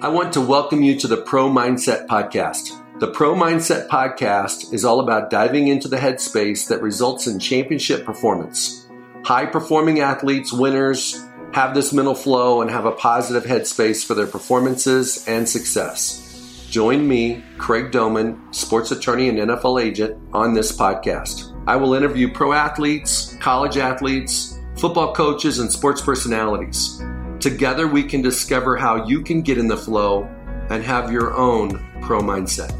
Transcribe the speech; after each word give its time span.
I 0.00 0.10
want 0.10 0.32
to 0.34 0.40
welcome 0.40 0.84
you 0.84 0.96
to 1.00 1.08
the 1.08 1.16
Pro 1.16 1.50
Mindset 1.50 2.06
Podcast. 2.06 3.00
The 3.00 3.10
Pro 3.10 3.34
Mindset 3.34 3.88
Podcast 3.88 4.72
is 4.72 4.84
all 4.84 5.00
about 5.00 5.28
diving 5.28 5.66
into 5.66 5.88
the 5.88 5.96
headspace 5.96 6.68
that 6.68 6.80
results 6.82 7.26
in 7.26 7.40
championship 7.40 8.04
performance. 8.04 8.86
High 9.24 9.46
performing 9.46 9.98
athletes, 9.98 10.52
winners, 10.52 11.20
have 11.52 11.74
this 11.74 11.92
mental 11.92 12.14
flow 12.14 12.62
and 12.62 12.70
have 12.70 12.84
a 12.84 12.92
positive 12.92 13.42
headspace 13.42 14.06
for 14.06 14.14
their 14.14 14.28
performances 14.28 15.26
and 15.26 15.48
success. 15.48 16.64
Join 16.70 17.08
me, 17.08 17.42
Craig 17.56 17.90
Domann, 17.90 18.54
sports 18.54 18.92
attorney 18.92 19.28
and 19.28 19.38
NFL 19.38 19.82
agent, 19.82 20.16
on 20.32 20.54
this 20.54 20.70
podcast. 20.70 21.52
I 21.66 21.74
will 21.74 21.94
interview 21.94 22.32
pro 22.32 22.52
athletes, 22.52 23.36
college 23.40 23.76
athletes, 23.76 24.60
football 24.76 25.12
coaches, 25.12 25.58
and 25.58 25.72
sports 25.72 26.00
personalities. 26.00 27.02
Together, 27.40 27.86
we 27.86 28.02
can 28.02 28.20
discover 28.20 28.76
how 28.76 29.06
you 29.06 29.22
can 29.22 29.42
get 29.42 29.58
in 29.58 29.68
the 29.68 29.76
flow 29.76 30.24
and 30.70 30.82
have 30.82 31.12
your 31.12 31.34
own 31.34 31.70
pro 32.02 32.20
mindset. 32.20 32.72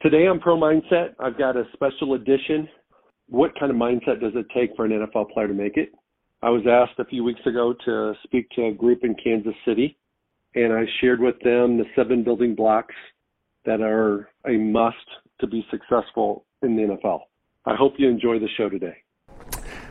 Today 0.00 0.26
on 0.26 0.40
Pro 0.40 0.56
Mindset, 0.56 1.14
I've 1.20 1.38
got 1.38 1.56
a 1.56 1.64
special 1.74 2.14
edition. 2.14 2.68
What 3.28 3.52
kind 3.60 3.70
of 3.70 3.76
mindset 3.76 4.20
does 4.20 4.32
it 4.34 4.46
take 4.52 4.74
for 4.74 4.84
an 4.84 4.90
NFL 4.90 5.30
player 5.30 5.46
to 5.46 5.54
make 5.54 5.76
it? 5.76 5.92
I 6.42 6.50
was 6.50 6.62
asked 6.68 6.98
a 6.98 7.04
few 7.04 7.22
weeks 7.22 7.40
ago 7.46 7.72
to 7.84 8.14
speak 8.24 8.48
to 8.56 8.66
a 8.66 8.72
group 8.72 9.04
in 9.04 9.14
Kansas 9.22 9.54
City, 9.64 9.96
and 10.56 10.72
I 10.72 10.86
shared 11.00 11.20
with 11.20 11.38
them 11.44 11.78
the 11.78 11.84
seven 11.94 12.24
building 12.24 12.56
blocks 12.56 12.94
that 13.64 13.80
are 13.80 14.28
a 14.44 14.56
must 14.56 14.96
to 15.40 15.46
be 15.46 15.64
successful 15.70 16.46
in 16.62 16.74
the 16.74 16.82
NFL. 16.82 17.20
I 17.64 17.76
hope 17.76 17.94
you 17.98 18.08
enjoy 18.08 18.40
the 18.40 18.48
show 18.56 18.68
today. 18.68 18.96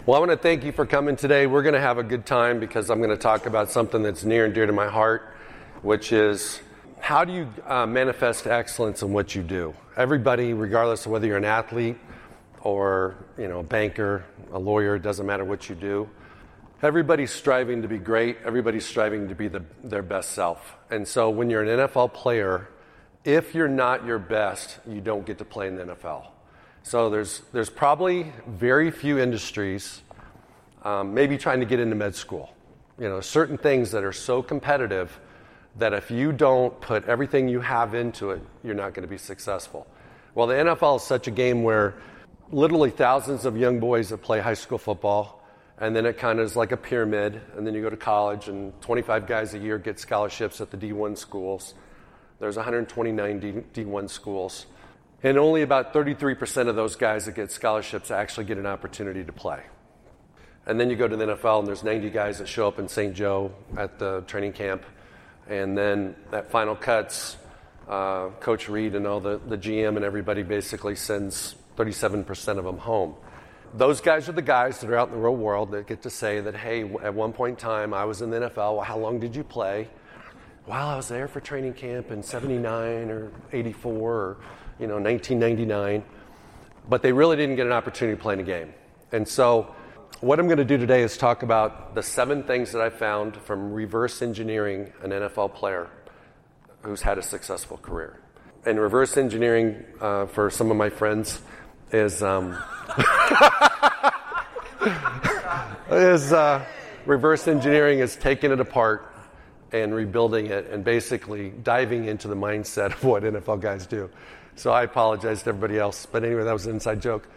Well, 0.06 0.18
I 0.18 0.20
want 0.20 0.32
to 0.32 0.38
thank 0.38 0.66
you 0.66 0.74
for 0.74 0.86
coming 0.86 1.16
today. 1.16 1.48
We're 1.48 1.62
going 1.62 1.76
to 1.76 1.80
have 1.80 1.98
a 1.98 2.04
good 2.04 2.26
time 2.26 2.60
because 2.60 2.90
I'm 2.90 2.98
going 2.98 3.12
to 3.12 3.18
talk 3.18 3.46
about 3.46 3.72
something 3.72 4.04
that's 4.04 4.26
near 4.26 4.46
and 4.46 4.54
dear 4.54 4.66
to 4.66 4.74
my 4.74 4.88
heart, 4.88 5.36
which 5.82 6.12
is 6.12 6.60
how 7.00 7.24
do 7.24 7.32
you 7.32 7.48
uh, 7.66 7.86
manifest 7.86 8.46
excellence 8.46 9.04
in 9.04 9.14
what 9.14 9.36
you 9.36 9.42
do? 9.42 9.74
Everybody, 9.96 10.54
regardless 10.54 11.06
of 11.06 11.14
whether 11.14 11.28
you're 11.28 11.38
an 11.38 11.46
athlete 11.46 11.98
or 12.62 13.16
you 13.38 13.48
know 13.48 13.60
a 13.60 13.64
banker, 13.64 14.26
a 14.52 14.60
lawyer, 14.60 14.96
it 14.96 15.02
doesn't 15.02 15.26
matter 15.26 15.46
what 15.46 15.70
you 15.70 15.76
do. 15.76 16.10
Everybody's 16.82 17.32
striving 17.32 17.82
to 17.84 17.88
be 17.88 18.00
great. 18.00 18.38
Everybody's 18.44 18.86
striving 18.86 19.30
to 19.30 19.36
be 19.36 19.48
the, 19.48 19.64
their 19.84 20.02
best 20.02 20.32
self. 20.32 20.76
And 20.90 21.08
so, 21.08 21.30
when 21.30 21.50
you're 21.50 21.64
an 21.64 21.88
NFL 21.88 22.14
player, 22.14 22.68
if 23.24 23.56
you're 23.56 23.70
not 23.70 24.06
your 24.06 24.20
best, 24.20 24.80
you 24.88 25.00
don't 25.00 25.26
get 25.26 25.38
to 25.38 25.46
play 25.46 25.68
in 25.68 25.76
the 25.76 25.84
NFL. 25.86 26.31
So 26.84 27.10
there's, 27.10 27.42
there's 27.54 27.70
probably 27.70 28.34
very 28.48 28.92
few 28.92 29.20
industries, 29.20 30.02
um, 30.84 31.14
maybe 31.14 31.38
trying 31.38 31.60
to 31.60 31.66
get 31.66 31.80
into 31.80 31.96
med 31.96 32.16
school. 32.16 32.54
You 33.00 33.08
know, 33.08 33.22
certain 33.22 33.58
things 33.58 33.92
that 33.92 34.04
are 34.04 34.14
so 34.14 34.42
competitive 34.42 35.20
that 35.78 35.94
if 35.94 36.12
you 36.12 36.32
don't 36.32 36.80
put 36.82 37.06
everything 37.06 37.48
you 37.48 37.62
have 37.62 37.94
into 37.94 38.32
it, 38.32 38.42
you're 38.64 38.76
not 38.76 38.94
going 38.94 39.04
to 39.04 39.10
be 39.10 39.18
successful. 39.18 39.88
Well, 40.36 40.48
the 40.48 40.56
NFL 40.56 40.98
is 40.98 41.04
such 41.04 41.28
a 41.28 41.32
game 41.32 41.64
where 41.64 41.96
literally 42.52 42.90
thousands 42.90 43.46
of 43.46 43.58
young 43.58 43.80
boys 43.80 44.10
that 44.10 44.18
play 44.18 44.40
high 44.40 44.56
school 44.56 44.78
football, 44.78 45.44
and 45.78 45.96
then 45.96 46.06
it 46.06 46.18
kind 46.18 46.40
of 46.40 46.46
is 46.46 46.56
like 46.56 46.72
a 46.72 46.78
pyramid, 46.78 47.42
and 47.56 47.66
then 47.66 47.74
you 47.74 47.82
go 47.82 47.90
to 47.90 47.98
college, 47.98 48.48
and 48.48 48.80
25 48.82 49.28
guys 49.28 49.54
a 49.54 49.60
year 49.60 49.78
get 49.78 50.00
scholarships 50.00 50.62
at 50.62 50.72
the 50.72 50.78
D1 50.78 51.18
schools. 51.18 51.74
There's 52.40 52.56
129 52.56 53.40
D, 53.40 53.52
D1 53.74 54.10
schools. 54.10 54.66
And 55.24 55.38
only 55.38 55.62
about 55.62 55.94
33% 55.94 56.68
of 56.68 56.76
those 56.76 56.96
guys 56.96 57.26
that 57.26 57.36
get 57.36 57.52
scholarships 57.52 58.10
actually 58.10 58.46
get 58.46 58.58
an 58.58 58.66
opportunity 58.66 59.24
to 59.24 59.32
play. 59.32 59.62
And 60.66 60.80
then 60.80 60.90
you 60.90 60.96
go 60.96 61.08
to 61.08 61.16
the 61.16 61.26
NFL, 61.26 61.60
and 61.60 61.68
there's 61.68 61.84
90 61.84 62.10
guys 62.10 62.40
that 62.40 62.48
show 62.48 62.68
up 62.68 62.80
in 62.80 62.88
St. 62.88 63.14
Joe 63.16 63.52
at 63.78 64.00
the 64.00 64.22
training 64.22 64.54
camp. 64.54 64.84
And 65.48 65.78
then 65.78 66.16
at 66.32 66.50
final 66.50 66.76
cuts, 66.76 67.38
uh, 67.88 68.30
Coach 68.40 68.70
Reid 68.70 68.96
and 68.96 69.06
all 69.06 69.20
the, 69.20 69.40
the 69.48 69.58
GM 69.58 69.96
and 69.96 70.06
everybody 70.06 70.44
basically 70.44 70.96
sends 70.96 71.56
37% 71.78 72.58
of 72.58 72.64
them 72.64 72.78
home. 72.78 73.16
Those 73.74 74.02
guys 74.02 74.28
are 74.28 74.34
the 74.34 74.42
guys 74.42 74.80
that 74.82 74.90
are 74.90 74.98
out 74.98 75.10
in 75.10 75.16
the 75.16 75.20
real 75.20 75.36
world 75.36 75.72
that 75.72 75.88
get 75.88 76.02
to 76.04 76.10
say 76.10 76.42
that, 76.42 76.56
hey, 76.56 76.82
at 77.02 77.14
one 77.14 77.34
point 77.34 77.58
in 77.58 77.64
time, 77.64 77.94
I 77.94 78.06
was 78.06 78.22
in 78.22 78.30
the 78.30 78.40
NFL. 78.42 78.76
Well, 78.76 78.82
how 78.82 78.98
long 78.98 79.20
did 79.20 79.36
you 79.36 79.44
play? 79.44 79.88
Well, 80.68 80.88
I 80.88 80.96
was 80.96 81.08
there 81.08 81.28
for 81.28 81.40
training 81.40 81.74
camp 81.74 82.12
in 82.12 82.22
79 82.22 83.10
or 83.10 83.32
84 83.52 84.14
or 84.14 84.38
you 84.80 84.88
know, 84.88 85.00
1999, 85.00 86.04
but 86.90 87.02
they 87.02 87.12
really 87.12 87.36
didn't 87.36 87.56
get 87.56 87.66
an 87.66 87.72
opportunity 87.72 88.18
to 88.18 88.22
play 88.22 88.34
in 88.34 88.40
a 88.40 88.44
game. 88.44 88.74
And 89.12 89.28
so, 89.28 89.76
what 90.22 90.40
I'm 90.40 90.48
going 90.48 90.60
to 90.60 90.66
do 90.66 90.78
today 90.78 91.02
is 91.02 91.18
talk 91.18 91.42
about 91.42 91.96
the 91.96 92.04
seven 92.04 92.44
things 92.44 92.72
that 92.74 92.82
I 92.82 92.90
found 92.90 93.36
from 93.38 93.74
reverse 93.74 94.22
engineering 94.22 94.94
an 95.02 95.10
NFL 95.10 95.56
player 95.56 95.90
who's 96.82 97.02
had 97.02 97.18
a 97.18 97.24
successful 97.24 97.78
career. 97.78 98.20
And 98.66 98.80
reverse 98.80 99.18
engineering, 99.18 99.84
uh, 100.00 100.28
for 100.28 100.52
some 100.52 100.70
of 100.70 100.78
my 100.78 100.90
friends, 100.90 101.42
is 101.92 102.22
um, 102.22 102.52
is 105.92 106.32
uh, 106.32 106.64
reverse 107.06 107.48
engineering 107.48 108.00
is 108.00 108.16
taking 108.16 108.52
it 108.52 108.60
apart 108.60 109.12
and 109.72 109.96
rebuilding 109.96 110.48
it 110.48 110.70
and 110.70 110.84
basically 110.84 111.50
diving 111.50 112.06
into 112.06 112.28
the 112.28 112.36
mindset 112.36 112.94
of 112.94 113.04
what 113.04 113.24
NFL 113.24 113.62
guys 113.62 113.86
do. 113.86 114.10
So 114.56 114.72
I 114.72 114.84
apologize 114.84 115.44
to 115.44 115.50
everybody 115.50 115.80
else. 115.80 116.06
But 116.06 116.24
anyway, 116.24 116.44
that 116.44 116.54
was 116.54 116.66
an 116.66 116.74
inside 116.74 117.02
joke. 117.02 117.28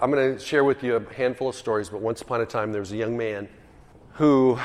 I'm 0.00 0.10
going 0.10 0.36
to 0.36 0.44
share 0.44 0.64
with 0.64 0.82
you 0.82 0.96
a 0.96 1.14
handful 1.14 1.50
of 1.50 1.54
stories, 1.54 1.88
but 1.88 2.00
once 2.00 2.20
upon 2.22 2.40
a 2.40 2.46
time 2.46 2.72
there 2.72 2.80
was 2.80 2.92
a 2.92 2.96
young 2.96 3.16
man 3.16 3.48
who 4.14 4.58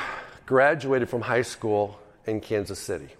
graduated 0.46 1.08
from 1.08 1.22
high 1.22 1.42
school 1.42 1.98
in 2.26 2.40
Kansas 2.40 2.78
City. 2.78 3.10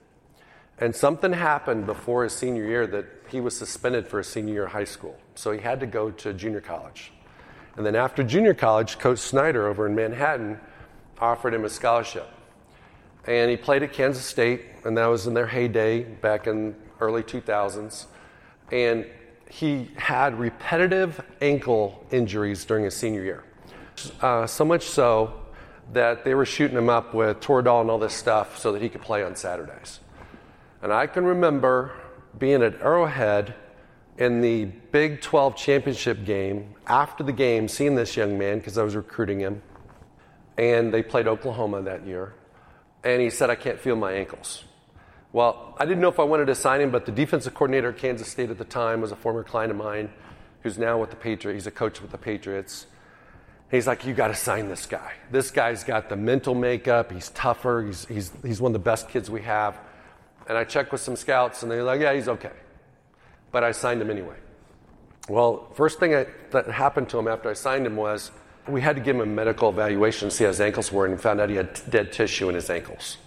And 0.79 0.95
something 0.95 1.33
happened 1.33 1.87
before 1.87 2.25
his 2.25 2.35
senior 2.35 2.65
year 2.65 2.87
that 2.89 3.07
he 3.29 3.41
was 3.41 3.57
suspended 3.57 4.07
for 4.09 4.19
his 4.19 4.27
senior 4.27 4.53
year 4.53 4.65
of 4.65 4.73
high 4.73 4.85
school. 4.85 5.17
So 5.35 5.53
he 5.53 5.61
had 5.61 5.81
to 5.81 5.87
go 5.87 6.11
to 6.11 6.35
junior 6.35 6.61
college. 6.61 7.13
And 7.77 7.87
then 7.87 7.95
after 7.95 8.23
junior 8.23 8.55
college, 8.55 8.99
Coach 8.99 9.19
Snyder 9.19 9.69
over 9.69 9.87
in 9.87 9.95
Manhattan 9.95 10.61
offered 11.19 11.55
him 11.55 11.65
a 11.65 11.69
scholarship. 11.69 12.29
And 13.27 13.51
he 13.51 13.57
played 13.57 13.83
at 13.83 13.93
Kansas 13.93 14.25
State, 14.25 14.63
and 14.85 14.97
that 14.99 15.07
was 15.07 15.27
in 15.27 15.35
their 15.35 15.47
heyday 15.47 16.03
back 16.03 16.47
in 16.47 16.77
early 17.01 17.23
2000s 17.23 18.07
and 18.73 19.07
he 19.49 19.91
had 19.97 20.39
repetitive 20.39 21.21
ankle 21.41 22.05
injuries 22.11 22.65
during 22.65 22.85
his 22.85 22.95
senior 22.95 23.23
year. 23.23 23.45
Uh, 24.21 24.47
so 24.47 24.65
much 24.65 24.83
so 24.83 25.33
that 25.93 26.25
they 26.25 26.35
were 26.35 26.45
shooting 26.45 26.77
him 26.77 26.89
up 26.89 27.15
with 27.15 27.41
Toradol 27.41 27.83
and 27.83 27.91
all 27.91 27.99
this 27.99 28.13
stuff 28.13 28.59
so 28.59 28.73
that 28.73 28.83
he 28.83 28.89
could 28.89 29.03
play 29.03 29.23
on 29.23 29.37
Saturdays. 29.37 30.01
And 30.83 30.93
I 30.93 31.07
can 31.07 31.25
remember 31.25 31.93
being 32.39 32.63
at 32.63 32.81
Arrowhead 32.83 33.55
in 34.19 34.41
the 34.41 34.65
Big 34.65 35.21
12 35.21 35.57
championship 35.57 36.25
game, 36.25 36.75
after 36.87 37.23
the 37.23 37.33
game, 37.33 37.69
seeing 37.69 37.95
this 37.95 38.17
young 38.17 38.39
man 38.39 38.59
because 38.59 38.79
I 38.79 38.83
was 38.83 38.97
recruiting 38.97 39.41
him. 39.41 39.63
And 40.59 40.93
they 40.93 41.03
played 41.03 41.27
Oklahoma 41.27 41.83
that 41.83 42.07
year. 42.07 42.35
And 43.05 43.21
he 43.21 43.31
said, 43.31 43.51
I 43.51 43.55
can't 43.55 43.79
feel 43.79 43.95
my 43.95 44.13
ankles. 44.13 44.65
Well, 45.33 45.75
I 45.79 45.85
didn't 45.85 46.01
know 46.01 46.09
if 46.09 46.19
I 46.19 46.25
wanted 46.25 46.47
to 46.47 46.55
sign 46.55 46.81
him, 46.81 46.91
but 46.91 47.07
the 47.07 47.13
defensive 47.13 47.55
coordinator 47.55 47.91
at 47.91 47.99
Kansas 47.99 48.29
State 48.29 48.51
at 48.51 48.59
the 48.59 48.65
time 48.65 49.01
was 49.01 49.13
a 49.13 49.17
former 49.17 49.43
client 49.43 49.71
of 49.71 49.77
mine 49.77 50.11
who's 50.63 50.79
now 50.79 50.99
with 50.99 51.11
the 51.11 51.17
Patriots. 51.17 51.65
He's 51.65 51.67
a 51.67 51.71
coach 51.71 52.01
with 52.01 52.11
the 52.11 52.19
Patriots. 52.19 52.87
He's 53.71 53.87
like, 53.87 54.07
You 54.07 54.15
got 54.15 54.29
to 54.29 54.35
sign 54.35 54.69
this 54.69 54.87
guy. 54.87 55.13
This 55.31 55.51
guy's 55.51 55.85
got 55.85 56.09
the 56.09 56.17
mental 56.17 56.55
makeup. 56.55 57.13
He's 57.13 57.31
tougher. 57.31 57.85
He's, 57.87 58.07
he's, 58.07 58.33
he's 58.43 58.61
one 58.61 58.71
of 58.71 58.73
the 58.75 58.85
best 58.85 59.09
kids 59.09 59.31
we 59.31 59.43
have. 59.43 59.79
And 60.49 60.57
I 60.57 60.65
checked 60.65 60.93
with 60.93 61.01
some 61.01 61.17
scouts, 61.17 61.63
and 61.63 61.71
they're 61.71 61.83
like, 61.83 62.01
Yeah, 62.01 62.15
he's 62.15 62.29
okay. 62.29 62.53
But 63.51 63.65
I 63.65 63.73
signed 63.73 64.01
him 64.01 64.11
anyway. 64.11 64.37
Well, 65.29 65.69
first 65.75 65.99
thing 65.99 66.15
I, 66.15 66.27
that 66.51 66.69
happened 66.69 67.09
to 67.11 67.19
him 67.19 67.27
after 67.27 67.51
I 67.51 67.55
signed 67.55 67.85
him 67.87 67.97
was 67.97 68.31
we 68.69 68.81
had 68.81 68.97
to 68.97 69.03
give 69.03 69.17
him 69.17 69.23
a 69.23 69.27
medical 69.27 69.69
evaluation 69.69 70.29
to 70.29 70.35
see 70.35 70.45
how 70.45 70.49
his 70.49 70.61
ankles 70.61 70.93
were, 70.93 71.07
and 71.07 71.21
found 71.21 71.41
out 71.41 71.51
he 71.51 71.57
had 71.57 71.81
dead 71.91 72.13
tissue 72.13 72.49
in 72.49 72.55
his 72.55 72.71
ankles. 72.71 73.19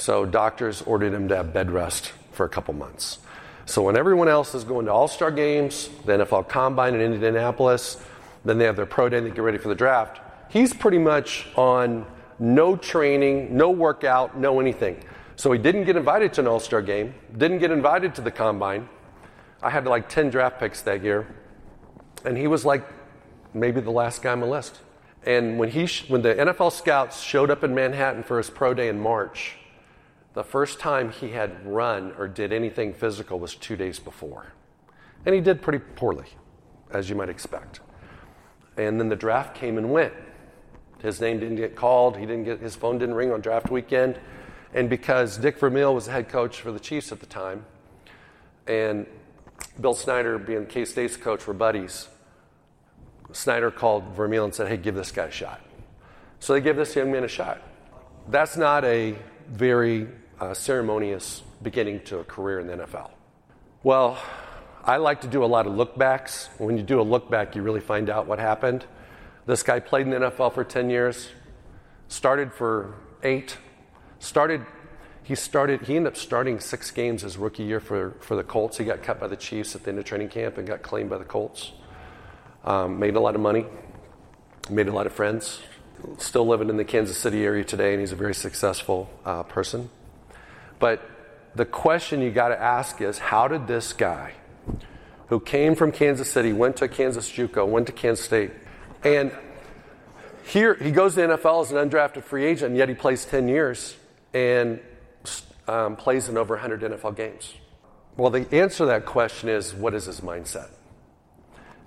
So 0.00 0.24
doctors 0.24 0.80
ordered 0.80 1.12
him 1.12 1.28
to 1.28 1.36
have 1.36 1.52
bed 1.52 1.70
rest 1.70 2.14
for 2.32 2.46
a 2.46 2.48
couple 2.48 2.72
months. 2.72 3.18
So 3.66 3.82
when 3.82 3.98
everyone 3.98 4.28
else 4.28 4.54
is 4.54 4.64
going 4.64 4.86
to 4.86 4.92
All 4.92 5.08
Star 5.08 5.30
games, 5.30 5.90
the 6.06 6.12
NFL 6.12 6.48
Combine 6.48 6.94
in 6.94 7.02
Indianapolis, 7.02 8.02
then 8.42 8.56
they 8.56 8.64
have 8.64 8.76
their 8.76 8.86
pro 8.86 9.10
day 9.10 9.18
and 9.18 9.26
they 9.26 9.30
get 9.30 9.42
ready 9.42 9.58
for 9.58 9.68
the 9.68 9.74
draft. 9.74 10.22
He's 10.48 10.72
pretty 10.72 10.96
much 10.96 11.48
on 11.54 12.06
no 12.38 12.76
training, 12.76 13.54
no 13.54 13.68
workout, 13.68 14.38
no 14.38 14.58
anything. 14.58 15.04
So 15.36 15.52
he 15.52 15.58
didn't 15.58 15.84
get 15.84 15.96
invited 15.96 16.32
to 16.32 16.40
an 16.40 16.46
All 16.46 16.60
Star 16.60 16.80
game, 16.80 17.14
didn't 17.36 17.58
get 17.58 17.70
invited 17.70 18.14
to 18.14 18.22
the 18.22 18.30
Combine. 18.30 18.88
I 19.62 19.68
had 19.68 19.84
like 19.84 20.08
10 20.08 20.30
draft 20.30 20.58
picks 20.58 20.80
that 20.82 21.04
year, 21.04 21.26
and 22.24 22.38
he 22.38 22.46
was 22.46 22.64
like 22.64 22.88
maybe 23.52 23.82
the 23.82 23.90
last 23.90 24.22
guy 24.22 24.32
on 24.32 24.40
the 24.40 24.46
list. 24.46 24.80
And 25.26 25.58
when, 25.58 25.68
he 25.68 25.84
sh- 25.84 26.08
when 26.08 26.22
the 26.22 26.34
NFL 26.34 26.72
scouts 26.72 27.20
showed 27.20 27.50
up 27.50 27.62
in 27.62 27.74
Manhattan 27.74 28.22
for 28.22 28.38
his 28.38 28.48
pro 28.48 28.72
day 28.72 28.88
in 28.88 28.98
March, 28.98 29.58
the 30.34 30.44
first 30.44 30.78
time 30.78 31.10
he 31.10 31.30
had 31.30 31.66
run 31.66 32.12
or 32.18 32.28
did 32.28 32.52
anything 32.52 32.94
physical 32.94 33.38
was 33.38 33.54
two 33.54 33.76
days 33.76 33.98
before. 33.98 34.52
And 35.26 35.34
he 35.34 35.40
did 35.40 35.60
pretty 35.60 35.80
poorly, 35.96 36.26
as 36.90 37.10
you 37.10 37.16
might 37.16 37.28
expect. 37.28 37.80
And 38.76 39.00
then 39.00 39.08
the 39.08 39.16
draft 39.16 39.54
came 39.54 39.76
and 39.76 39.90
went. 39.90 40.14
His 41.02 41.20
name 41.20 41.40
didn't 41.40 41.56
get 41.56 41.76
called. 41.76 42.16
He 42.16 42.26
didn't 42.26 42.44
get 42.44 42.60
his 42.60 42.76
phone 42.76 42.98
didn't 42.98 43.14
ring 43.14 43.32
on 43.32 43.40
draft 43.40 43.70
weekend, 43.70 44.20
and 44.74 44.88
because 44.88 45.38
Dick 45.38 45.58
Vermeil 45.58 45.94
was 45.94 46.06
the 46.06 46.12
head 46.12 46.28
coach 46.28 46.60
for 46.60 46.72
the 46.72 46.80
Chiefs 46.80 47.10
at 47.10 47.20
the 47.20 47.26
time, 47.26 47.64
and 48.66 49.06
Bill 49.80 49.94
Snyder 49.94 50.38
being 50.38 50.66
K 50.66 50.84
State's 50.84 51.16
coach 51.16 51.46
were 51.46 51.54
buddies. 51.54 52.08
Snyder 53.32 53.70
called 53.70 54.14
Vermeil 54.14 54.44
and 54.44 54.54
said, 54.54 54.68
"Hey, 54.68 54.76
give 54.76 54.94
this 54.94 55.10
guy 55.10 55.26
a 55.26 55.30
shot." 55.30 55.60
So 56.38 56.52
they 56.52 56.60
give 56.60 56.76
this 56.76 56.94
young 56.94 57.10
man 57.10 57.24
a 57.24 57.28
shot. 57.28 57.62
That's 58.28 58.56
not 58.56 58.84
a 58.84 59.16
very 59.48 60.08
uh, 60.38 60.54
ceremonious 60.54 61.42
beginning 61.62 62.00
to 62.04 62.18
a 62.18 62.24
career 62.24 62.60
in 62.60 62.66
the 62.66 62.76
NFL. 62.84 63.10
Well, 63.82 64.18
I 64.84 64.96
like 64.96 65.22
to 65.22 65.26
do 65.26 65.44
a 65.44 65.46
lot 65.46 65.66
of 65.66 65.74
look 65.74 65.98
backs. 65.98 66.48
When 66.58 66.76
you 66.76 66.82
do 66.82 67.00
a 67.00 67.02
look 67.02 67.30
back, 67.30 67.56
you 67.56 67.62
really 67.62 67.80
find 67.80 68.08
out 68.08 68.26
what 68.26 68.38
happened. 68.38 68.84
This 69.46 69.62
guy 69.62 69.80
played 69.80 70.06
in 70.06 70.10
the 70.10 70.30
NFL 70.30 70.54
for 70.54 70.64
10 70.64 70.90
years, 70.90 71.30
started 72.08 72.52
for 72.52 72.94
eight, 73.22 73.56
started. 74.18 74.64
He 75.22 75.34
started. 75.34 75.82
He 75.82 75.96
ended 75.96 76.12
up 76.12 76.16
starting 76.16 76.60
six 76.60 76.90
games 76.90 77.22
his 77.22 77.36
rookie 77.36 77.64
year 77.64 77.80
for, 77.80 78.16
for 78.20 78.36
the 78.36 78.44
Colts. 78.44 78.78
He 78.78 78.84
got 78.84 79.02
cut 79.02 79.20
by 79.20 79.26
the 79.26 79.36
Chiefs 79.36 79.74
at 79.74 79.82
the 79.84 79.90
end 79.90 79.98
of 79.98 80.04
training 80.04 80.28
camp 80.28 80.58
and 80.58 80.66
got 80.66 80.82
claimed 80.82 81.10
by 81.10 81.18
the 81.18 81.24
Colts. 81.24 81.72
Um, 82.64 82.98
made 82.98 83.16
a 83.16 83.20
lot 83.20 83.34
of 83.34 83.40
money, 83.40 83.66
made 84.68 84.88
a 84.88 84.92
lot 84.92 85.06
of 85.06 85.12
friends. 85.12 85.60
Still 86.18 86.46
living 86.46 86.68
in 86.68 86.76
the 86.76 86.84
Kansas 86.84 87.16
City 87.18 87.44
area 87.44 87.64
today, 87.64 87.92
and 87.92 88.00
he's 88.00 88.12
a 88.12 88.16
very 88.16 88.34
successful 88.34 89.10
uh, 89.24 89.42
person. 89.44 89.90
But 90.78 91.02
the 91.54 91.64
question 91.64 92.22
you 92.22 92.30
got 92.30 92.48
to 92.48 92.60
ask 92.60 93.00
is, 93.00 93.18
how 93.18 93.48
did 93.48 93.66
this 93.66 93.92
guy, 93.92 94.32
who 95.28 95.40
came 95.40 95.74
from 95.74 95.92
Kansas 95.92 96.30
City, 96.30 96.52
went 96.52 96.76
to 96.76 96.88
Kansas 96.88 97.30
JUCO, 97.30 97.66
went 97.66 97.86
to 97.86 97.92
Kansas 97.92 98.24
State, 98.24 98.50
and 99.04 99.32
here 100.44 100.74
he 100.74 100.90
goes 100.90 101.14
to 101.14 101.20
NFL 101.20 101.62
as 101.62 101.72
an 101.72 101.90
undrafted 101.90 102.24
free 102.24 102.44
agent, 102.44 102.70
and 102.70 102.76
yet 102.76 102.88
he 102.88 102.94
plays 102.94 103.24
10 103.24 103.48
years 103.48 103.96
and 104.34 104.80
um, 105.68 105.96
plays 105.96 106.28
in 106.28 106.36
over 106.36 106.54
100 106.54 106.80
NFL 106.80 107.16
games. 107.16 107.54
Well, 108.16 108.30
the 108.30 108.46
answer 108.52 108.78
to 108.78 108.86
that 108.86 109.06
question 109.06 109.48
is 109.48 109.72
what 109.72 109.94
is 109.94 110.06
his 110.06 110.20
mindset? 110.20 110.68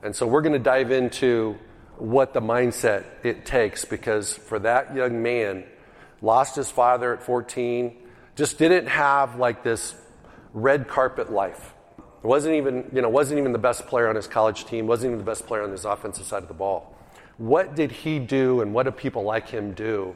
And 0.01 0.15
so 0.15 0.25
we're 0.25 0.41
going 0.41 0.53
to 0.53 0.59
dive 0.59 0.91
into 0.91 1.57
what 1.97 2.33
the 2.33 2.41
mindset 2.41 3.05
it 3.23 3.45
takes 3.45 3.85
because 3.85 4.33
for 4.33 4.59
that 4.59 4.95
young 4.95 5.21
man, 5.21 5.63
lost 6.21 6.55
his 6.55 6.69
father 6.69 7.13
at 7.13 7.23
14, 7.23 7.95
just 8.35 8.57
didn't 8.57 8.87
have 8.87 9.37
like 9.37 9.63
this 9.63 9.95
red 10.53 10.87
carpet 10.87 11.31
life. 11.31 11.73
Wasn't 12.23 12.55
even, 12.55 12.89
you 12.93 13.01
know, 13.01 13.09
wasn't 13.09 13.39
even 13.39 13.51
the 13.51 13.59
best 13.59 13.85
player 13.87 14.07
on 14.07 14.15
his 14.15 14.27
college 14.27 14.65
team, 14.65 14.87
wasn't 14.87 15.11
even 15.11 15.17
the 15.19 15.29
best 15.29 15.45
player 15.45 15.63
on 15.63 15.71
his 15.71 15.85
offensive 15.85 16.25
side 16.25 16.41
of 16.41 16.47
the 16.47 16.53
ball. 16.53 16.95
What 17.37 17.75
did 17.75 17.91
he 17.91 18.19
do 18.19 18.61
and 18.61 18.73
what 18.73 18.83
do 18.83 18.91
people 18.91 19.23
like 19.23 19.49
him 19.49 19.73
do 19.73 20.15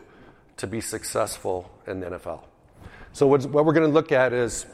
to 0.58 0.68
be 0.68 0.80
successful 0.80 1.70
in 1.86 2.00
the 2.00 2.08
NFL? 2.08 2.42
So 3.12 3.28
what 3.28 3.66
we're 3.66 3.74
going 3.74 3.88
to 3.88 3.94
look 3.94 4.12
at 4.12 4.32
is 4.32 4.66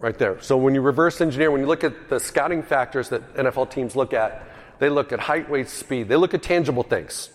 right 0.00 0.18
there. 0.18 0.40
So 0.40 0.56
when 0.56 0.74
you 0.74 0.80
reverse 0.80 1.20
engineer, 1.20 1.50
when 1.50 1.60
you 1.60 1.66
look 1.66 1.84
at 1.84 2.08
the 2.08 2.18
scouting 2.18 2.62
factors 2.62 3.08
that 3.10 3.34
NFL 3.34 3.70
teams 3.70 3.94
look 3.94 4.12
at, 4.12 4.46
they 4.80 4.88
look 4.88 5.12
at 5.12 5.20
height, 5.20 5.48
weight, 5.48 5.68
speed. 5.68 6.08
They 6.08 6.16
look 6.16 6.34
at 6.34 6.42
tangible 6.42 6.82
things. 6.82 7.30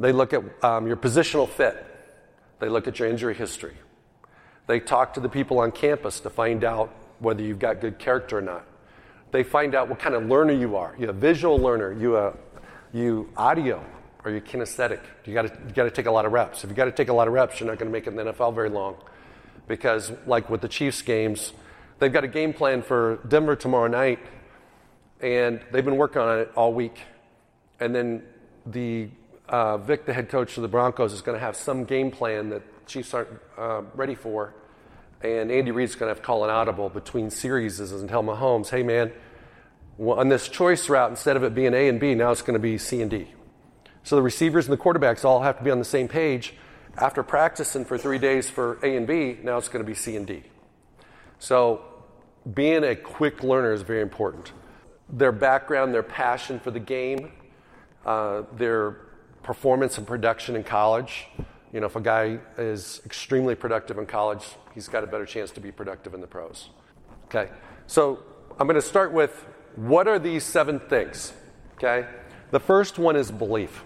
They 0.00 0.12
look 0.12 0.32
at 0.32 0.42
um, 0.64 0.86
your 0.86 0.96
positional 0.96 1.48
fit. 1.48 1.84
They 2.60 2.68
look 2.68 2.86
at 2.86 2.98
your 2.98 3.08
injury 3.08 3.34
history. 3.34 3.74
They 4.66 4.80
talk 4.80 5.14
to 5.14 5.20
the 5.20 5.28
people 5.28 5.58
on 5.58 5.72
campus 5.72 6.20
to 6.20 6.30
find 6.30 6.64
out 6.64 6.94
whether 7.18 7.42
you've 7.42 7.58
got 7.58 7.80
good 7.80 7.98
character 7.98 8.38
or 8.38 8.42
not. 8.42 8.64
They 9.32 9.42
find 9.42 9.74
out 9.74 9.88
what 9.88 9.98
kind 9.98 10.14
of 10.14 10.26
learner 10.26 10.52
you 10.52 10.76
are. 10.76 10.94
You 10.98 11.10
a 11.10 11.12
visual 11.12 11.58
learner? 11.58 11.92
You 11.92 12.16
a 12.16 12.34
you 12.92 13.28
audio? 13.36 13.84
Are 14.24 14.30
you 14.30 14.40
kinesthetic? 14.40 15.00
You 15.24 15.34
got 15.34 15.42
to 15.42 15.72
got 15.74 15.84
to 15.84 15.90
take 15.90 16.06
a 16.06 16.10
lot 16.10 16.24
of 16.24 16.32
reps. 16.32 16.62
If 16.62 16.70
you 16.70 16.76
got 16.76 16.84
to 16.84 16.92
take 16.92 17.08
a 17.08 17.12
lot 17.12 17.26
of 17.26 17.34
reps, 17.34 17.58
you're 17.58 17.68
not 17.68 17.78
going 17.78 17.90
to 17.90 17.92
make 17.92 18.06
it 18.06 18.10
in 18.10 18.16
the 18.16 18.32
NFL 18.32 18.54
very 18.54 18.70
long, 18.70 18.96
because 19.66 20.12
like 20.26 20.48
with 20.48 20.60
the 20.60 20.68
Chiefs 20.68 21.02
games, 21.02 21.52
they've 21.98 22.12
got 22.12 22.22
a 22.22 22.28
game 22.28 22.52
plan 22.52 22.82
for 22.82 23.18
Denver 23.26 23.56
tomorrow 23.56 23.88
night, 23.88 24.20
and 25.24 25.60
they've 25.72 25.84
been 25.84 25.96
working 25.96 26.20
on 26.20 26.38
it 26.38 26.52
all 26.54 26.74
week, 26.74 27.00
and 27.80 27.94
then 27.94 28.22
the 28.66 29.08
uh, 29.48 29.78
Vic, 29.78 30.04
the 30.04 30.12
head 30.12 30.28
coach 30.28 30.58
of 30.58 30.62
the 30.62 30.68
Broncos, 30.68 31.14
is 31.14 31.22
going 31.22 31.34
to 31.34 31.40
have 31.40 31.56
some 31.56 31.84
game 31.84 32.10
plan 32.10 32.50
that 32.50 32.86
Chiefs 32.86 33.14
aren't 33.14 33.30
uh, 33.56 33.82
ready 33.94 34.14
for. 34.14 34.54
And 35.22 35.50
Andy 35.50 35.70
Reid's 35.70 35.94
going 35.94 36.08
to 36.08 36.10
have 36.10 36.18
to 36.18 36.22
call 36.22 36.44
an 36.44 36.50
audible 36.50 36.90
between 36.90 37.30
series 37.30 37.80
and 37.80 38.06
tell 38.06 38.22
Mahomes, 38.22 38.68
hey, 38.68 38.82
man, 38.82 39.12
on 39.98 40.28
this 40.28 40.46
choice 40.46 40.90
route, 40.90 41.08
instead 41.08 41.38
of 41.38 41.42
it 41.42 41.54
being 41.54 41.72
A 41.72 41.88
and 41.88 41.98
B, 41.98 42.14
now 42.14 42.30
it's 42.30 42.42
going 42.42 42.52
to 42.52 42.60
be 42.60 42.76
C 42.76 43.00
and 43.00 43.10
D. 43.10 43.28
So 44.02 44.16
the 44.16 44.22
receivers 44.22 44.68
and 44.68 44.78
the 44.78 44.82
quarterbacks 44.82 45.24
all 45.24 45.40
have 45.40 45.56
to 45.56 45.64
be 45.64 45.70
on 45.70 45.78
the 45.78 45.86
same 45.86 46.08
page. 46.08 46.52
After 46.98 47.22
practicing 47.22 47.86
for 47.86 47.96
three 47.96 48.18
days 48.18 48.50
for 48.50 48.78
A 48.82 48.94
and 48.94 49.06
B, 49.06 49.38
now 49.42 49.56
it's 49.56 49.68
going 49.68 49.82
to 49.82 49.90
be 49.90 49.94
C 49.94 50.16
and 50.16 50.26
D. 50.26 50.42
So 51.38 51.82
being 52.52 52.84
a 52.84 52.94
quick 52.94 53.42
learner 53.42 53.72
is 53.72 53.80
very 53.80 54.02
important. 54.02 54.52
Their 55.10 55.32
background, 55.32 55.94
their 55.94 56.02
passion 56.02 56.58
for 56.58 56.70
the 56.70 56.80
game, 56.80 57.32
uh, 58.06 58.42
their 58.56 58.96
performance 59.42 59.98
and 59.98 60.06
production 60.06 60.56
in 60.56 60.64
college, 60.64 61.26
you 61.74 61.80
know, 61.80 61.86
if 61.86 61.96
a 61.96 62.00
guy 62.00 62.38
is 62.56 63.00
extremely 63.04 63.56
productive 63.56 63.98
in 63.98 64.06
college, 64.06 64.44
he's 64.74 64.86
got 64.86 65.02
a 65.02 65.08
better 65.08 65.26
chance 65.26 65.50
to 65.50 65.60
be 65.60 65.72
productive 65.72 66.14
in 66.14 66.20
the 66.20 66.26
pros. 66.26 66.70
Okay? 67.24 67.50
So 67.88 68.20
I'm 68.60 68.68
going 68.68 68.80
to 68.80 68.86
start 68.86 69.12
with 69.12 69.44
what 69.74 70.06
are 70.06 70.20
these 70.20 70.44
seven 70.44 70.78
things? 70.78 71.32
Okay? 71.74 72.06
The 72.52 72.60
first 72.60 72.96
one 72.96 73.16
is 73.16 73.32
belief. 73.32 73.82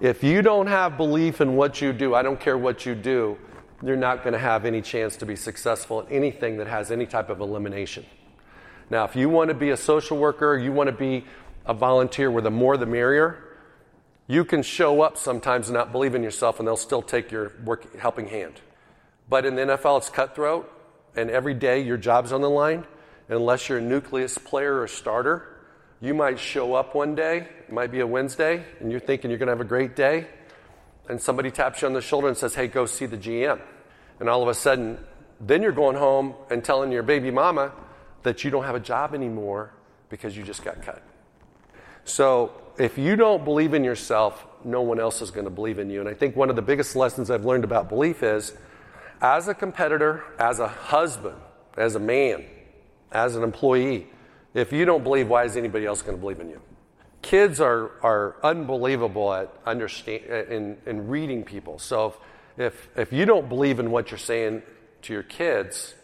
If 0.00 0.24
you 0.24 0.42
don't 0.42 0.66
have 0.66 0.96
belief 0.96 1.40
in 1.40 1.54
what 1.54 1.80
you 1.80 1.92
do, 1.92 2.12
I 2.12 2.22
don't 2.22 2.40
care 2.40 2.58
what 2.58 2.84
you 2.84 2.96
do, 2.96 3.38
you're 3.84 3.94
not 3.94 4.24
going 4.24 4.32
to 4.32 4.40
have 4.40 4.64
any 4.64 4.82
chance 4.82 5.16
to 5.18 5.26
be 5.26 5.36
successful 5.36 6.00
at 6.00 6.10
anything 6.10 6.56
that 6.56 6.66
has 6.66 6.90
any 6.90 7.06
type 7.06 7.30
of 7.30 7.40
elimination. 7.40 8.04
Now, 8.90 9.04
if 9.04 9.16
you 9.16 9.28
want 9.28 9.48
to 9.48 9.54
be 9.54 9.70
a 9.70 9.76
social 9.76 10.16
worker, 10.16 10.56
you 10.56 10.72
want 10.72 10.88
to 10.88 10.96
be 10.96 11.24
a 11.66 11.74
volunteer 11.74 12.30
where 12.30 12.42
the 12.42 12.50
more 12.50 12.76
the 12.76 12.86
merrier, 12.86 13.44
you 14.26 14.44
can 14.44 14.62
show 14.62 15.02
up 15.02 15.16
sometimes 15.18 15.68
and 15.68 15.76
not 15.76 15.92
believe 15.92 16.14
in 16.14 16.22
yourself, 16.22 16.58
and 16.58 16.66
they'll 16.66 16.76
still 16.76 17.02
take 17.02 17.30
your 17.30 17.52
work, 17.64 17.98
helping 17.98 18.28
hand. 18.28 18.54
But 19.28 19.44
in 19.44 19.56
the 19.56 19.62
NFL, 19.62 19.98
it's 19.98 20.10
cutthroat, 20.10 20.70
and 21.16 21.30
every 21.30 21.54
day 21.54 21.80
your 21.80 21.98
job's 21.98 22.32
on 22.32 22.40
the 22.40 22.50
line. 22.50 22.86
Unless 23.28 23.68
you're 23.68 23.78
a 23.78 23.82
nucleus 23.82 24.38
player 24.38 24.80
or 24.80 24.88
starter, 24.88 25.46
you 26.00 26.14
might 26.14 26.38
show 26.38 26.74
up 26.74 26.94
one 26.94 27.14
day, 27.14 27.48
it 27.66 27.72
might 27.72 27.90
be 27.90 28.00
a 28.00 28.06
Wednesday, 28.06 28.64
and 28.80 28.90
you're 28.90 29.00
thinking 29.00 29.30
you're 29.30 29.38
going 29.38 29.48
to 29.48 29.52
have 29.52 29.60
a 29.60 29.64
great 29.64 29.94
day, 29.94 30.26
and 31.08 31.20
somebody 31.20 31.50
taps 31.50 31.82
you 31.82 31.88
on 31.88 31.92
the 31.92 32.00
shoulder 32.00 32.28
and 32.28 32.36
says, 32.36 32.54
Hey, 32.54 32.68
go 32.68 32.86
see 32.86 33.04
the 33.04 33.18
GM. 33.18 33.60
And 34.20 34.28
all 34.28 34.42
of 34.42 34.48
a 34.48 34.54
sudden, 34.54 34.98
then 35.40 35.62
you're 35.62 35.72
going 35.72 35.96
home 35.96 36.34
and 36.50 36.64
telling 36.64 36.90
your 36.90 37.02
baby 37.02 37.30
mama 37.30 37.72
that 38.22 38.44
you 38.44 38.50
don't 38.50 38.64
have 38.64 38.74
a 38.74 38.80
job 38.80 39.14
anymore 39.14 39.72
because 40.08 40.36
you 40.36 40.42
just 40.42 40.64
got 40.64 40.82
cut. 40.82 41.02
So 42.04 42.52
if 42.78 42.96
you 42.98 43.16
don't 43.16 43.44
believe 43.44 43.74
in 43.74 43.84
yourself, 43.84 44.46
no 44.64 44.82
one 44.82 44.98
else 44.98 45.20
is 45.20 45.30
going 45.30 45.44
to 45.44 45.50
believe 45.50 45.78
in 45.78 45.90
you. 45.90 46.00
And 46.00 46.08
I 46.08 46.14
think 46.14 46.36
one 46.36 46.50
of 46.50 46.56
the 46.56 46.62
biggest 46.62 46.96
lessons 46.96 47.30
I've 47.30 47.44
learned 47.44 47.64
about 47.64 47.88
belief 47.88 48.22
is 48.22 48.54
as 49.20 49.48
a 49.48 49.54
competitor, 49.54 50.24
as 50.38 50.58
a 50.58 50.68
husband, 50.68 51.36
as 51.76 51.94
a 51.94 52.00
man, 52.00 52.44
as 53.12 53.36
an 53.36 53.42
employee, 53.42 54.06
if 54.54 54.72
you 54.72 54.84
don't 54.84 55.04
believe, 55.04 55.28
why 55.28 55.44
is 55.44 55.56
anybody 55.56 55.86
else 55.86 56.02
going 56.02 56.16
to 56.16 56.20
believe 56.20 56.40
in 56.40 56.48
you? 56.48 56.60
Kids 57.20 57.60
are, 57.60 57.90
are 58.02 58.36
unbelievable 58.42 59.32
at 59.32 59.52
understand, 59.66 60.22
uh, 60.30 60.44
in, 60.46 60.78
in 60.86 61.08
reading 61.08 61.44
people. 61.44 61.78
So 61.78 62.06
if, 62.06 62.16
if, 62.56 62.88
if 62.96 63.12
you 63.12 63.26
don't 63.26 63.48
believe 63.48 63.78
in 63.78 63.90
what 63.90 64.10
you're 64.10 64.18
saying 64.18 64.62
to 65.02 65.12
your 65.12 65.22
kids, 65.22 65.94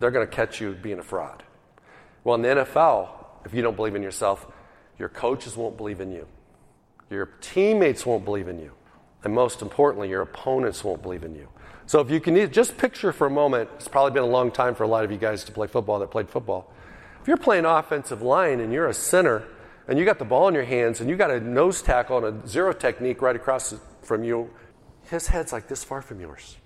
they're 0.00 0.10
going 0.10 0.26
to 0.26 0.34
catch 0.34 0.60
you 0.60 0.72
being 0.72 0.98
a 0.98 1.02
fraud. 1.02 1.44
Well, 2.24 2.34
in 2.34 2.42
the 2.42 2.48
NFL, 2.48 3.08
if 3.44 3.54
you 3.54 3.62
don't 3.62 3.76
believe 3.76 3.94
in 3.94 4.02
yourself, 4.02 4.46
your 4.98 5.08
coaches 5.08 5.56
won't 5.56 5.76
believe 5.76 6.00
in 6.00 6.10
you. 6.10 6.26
Your 7.10 7.26
teammates 7.40 8.04
won't 8.04 8.24
believe 8.24 8.48
in 8.48 8.58
you. 8.58 8.72
And 9.22 9.34
most 9.34 9.62
importantly, 9.62 10.08
your 10.08 10.22
opponents 10.22 10.82
won't 10.82 11.02
believe 11.02 11.22
in 11.22 11.34
you. 11.34 11.48
So 11.86 12.00
if 12.00 12.10
you 12.10 12.20
can 12.20 12.50
just 12.52 12.78
picture 12.78 13.12
for 13.12 13.26
a 13.26 13.30
moment, 13.30 13.68
it's 13.74 13.88
probably 13.88 14.12
been 14.12 14.22
a 14.22 14.26
long 14.26 14.50
time 14.50 14.74
for 14.74 14.84
a 14.84 14.88
lot 14.88 15.04
of 15.04 15.10
you 15.10 15.18
guys 15.18 15.44
to 15.44 15.52
play 15.52 15.66
football 15.66 15.98
that 15.98 16.10
played 16.10 16.30
football. 16.30 16.72
If 17.20 17.28
you're 17.28 17.36
playing 17.36 17.64
offensive 17.66 18.22
line 18.22 18.60
and 18.60 18.72
you're 18.72 18.86
a 18.86 18.94
center 18.94 19.46
and 19.88 19.98
you 19.98 20.04
got 20.04 20.18
the 20.18 20.24
ball 20.24 20.48
in 20.48 20.54
your 20.54 20.64
hands 20.64 21.00
and 21.00 21.10
you 21.10 21.16
got 21.16 21.30
a 21.30 21.40
nose 21.40 21.82
tackle 21.82 22.16
on 22.16 22.24
a 22.24 22.46
zero 22.46 22.72
technique 22.72 23.20
right 23.20 23.36
across 23.36 23.74
from 24.02 24.24
you, 24.24 24.50
his 25.10 25.26
head's 25.26 25.52
like 25.52 25.68
this 25.68 25.84
far 25.84 26.00
from 26.00 26.20
yours. 26.20 26.56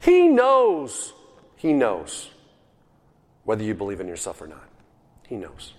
He 0.00 0.26
knows, 0.26 1.12
he 1.56 1.72
knows 1.72 2.30
whether 3.44 3.62
you 3.62 3.74
believe 3.74 4.00
in 4.00 4.08
yourself 4.08 4.40
or 4.40 4.46
not. 4.46 4.68
He 5.28 5.36
knows. 5.36 5.74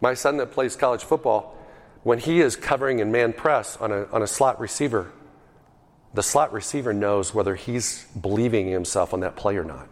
My 0.00 0.14
son 0.14 0.38
that 0.38 0.52
plays 0.52 0.76
college 0.76 1.04
football, 1.04 1.56
when 2.02 2.18
he 2.18 2.40
is 2.40 2.56
covering 2.56 3.00
in 3.00 3.12
man 3.12 3.32
press 3.32 3.76
on 3.76 3.92
a, 3.92 4.04
on 4.06 4.22
a 4.22 4.26
slot 4.26 4.58
receiver, 4.58 5.12
the 6.14 6.22
slot 6.22 6.52
receiver 6.52 6.92
knows 6.92 7.34
whether 7.34 7.54
he's 7.54 8.06
believing 8.20 8.68
himself 8.68 9.12
on 9.12 9.20
that 9.20 9.36
play 9.36 9.56
or 9.56 9.64
not. 9.64 9.88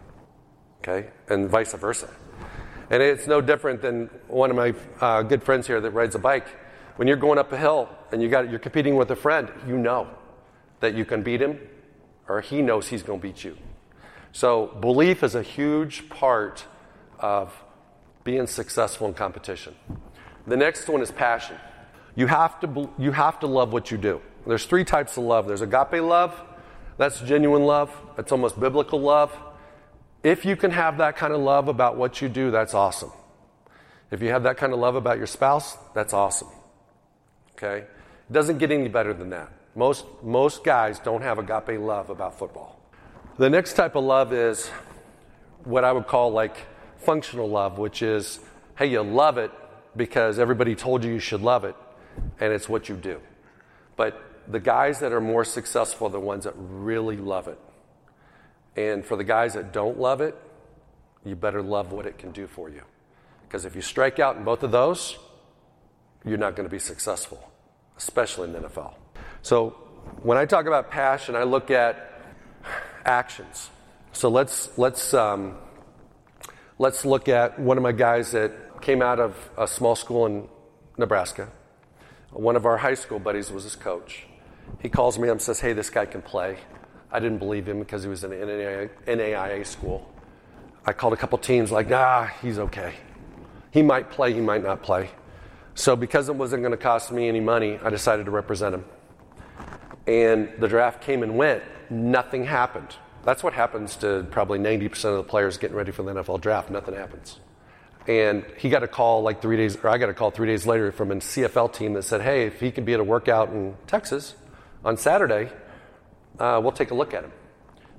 Okay? 0.81 1.09
And 1.29 1.49
vice 1.49 1.73
versa. 1.73 2.09
And 2.89 3.03
it's 3.03 3.27
no 3.27 3.39
different 3.39 3.81
than 3.81 4.07
one 4.27 4.49
of 4.49 4.55
my 4.55 4.73
uh, 4.99 5.21
good 5.21 5.43
friends 5.43 5.67
here 5.67 5.79
that 5.79 5.91
rides 5.91 6.15
a 6.15 6.19
bike. 6.19 6.47
When 6.95 7.07
you're 7.07 7.17
going 7.17 7.37
up 7.37 7.51
a 7.53 7.57
hill 7.57 7.87
and 8.11 8.21
you 8.21 8.29
got, 8.29 8.49
you're 8.49 8.59
competing 8.59 8.95
with 8.95 9.11
a 9.11 9.15
friend, 9.15 9.49
you 9.67 9.77
know 9.77 10.07
that 10.79 10.95
you 10.95 11.05
can 11.05 11.21
beat 11.21 11.41
him 11.41 11.59
or 12.27 12.41
he 12.41 12.61
knows 12.61 12.87
he's 12.87 13.03
going 13.03 13.19
to 13.19 13.27
beat 13.27 13.43
you. 13.43 13.55
So, 14.31 14.67
belief 14.79 15.23
is 15.23 15.35
a 15.35 15.41
huge 15.41 16.09
part 16.09 16.65
of 17.19 17.63
being 18.23 18.47
successful 18.47 19.07
in 19.07 19.13
competition. 19.13 19.75
The 20.45 20.57
next 20.57 20.87
one 20.87 21.01
is 21.01 21.11
passion. 21.11 21.57
You 22.15 22.27
have 22.27 22.59
to, 22.61 22.89
you 22.97 23.11
have 23.11 23.39
to 23.39 23.47
love 23.47 23.73
what 23.73 23.91
you 23.91 23.97
do. 23.97 24.21
There's 24.45 24.65
three 24.65 24.83
types 24.83 25.17
of 25.17 25.23
love 25.23 25.47
there's 25.47 25.61
agape 25.61 26.01
love, 26.01 26.39
that's 26.97 27.21
genuine 27.21 27.63
love, 27.63 27.95
that's 28.15 28.31
almost 28.31 28.59
biblical 28.59 28.99
love. 28.99 29.35
If 30.23 30.45
you 30.45 30.55
can 30.55 30.71
have 30.71 30.97
that 30.97 31.15
kind 31.15 31.33
of 31.33 31.39
love 31.39 31.67
about 31.67 31.97
what 31.97 32.21
you 32.21 32.29
do, 32.29 32.51
that's 32.51 32.73
awesome. 32.73 33.11
If 34.11 34.21
you 34.21 34.29
have 34.29 34.43
that 34.43 34.57
kind 34.57 34.73
of 34.73 34.79
love 34.79 34.95
about 34.95 35.17
your 35.17 35.27
spouse, 35.27 35.77
that's 35.93 36.13
awesome. 36.13 36.49
Okay? 37.53 37.85
It 38.29 38.33
doesn't 38.33 38.57
get 38.57 38.71
any 38.71 38.89
better 38.89 39.13
than 39.13 39.29
that. 39.29 39.51
Most, 39.75 40.05
most 40.23 40.63
guys 40.63 40.99
don't 40.99 41.21
have 41.21 41.39
agape 41.39 41.79
love 41.79 42.09
about 42.09 42.37
football. 42.37 42.78
The 43.39 43.49
next 43.49 43.75
type 43.75 43.95
of 43.95 44.03
love 44.03 44.33
is 44.33 44.67
what 45.63 45.85
I 45.85 45.93
would 45.93 46.07
call 46.07 46.33
like 46.33 46.57
functional 46.97 47.49
love, 47.49 47.77
which 47.77 48.01
is 48.01 48.37
hey, 48.77 48.87
you 48.87 49.01
love 49.01 49.37
it 49.37 49.49
because 49.95 50.39
everybody 50.39 50.75
told 50.75 51.05
you 51.05 51.13
you 51.13 51.19
should 51.19 51.41
love 51.41 51.63
it, 51.63 51.73
and 52.41 52.51
it's 52.51 52.67
what 52.67 52.89
you 52.89 52.97
do. 52.97 53.21
But 53.95 54.21
the 54.49 54.59
guys 54.59 54.99
that 54.99 55.13
are 55.13 55.21
more 55.21 55.45
successful 55.45 56.07
are 56.07 56.09
the 56.09 56.19
ones 56.19 56.43
that 56.43 56.53
really 56.57 57.15
love 57.15 57.47
it. 57.47 57.57
And 58.75 59.05
for 59.05 59.15
the 59.15 59.23
guys 59.23 59.53
that 59.53 59.71
don't 59.71 59.97
love 59.97 60.19
it, 60.19 60.35
you 61.23 61.37
better 61.37 61.61
love 61.61 61.93
what 61.93 62.05
it 62.05 62.17
can 62.17 62.31
do 62.31 62.45
for 62.45 62.69
you. 62.69 62.81
Because 63.47 63.63
if 63.63 63.73
you 63.73 63.81
strike 63.81 64.19
out 64.19 64.35
in 64.35 64.43
both 64.43 64.63
of 64.63 64.71
those, 64.71 65.17
you're 66.25 66.37
not 66.37 66.57
going 66.57 66.67
to 66.67 66.71
be 66.71 66.77
successful, 66.77 67.49
especially 67.95 68.49
in 68.49 68.53
the 68.61 68.67
NFL. 68.67 68.95
So 69.43 69.77
when 70.23 70.37
I 70.37 70.43
talk 70.43 70.65
about 70.65 70.91
passion, 70.91 71.37
I 71.37 71.43
look 71.43 71.71
at 71.71 72.08
actions. 73.05 73.69
So 74.11 74.29
let's 74.29 74.77
let's 74.77 75.13
um, 75.13 75.57
let's 76.77 77.05
look 77.05 77.29
at 77.29 77.59
one 77.59 77.77
of 77.77 77.83
my 77.83 77.91
guys 77.91 78.31
that 78.31 78.81
came 78.81 79.01
out 79.01 79.19
of 79.19 79.35
a 79.57 79.67
small 79.67 79.95
school 79.95 80.25
in 80.25 80.47
Nebraska. 80.97 81.49
One 82.31 82.55
of 82.55 82.65
our 82.65 82.77
high 82.77 82.93
school 82.93 83.19
buddies 83.19 83.51
was 83.51 83.63
his 83.63 83.75
coach. 83.75 84.25
He 84.81 84.89
calls 84.89 85.17
me 85.17 85.27
up 85.29 85.33
and 85.33 85.41
says, 85.41 85.59
"Hey, 85.59 85.73
this 85.73 85.89
guy 85.89 86.05
can 86.05 86.21
play." 86.21 86.57
I 87.11 87.19
didn't 87.19 87.39
believe 87.39 87.67
him 87.67 87.79
because 87.79 88.03
he 88.03 88.09
was 88.09 88.23
in 88.23 88.31
an 88.31 88.89
NAIA 89.07 89.65
school. 89.65 90.07
I 90.85 90.93
called 90.93 91.13
a 91.13 91.17
couple 91.17 91.37
teams, 91.39 91.71
like, 91.71 91.89
"Nah, 91.89 92.27
he's 92.41 92.59
okay. 92.59 92.93
He 93.71 93.81
might 93.81 94.09
play, 94.11 94.33
he 94.33 94.41
might 94.41 94.63
not 94.63 94.83
play." 94.83 95.09
So 95.75 95.95
because 95.95 96.29
it 96.29 96.35
wasn't 96.35 96.61
going 96.61 96.71
to 96.71 96.77
cost 96.77 97.11
me 97.11 97.27
any 97.27 97.39
money, 97.39 97.79
I 97.83 97.89
decided 97.89 98.25
to 98.25 98.31
represent 98.31 98.75
him 98.75 98.85
and 100.09 100.49
the 100.57 100.67
draft 100.67 101.01
came 101.01 101.21
and 101.21 101.37
went, 101.37 101.61
nothing 101.89 102.45
happened. 102.45 102.95
That's 103.23 103.43
what 103.43 103.53
happens 103.53 103.95
to 103.97 104.25
probably 104.31 104.59
90% 104.59 105.05
of 105.05 105.17
the 105.17 105.23
players 105.23 105.57
getting 105.57 105.75
ready 105.75 105.91
for 105.91 106.03
the 106.03 106.13
NFL 106.13 106.41
draft. 106.41 106.69
Nothing 106.69 106.95
happens. 106.95 107.39
And 108.07 108.45
he 108.57 108.69
got 108.69 108.81
a 108.81 108.87
call 108.87 109.21
like 109.21 109.41
three 109.41 109.57
days, 109.57 109.77
or 109.83 109.89
I 109.89 109.97
got 109.97 110.09
a 110.09 110.13
call 110.13 110.31
three 110.31 110.47
days 110.47 110.65
later 110.65 110.91
from 110.91 111.11
a 111.11 111.15
CFL 111.15 111.73
team 111.73 111.93
that 111.93 112.03
said, 112.03 112.21
hey, 112.21 112.47
if 112.47 112.59
he 112.59 112.71
could 112.71 112.85
be 112.85 112.93
at 112.93 112.99
a 112.99 113.03
workout 113.03 113.49
in 113.49 113.75
Texas 113.87 114.35
on 114.83 114.97
Saturday, 114.97 115.51
uh, 116.39 116.59
we'll 116.63 116.71
take 116.71 116.91
a 116.91 116.95
look 116.95 117.13
at 117.13 117.23
him. 117.23 117.31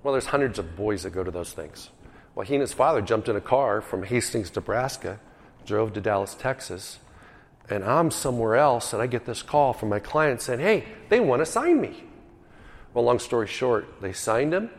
Well, 0.02 0.12
there's 0.12 0.26
hundreds 0.26 0.58
of 0.58 0.74
boys 0.76 1.02
that 1.02 1.10
go 1.10 1.22
to 1.22 1.30
those 1.30 1.52
things. 1.52 1.90
Well, 2.34 2.46
he 2.46 2.54
and 2.54 2.62
his 2.62 2.72
father 2.72 3.02
jumped 3.02 3.28
in 3.28 3.36
a 3.36 3.40
car 3.40 3.82
from 3.82 4.02
Hastings, 4.02 4.54
Nebraska, 4.54 5.20
drove 5.66 5.92
to 5.92 6.00
Dallas, 6.00 6.34
Texas, 6.34 6.98
and 7.68 7.84
I'm 7.84 8.10
somewhere 8.10 8.56
else, 8.56 8.92
and 8.92 9.02
I 9.02 9.06
get 9.06 9.26
this 9.26 9.42
call 9.42 9.72
from 9.72 9.90
my 9.90 10.00
client 10.00 10.40
saying, 10.40 10.60
hey, 10.60 10.86
they 11.08 11.20
want 11.20 11.40
to 11.40 11.46
sign 11.46 11.80
me. 11.80 12.04
Well, 12.94 13.04
long 13.04 13.18
story 13.18 13.46
short, 13.46 14.00
they 14.00 14.12
signed 14.12 14.52
him. 14.52 14.70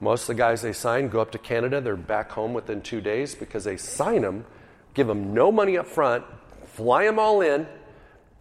Most 0.00 0.22
of 0.22 0.28
the 0.28 0.34
guys 0.34 0.62
they 0.62 0.72
sign 0.72 1.08
go 1.08 1.20
up 1.20 1.30
to 1.32 1.38
Canada. 1.38 1.80
They're 1.80 1.96
back 1.96 2.32
home 2.32 2.52
within 2.52 2.82
two 2.82 3.00
days 3.00 3.34
because 3.34 3.64
they 3.64 3.76
sign 3.76 4.22
them, 4.22 4.44
give 4.92 5.06
them 5.06 5.32
no 5.32 5.52
money 5.52 5.78
up 5.78 5.86
front, 5.86 6.24
fly 6.66 7.04
them 7.04 7.18
all 7.18 7.40
in, 7.40 7.66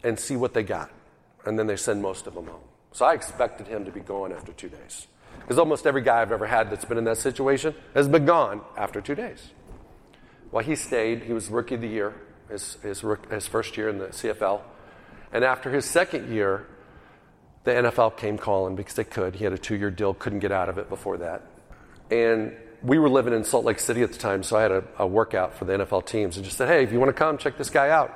and 0.04 0.20
see 0.20 0.36
what 0.36 0.54
they 0.54 0.64
got. 0.64 0.92
And 1.46 1.58
then 1.58 1.68
they 1.68 1.76
send 1.76 2.02
most 2.02 2.28
of 2.28 2.34
them 2.34 2.48
home. 2.48 2.64
So 2.92 3.06
I 3.06 3.14
expected 3.14 3.68
him 3.68 3.86
to 3.86 3.92
be 3.92 4.00
gone 4.00 4.34
after 4.34 4.52
two 4.52 4.70
days. 4.70 5.08
Because 5.40 5.60
almost 5.60 5.86
every 5.86 6.02
guy 6.02 6.22
I've 6.22 6.32
ever 6.32 6.48
had 6.48 6.72
that's 6.72 6.86
been 6.86 6.98
in 6.98 7.04
that 7.06 7.18
situation 7.18 7.76
has 7.94 8.08
been 8.08 8.26
gone 8.26 8.62
after 8.78 9.02
two 9.02 9.16
days. 9.16 9.52
Well, 10.52 10.64
he 10.64 10.76
stayed. 10.76 11.24
He 11.24 11.34
was 11.34 11.50
rookie 11.50 11.76
of 11.76 11.82
the 11.82 11.88
year 11.88 12.14
his, 12.50 12.76
his, 12.84 13.04
his 13.30 13.48
first 13.48 13.78
year 13.78 13.90
in 13.90 13.98
the 13.98 14.08
CFL. 14.08 14.62
And 15.32 15.44
after 15.44 15.72
his 15.72 15.86
second 15.86 16.34
year, 16.34 16.68
the 17.64 17.72
NFL 17.72 18.18
came 18.18 18.38
calling 18.38 18.76
because 18.76 18.96
they 18.96 19.04
could. 19.04 19.36
He 19.36 19.44
had 19.44 19.54
a 19.54 19.58
two 19.58 19.76
year 19.76 19.92
deal, 19.92 20.14
couldn't 20.14 20.40
get 20.40 20.52
out 20.52 20.70
of 20.70 20.78
it 20.78 20.90
before 20.90 21.18
that. 21.18 21.44
And 22.12 22.56
we 22.82 23.00
were 23.00 23.10
living 23.10 23.34
in 23.34 23.44
Salt 23.44 23.66
Lake 23.66 23.80
City 23.80 24.02
at 24.02 24.12
the 24.12 24.18
time, 24.18 24.44
so 24.44 24.58
I 24.58 24.62
had 24.62 24.72
a, 24.72 24.84
a 25.00 25.08
workout 25.08 25.56
for 25.56 25.66
the 25.66 25.74
NFL 25.74 26.06
teams 26.06 26.36
and 26.36 26.46
just 26.46 26.58
said, 26.58 26.68
hey, 26.68 26.84
if 26.84 26.92
you 26.92 27.00
want 27.00 27.10
to 27.10 27.14
come, 27.14 27.38
check 27.38 27.58
this 27.58 27.70
guy 27.70 27.90
out. 27.90 28.14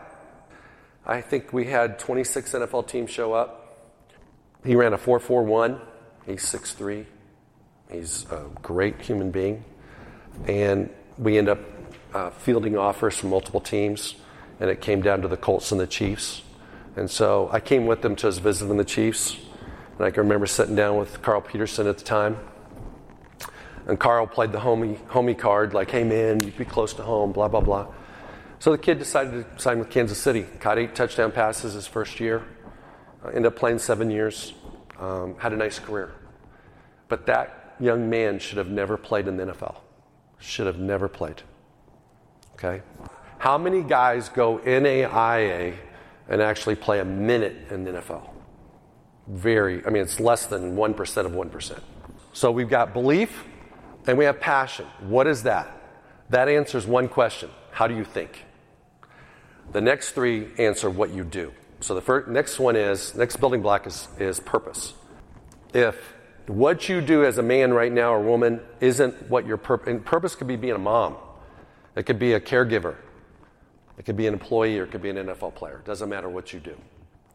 I 1.05 1.21
think 1.21 1.53
we 1.53 1.65
had 1.65 1.99
26 1.99 2.51
NFL 2.51 2.87
teams 2.87 3.09
show 3.09 3.33
up. 3.33 3.63
He 4.65 4.75
ran 4.75 4.93
a 4.93 4.97
4 4.97 5.19
4 5.19 5.43
1. 5.43 5.81
He's 6.25 6.43
6'3. 6.43 7.05
He's 7.89 8.29
a 8.29 8.45
great 8.61 9.01
human 9.01 9.31
being. 9.31 9.63
And 10.45 10.89
we 11.17 11.37
end 11.37 11.47
up 11.47 11.59
uh, 12.13 12.31
fielding 12.31 12.77
offers 12.77 13.15
from 13.15 13.29
multiple 13.29 13.61
teams 13.61 14.15
and 14.59 14.69
it 14.69 14.81
came 14.81 15.01
down 15.01 15.21
to 15.21 15.27
the 15.27 15.37
Colts 15.37 15.71
and 15.71 15.79
the 15.79 15.87
Chiefs. 15.87 16.41
And 16.97 17.09
so 17.09 17.47
I 17.53 17.59
came 17.59 17.85
with 17.85 18.01
them 18.01 18.15
to 18.17 18.25
his 18.25 18.39
visit 18.39 18.65
the 18.65 18.83
Chiefs. 18.83 19.37
And 19.97 20.05
I 20.05 20.09
can 20.09 20.23
remember 20.23 20.47
sitting 20.47 20.75
down 20.75 20.97
with 20.97 21.21
Carl 21.21 21.41
Peterson 21.41 21.85
at 21.85 21.99
the 21.99 22.03
time. 22.03 22.39
And 23.85 23.99
Carl 23.99 24.25
played 24.25 24.51
the 24.51 24.57
homie, 24.57 24.97
homie 25.05 25.37
card, 25.37 25.75
like, 25.75 25.91
hey 25.91 26.03
man, 26.03 26.43
you'd 26.43 26.57
be 26.57 26.65
close 26.65 26.93
to 26.95 27.03
home, 27.03 27.31
blah, 27.31 27.47
blah, 27.47 27.61
blah. 27.61 27.87
So 28.57 28.71
the 28.71 28.79
kid 28.79 28.97
decided 28.97 29.45
to 29.45 29.61
sign 29.61 29.77
with 29.77 29.91
Kansas 29.91 30.17
City. 30.17 30.41
Caught 30.59 30.79
eight 30.79 30.95
touchdown 30.95 31.31
passes 31.31 31.75
his 31.75 31.85
first 31.85 32.19
year. 32.19 32.43
Uh, 33.23 33.27
ended 33.29 33.45
up 33.45 33.55
playing 33.55 33.77
seven 33.77 34.09
years. 34.09 34.53
Um, 34.99 35.35
had 35.37 35.53
a 35.53 35.55
nice 35.55 35.77
career. 35.77 36.11
But 37.09 37.27
that 37.27 37.75
young 37.79 38.09
man 38.09 38.39
should 38.39 38.57
have 38.57 38.69
never 38.69 38.97
played 38.97 39.27
in 39.27 39.37
the 39.37 39.45
NFL. 39.45 39.75
Should 40.39 40.65
have 40.65 40.79
never 40.79 41.07
played. 41.07 41.43
Okay? 42.55 42.81
How 43.37 43.59
many 43.59 43.83
guys 43.83 44.29
go 44.29 44.57
NAIA 44.57 45.75
and 46.29 46.41
actually 46.41 46.75
play 46.75 46.99
a 46.99 47.05
minute 47.05 47.55
in 47.69 47.83
the 47.83 47.91
NFL? 47.91 48.29
Very, 49.27 49.85
I 49.85 49.89
mean, 49.89 50.03
it's 50.03 50.19
less 50.19 50.45
than 50.45 50.75
1% 50.75 51.25
of 51.25 51.31
1%. 51.31 51.79
So 52.33 52.51
we've 52.51 52.69
got 52.69 52.93
belief 52.93 53.43
and 54.05 54.17
we 54.17 54.25
have 54.25 54.39
passion. 54.39 54.85
What 55.01 55.27
is 55.27 55.43
that? 55.43 55.69
That 56.29 56.49
answers 56.49 56.85
one 56.85 57.07
question 57.07 57.49
How 57.71 57.87
do 57.87 57.95
you 57.95 58.03
think? 58.03 58.45
The 59.71 59.81
next 59.81 60.11
three 60.11 60.47
answer 60.57 60.89
what 60.89 61.11
you 61.11 61.23
do. 61.23 61.51
So 61.81 61.93
the 61.93 62.01
first, 62.01 62.29
next 62.29 62.57
one 62.59 62.75
is, 62.75 63.13
next 63.15 63.37
building 63.37 63.61
block 63.61 63.85
is, 63.85 64.07
is 64.17 64.39
purpose. 64.39 64.93
If 65.73 65.95
what 66.47 66.87
you 66.87 67.01
do 67.01 67.25
as 67.25 67.37
a 67.37 67.43
man 67.43 67.73
right 67.73 67.91
now 67.91 68.13
or 68.13 68.21
woman 68.21 68.61
isn't 68.79 69.29
what 69.29 69.45
your 69.45 69.57
purpose, 69.57 69.89
and 69.89 70.03
purpose 70.03 70.35
could 70.35 70.47
be 70.47 70.55
being 70.55 70.75
a 70.75 70.79
mom, 70.79 71.17
it 71.95 72.03
could 72.03 72.19
be 72.19 72.33
a 72.33 72.39
caregiver, 72.39 72.95
it 73.97 74.05
could 74.05 74.15
be 74.15 74.27
an 74.27 74.33
employee 74.33 74.79
or 74.79 74.83
it 74.83 74.91
could 74.91 75.01
be 75.01 75.09
an 75.09 75.17
NFL 75.17 75.55
player. 75.55 75.79
It 75.79 75.85
doesn't 75.85 76.09
matter 76.09 76.29
what 76.29 76.53
you 76.53 76.59
do. 76.59 76.77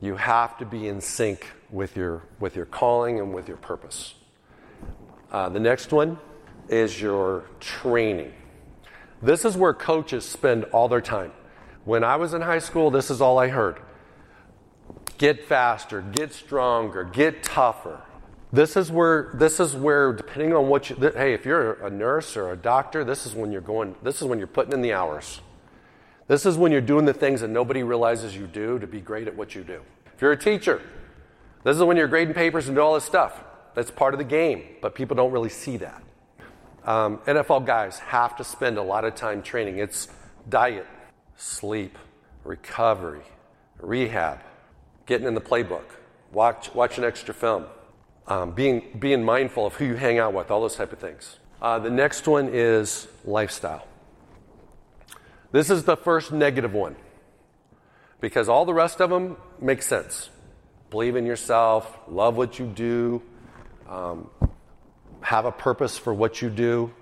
You 0.01 0.17
have 0.17 0.59
to 0.59 0.67
be 0.67 0.89
in 0.89 1.01
sync 1.01 1.51
with 1.71 1.97
your, 1.97 2.23
with 2.41 2.57
your 2.57 2.67
calling 2.67 3.21
and 3.21 3.33
with 3.33 3.49
your 3.49 3.57
purpose. 3.57 4.15
Uh, 5.31 5.49
the 5.49 5.61
next 5.61 5.93
one 5.93 6.19
is 6.69 7.01
your 7.01 7.45
training. 7.61 8.33
This 9.23 9.45
is 9.45 9.57
where 9.57 9.73
coaches 9.73 10.25
spend 10.25 10.65
all 10.65 10.89
their 10.89 11.01
time. 11.01 11.33
When 11.85 12.05
I 12.05 12.17
was 12.17 12.35
in 12.35 12.43
high 12.43 12.59
school, 12.59 12.91
this 12.91 13.11
is 13.11 13.21
all 13.21 13.39
I 13.39 13.49
heard 13.49 13.81
get 15.19 15.45
faster, 15.45 16.01
get 16.01 16.33
stronger, 16.33 17.05
get 17.05 17.45
tougher. 17.45 18.01
This 18.53 18.77
is 18.77 18.91
where 18.91 19.31
this 19.35 19.61
is 19.61 19.75
where 19.75 20.13
depending 20.13 20.53
on 20.53 20.69
what 20.69 20.91
you 20.91 20.97
hey, 20.97 21.33
if 21.33 21.47
you're 21.47 21.75
a 21.75 21.91
nurse 21.91 22.37
or 22.37 22.51
a 22.51 22.57
doctor, 22.57 23.05
this 23.05 23.25
is 23.25 23.35
when 23.35 23.53
you're 23.53 23.61
going 23.61 23.95
this 24.03 24.21
is 24.21 24.27
when 24.27 24.39
you're 24.39 24.49
putting 24.49 24.73
in 24.73 24.83
the 24.83 24.93
hours. 24.93 25.41
This 26.33 26.47
is 26.47 26.57
when 26.57 26.73
you're 26.73 26.81
doing 26.81 27.05
the 27.05 27.13
things 27.13 27.43
that 27.43 27.49
nobody 27.49 27.83
realizes 27.83 28.35
you 28.35 28.47
do 28.47 28.79
to 28.79 28.87
be 28.87 29.03
great 29.03 29.29
at 29.29 29.37
what 29.37 29.55
you 29.55 29.63
do. 29.63 29.83
If 30.15 30.23
you're 30.23 30.33
a 30.33 30.37
teacher, 30.39 30.81
this 31.63 31.77
is 31.77 31.83
when 31.83 31.99
you're 31.99 32.09
grading 32.09 32.33
papers 32.33 32.71
and 32.71 32.79
all 32.79 32.95
this 32.95 33.05
stuff. 33.05 33.45
That's 33.75 33.91
part 33.91 34.15
of 34.15 34.19
the 34.19 34.25
game, 34.25 34.65
but 34.81 34.95
people 34.95 35.15
don't 35.15 35.31
really 35.31 35.51
see 35.51 35.77
that. 35.77 36.03
Um, 36.87 37.19
NFL 37.27 37.67
guys 37.67 37.99
have 37.99 38.35
to 38.39 38.45
spend 38.45 38.79
a 38.79 38.83
lot 38.83 39.05
of 39.05 39.15
time 39.15 39.43
training. 39.43 39.77
It's 39.77 40.09
diet, 40.49 40.87
sleep, 41.37 41.99
recovery, 42.45 43.25
rehab, 43.79 44.41
getting 45.05 45.27
in 45.27 45.35
the 45.35 45.41
playbook, 45.43 45.85
watch, 46.33 46.75
watching 46.75 47.05
extra 47.05 47.35
film, 47.35 47.67
um, 48.27 48.53
being, 48.53 48.97
being 48.99 49.23
mindful 49.23 49.67
of 49.67 49.75
who 49.75 49.85
you 49.85 49.97
hang 49.97 50.19
out 50.19 50.33
with, 50.33 50.51
all 50.51 50.63
those 50.63 50.77
type 50.77 50.95
of 50.95 50.99
things. 50.99 51.39
Uh, 51.61 51.79
the 51.79 51.91
next 51.91 52.27
one 52.27 52.49
is 52.51 53.07
lifestyle. 53.27 53.87
This 55.53 55.71
is 55.71 55.85
the 55.85 55.97
first 55.97 56.33
negative 56.33 56.73
one. 56.73 56.97
because 58.21 58.49
all 58.49 58.65
the 58.65 58.73
rest 58.73 59.01
of 59.01 59.11
them 59.11 59.37
make 59.61 59.83
sense. 59.83 60.31
Believe 60.91 61.17
in 61.17 61.27
yourself, 61.27 61.99
love 62.09 62.37
what 62.37 62.59
you 62.59 62.67
do, 62.67 63.21
um, 63.89 64.31
have 65.21 65.45
a 65.45 65.51
purpose 65.53 65.99
for 65.99 66.15
what 66.15 66.41
you 66.41 66.49
do, 66.49 66.93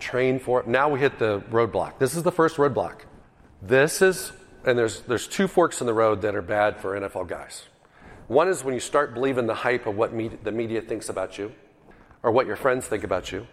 train 0.00 0.38
for 0.40 0.60
it. 0.60 0.66
Now 0.66 0.88
we 0.88 0.98
hit 0.98 1.18
the 1.18 1.40
roadblock. 1.50 1.98
This 1.98 2.14
is 2.16 2.22
the 2.22 2.32
first 2.32 2.56
roadblock. 2.56 3.02
This 3.60 4.00
is, 4.00 4.32
and 4.64 4.78
there's, 4.78 5.02
there's 5.02 5.28
two 5.28 5.46
forks 5.46 5.82
in 5.82 5.86
the 5.86 5.92
road 5.92 6.22
that 6.22 6.34
are 6.34 6.42
bad 6.42 6.78
for 6.78 6.98
NFL 6.98 7.28
guys. 7.28 7.64
One 8.28 8.48
is 8.48 8.64
when 8.64 8.72
you 8.72 8.80
start 8.80 9.12
believing 9.12 9.46
the 9.46 9.54
hype 9.54 9.86
of 9.86 9.94
what 9.94 10.10
the 10.42 10.52
media 10.52 10.80
thinks 10.80 11.10
about 11.10 11.36
you 11.36 11.52
or 12.22 12.30
what 12.30 12.46
your 12.46 12.56
friends 12.56 12.86
think 12.86 13.04
about 13.04 13.30
you. 13.30 13.46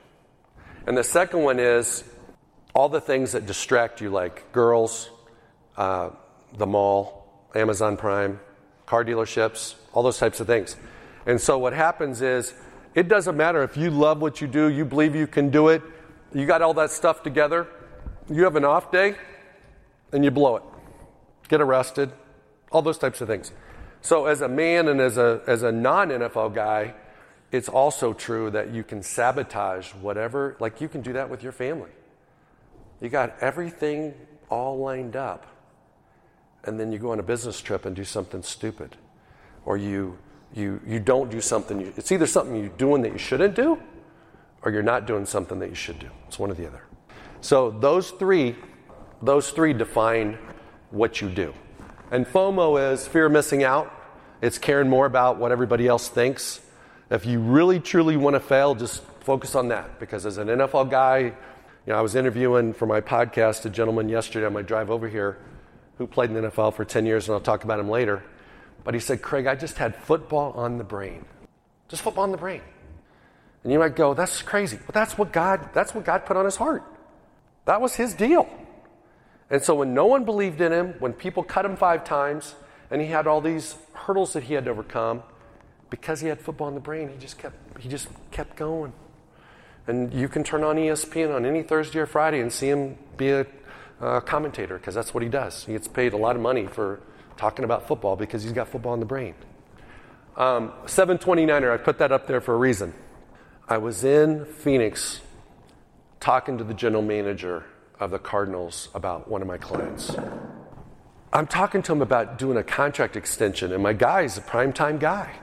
And 0.87 0.97
the 0.97 1.03
second 1.03 1.43
one 1.43 1.59
is 1.59 2.05
all 2.79 2.87
the 2.87 3.01
things 3.01 3.33
that 3.33 3.45
distract 3.45 3.99
you, 3.99 4.09
like 4.09 4.53
girls, 4.53 5.09
uh, 5.75 6.11
the 6.57 6.65
mall, 6.65 7.27
Amazon 7.53 7.97
Prime, 7.97 8.39
car 8.85 9.03
dealerships, 9.03 9.75
all 9.91 10.01
those 10.01 10.17
types 10.17 10.39
of 10.39 10.47
things. 10.47 10.77
And 11.25 11.41
so 11.41 11.57
what 11.57 11.73
happens 11.73 12.21
is 12.21 12.53
it 12.95 13.09
doesn't 13.09 13.35
matter 13.35 13.63
if 13.63 13.75
you 13.75 13.89
love 13.89 14.21
what 14.21 14.39
you 14.39 14.47
do, 14.47 14.69
you 14.69 14.85
believe 14.85 15.13
you 15.13 15.27
can 15.27 15.49
do 15.49 15.67
it, 15.67 15.81
you 16.33 16.45
got 16.45 16.61
all 16.61 16.73
that 16.75 16.89
stuff 16.89 17.21
together, 17.21 17.67
you 18.29 18.45
have 18.45 18.55
an 18.55 18.63
off 18.63 18.93
day, 18.93 19.15
and 20.13 20.23
you 20.23 20.31
blow 20.31 20.55
it. 20.55 20.63
Get 21.49 21.59
arrested, 21.59 22.13
all 22.71 22.81
those 22.81 22.97
types 22.97 23.19
of 23.19 23.27
things. 23.27 23.51
So, 23.99 24.25
as 24.25 24.39
a 24.39 24.47
man 24.47 24.87
and 24.87 25.01
as 25.01 25.17
a, 25.17 25.41
as 25.47 25.63
a 25.63 25.71
non 25.73 26.11
NFL 26.11 26.55
guy, 26.55 26.93
it's 27.51 27.67
also 27.67 28.13
true 28.13 28.49
that 28.51 28.73
you 28.73 28.85
can 28.85 29.03
sabotage 29.03 29.93
whatever, 29.95 30.55
like 30.61 30.79
you 30.79 30.87
can 30.87 31.01
do 31.01 31.11
that 31.11 31.29
with 31.29 31.43
your 31.43 31.51
family. 31.51 31.89
You 33.01 33.09
got 33.09 33.37
everything 33.41 34.13
all 34.49 34.77
lined 34.77 35.15
up, 35.15 35.45
and 36.63 36.79
then 36.79 36.91
you 36.91 36.99
go 36.99 37.11
on 37.11 37.19
a 37.19 37.23
business 37.23 37.61
trip 37.61 37.85
and 37.85 37.95
do 37.95 38.03
something 38.03 38.43
stupid. 38.43 38.97
Or 39.65 39.77
you, 39.77 40.17
you, 40.53 40.81
you 40.85 40.99
don't 40.99 41.29
do 41.29 41.41
something, 41.41 41.79
you, 41.79 41.93
it's 41.95 42.11
either 42.11 42.27
something 42.27 42.55
you're 42.55 42.69
doing 42.69 43.01
that 43.03 43.11
you 43.11 43.17
shouldn't 43.17 43.55
do, 43.55 43.81
or 44.63 44.71
you're 44.71 44.83
not 44.83 45.07
doing 45.07 45.25
something 45.25 45.59
that 45.59 45.69
you 45.69 45.75
should 45.75 45.99
do. 45.99 46.09
It's 46.27 46.37
one 46.37 46.51
or 46.51 46.55
the 46.55 46.67
other. 46.67 46.83
So, 47.41 47.71
those 47.71 48.11
three, 48.11 48.55
those 49.21 49.51
three 49.51 49.71
define 49.73 50.37
what 50.91 51.21
you 51.21 51.29
do. 51.29 51.53
And 52.11 52.25
FOMO 52.25 52.91
is 52.91 53.07
fear 53.07 53.27
of 53.27 53.31
missing 53.31 53.63
out. 53.63 53.93
It's 54.41 54.57
caring 54.57 54.89
more 54.89 55.05
about 55.05 55.37
what 55.37 55.51
everybody 55.51 55.87
else 55.87 56.09
thinks. 56.09 56.61
If 57.09 57.25
you 57.25 57.39
really 57.39 57.79
truly 57.79 58.17
want 58.17 58.35
to 58.35 58.39
fail, 58.39 58.75
just 58.75 59.03
focus 59.21 59.55
on 59.55 59.67
that. 59.69 59.99
Because 59.99 60.25
as 60.25 60.37
an 60.37 60.47
NFL 60.47 60.89
guy, 60.89 61.33
you 61.89 61.93
know, 61.93 61.99
I 61.99 62.03
was 62.03 62.13
interviewing 62.13 62.73
for 62.73 62.85
my 62.85 63.01
podcast 63.01 63.65
a 63.65 63.69
gentleman 63.71 64.09
yesterday 64.09 64.45
on 64.45 64.53
my 64.53 64.61
drive 64.61 64.91
over 64.91 65.07
here 65.07 65.39
who 65.97 66.05
played 66.05 66.29
in 66.29 66.39
the 66.39 66.51
NFL 66.51 66.75
for 66.75 66.85
10 66.85 67.07
years, 67.07 67.27
and 67.27 67.33
I'll 67.33 67.41
talk 67.41 67.63
about 67.63 67.79
him 67.79 67.89
later. 67.89 68.21
But 68.83 68.93
he 68.93 68.99
said, 68.99 69.23
Craig, 69.23 69.47
I 69.47 69.55
just 69.55 69.79
had 69.79 69.95
football 69.95 70.51
on 70.51 70.77
the 70.77 70.83
brain. 70.83 71.25
Just 71.87 72.03
football 72.03 72.25
on 72.25 72.31
the 72.31 72.37
brain. 72.37 72.61
And 73.63 73.73
you 73.73 73.79
might 73.79 73.95
go, 73.95 74.13
that's 74.13 74.43
crazy. 74.43 74.77
But 74.85 74.93
that's 74.93 75.17
what 75.17 75.33
God, 75.33 75.67
that's 75.73 75.95
what 75.95 76.05
God 76.05 76.27
put 76.27 76.37
on 76.37 76.45
his 76.45 76.57
heart. 76.57 76.83
That 77.65 77.81
was 77.81 77.95
his 77.95 78.13
deal. 78.13 78.47
And 79.49 79.63
so 79.63 79.73
when 79.73 79.95
no 79.95 80.05
one 80.05 80.25
believed 80.25 80.61
in 80.61 80.71
him, 80.71 80.93
when 80.99 81.13
people 81.13 81.41
cut 81.41 81.65
him 81.65 81.75
five 81.75 82.03
times, 82.03 82.53
and 82.91 83.01
he 83.01 83.07
had 83.07 83.25
all 83.25 83.41
these 83.41 83.75
hurdles 83.93 84.33
that 84.33 84.43
he 84.43 84.53
had 84.53 84.65
to 84.65 84.69
overcome, 84.69 85.23
because 85.89 86.21
he 86.21 86.27
had 86.27 86.39
football 86.39 86.67
in 86.67 86.75
the 86.75 86.81
brain, 86.81 87.09
he 87.09 87.17
just 87.17 87.39
kept 87.39 87.79
he 87.79 87.89
just 87.89 88.09
kept 88.29 88.55
going. 88.55 88.93
And 89.89 90.13
you 90.13 90.27
can 90.29 90.43
turn 90.43 90.63
on 90.63 90.75
ESPN 90.75 91.33
on 91.33 91.47
any 91.47 91.63
Thursday 91.63 91.97
or 91.97 92.05
Friday 92.05 92.41
and 92.41 92.53
see 92.53 92.69
him 92.69 92.95
be 93.17 93.31
a 93.31 93.47
commentator 94.21 94.77
because 94.77 94.93
that's 94.93 95.15
what 95.15 95.23
he 95.23 95.29
does. 95.29 95.65
He 95.65 95.73
gets 95.73 95.87
paid 95.87 96.13
a 96.13 96.17
lot 96.17 96.35
of 96.35 96.43
money 96.43 96.67
for 96.67 96.99
talking 97.37 97.65
about 97.65 97.87
football 97.87 98.15
because 98.15 98.43
he's 98.43 98.51
got 98.51 98.67
football 98.67 98.93
in 98.93 98.99
the 98.99 99.07
brain. 99.07 99.33
Um, 100.37 100.73
729er, 100.85 101.73
I 101.73 101.77
put 101.77 101.97
that 101.97 102.11
up 102.11 102.27
there 102.27 102.39
for 102.39 102.53
a 102.53 102.57
reason. 102.57 102.93
I 103.67 103.79
was 103.79 104.03
in 104.03 104.45
Phoenix 104.45 105.21
talking 106.19 106.59
to 106.59 106.63
the 106.63 106.75
general 106.75 107.01
manager 107.01 107.65
of 107.99 108.11
the 108.11 108.19
Cardinals 108.19 108.89
about 108.93 109.27
one 109.27 109.41
of 109.41 109.47
my 109.47 109.57
clients. 109.57 110.15
I'm 111.33 111.47
talking 111.47 111.81
to 111.81 111.93
him 111.93 112.03
about 112.03 112.37
doing 112.37 112.57
a 112.57 112.63
contract 112.63 113.15
extension, 113.15 113.73
and 113.73 113.81
my 113.81 113.93
guy 113.93 114.21
is 114.21 114.37
a 114.37 114.41
primetime 114.41 114.99
guy. 114.99 115.39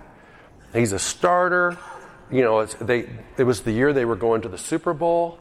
He's 0.73 0.93
a 0.93 1.01
starter. 1.01 1.77
You 2.31 2.43
know, 2.43 2.65
they, 2.65 3.09
it 3.37 3.45
was 3.45 3.63
the 3.63 3.73
year 3.73 3.93
they 3.93 4.05
were 4.05 4.17
going 4.17 4.43
to 4.43 4.49
the 4.49 4.59
Super 4.59 4.93
Bowl. 4.93 5.39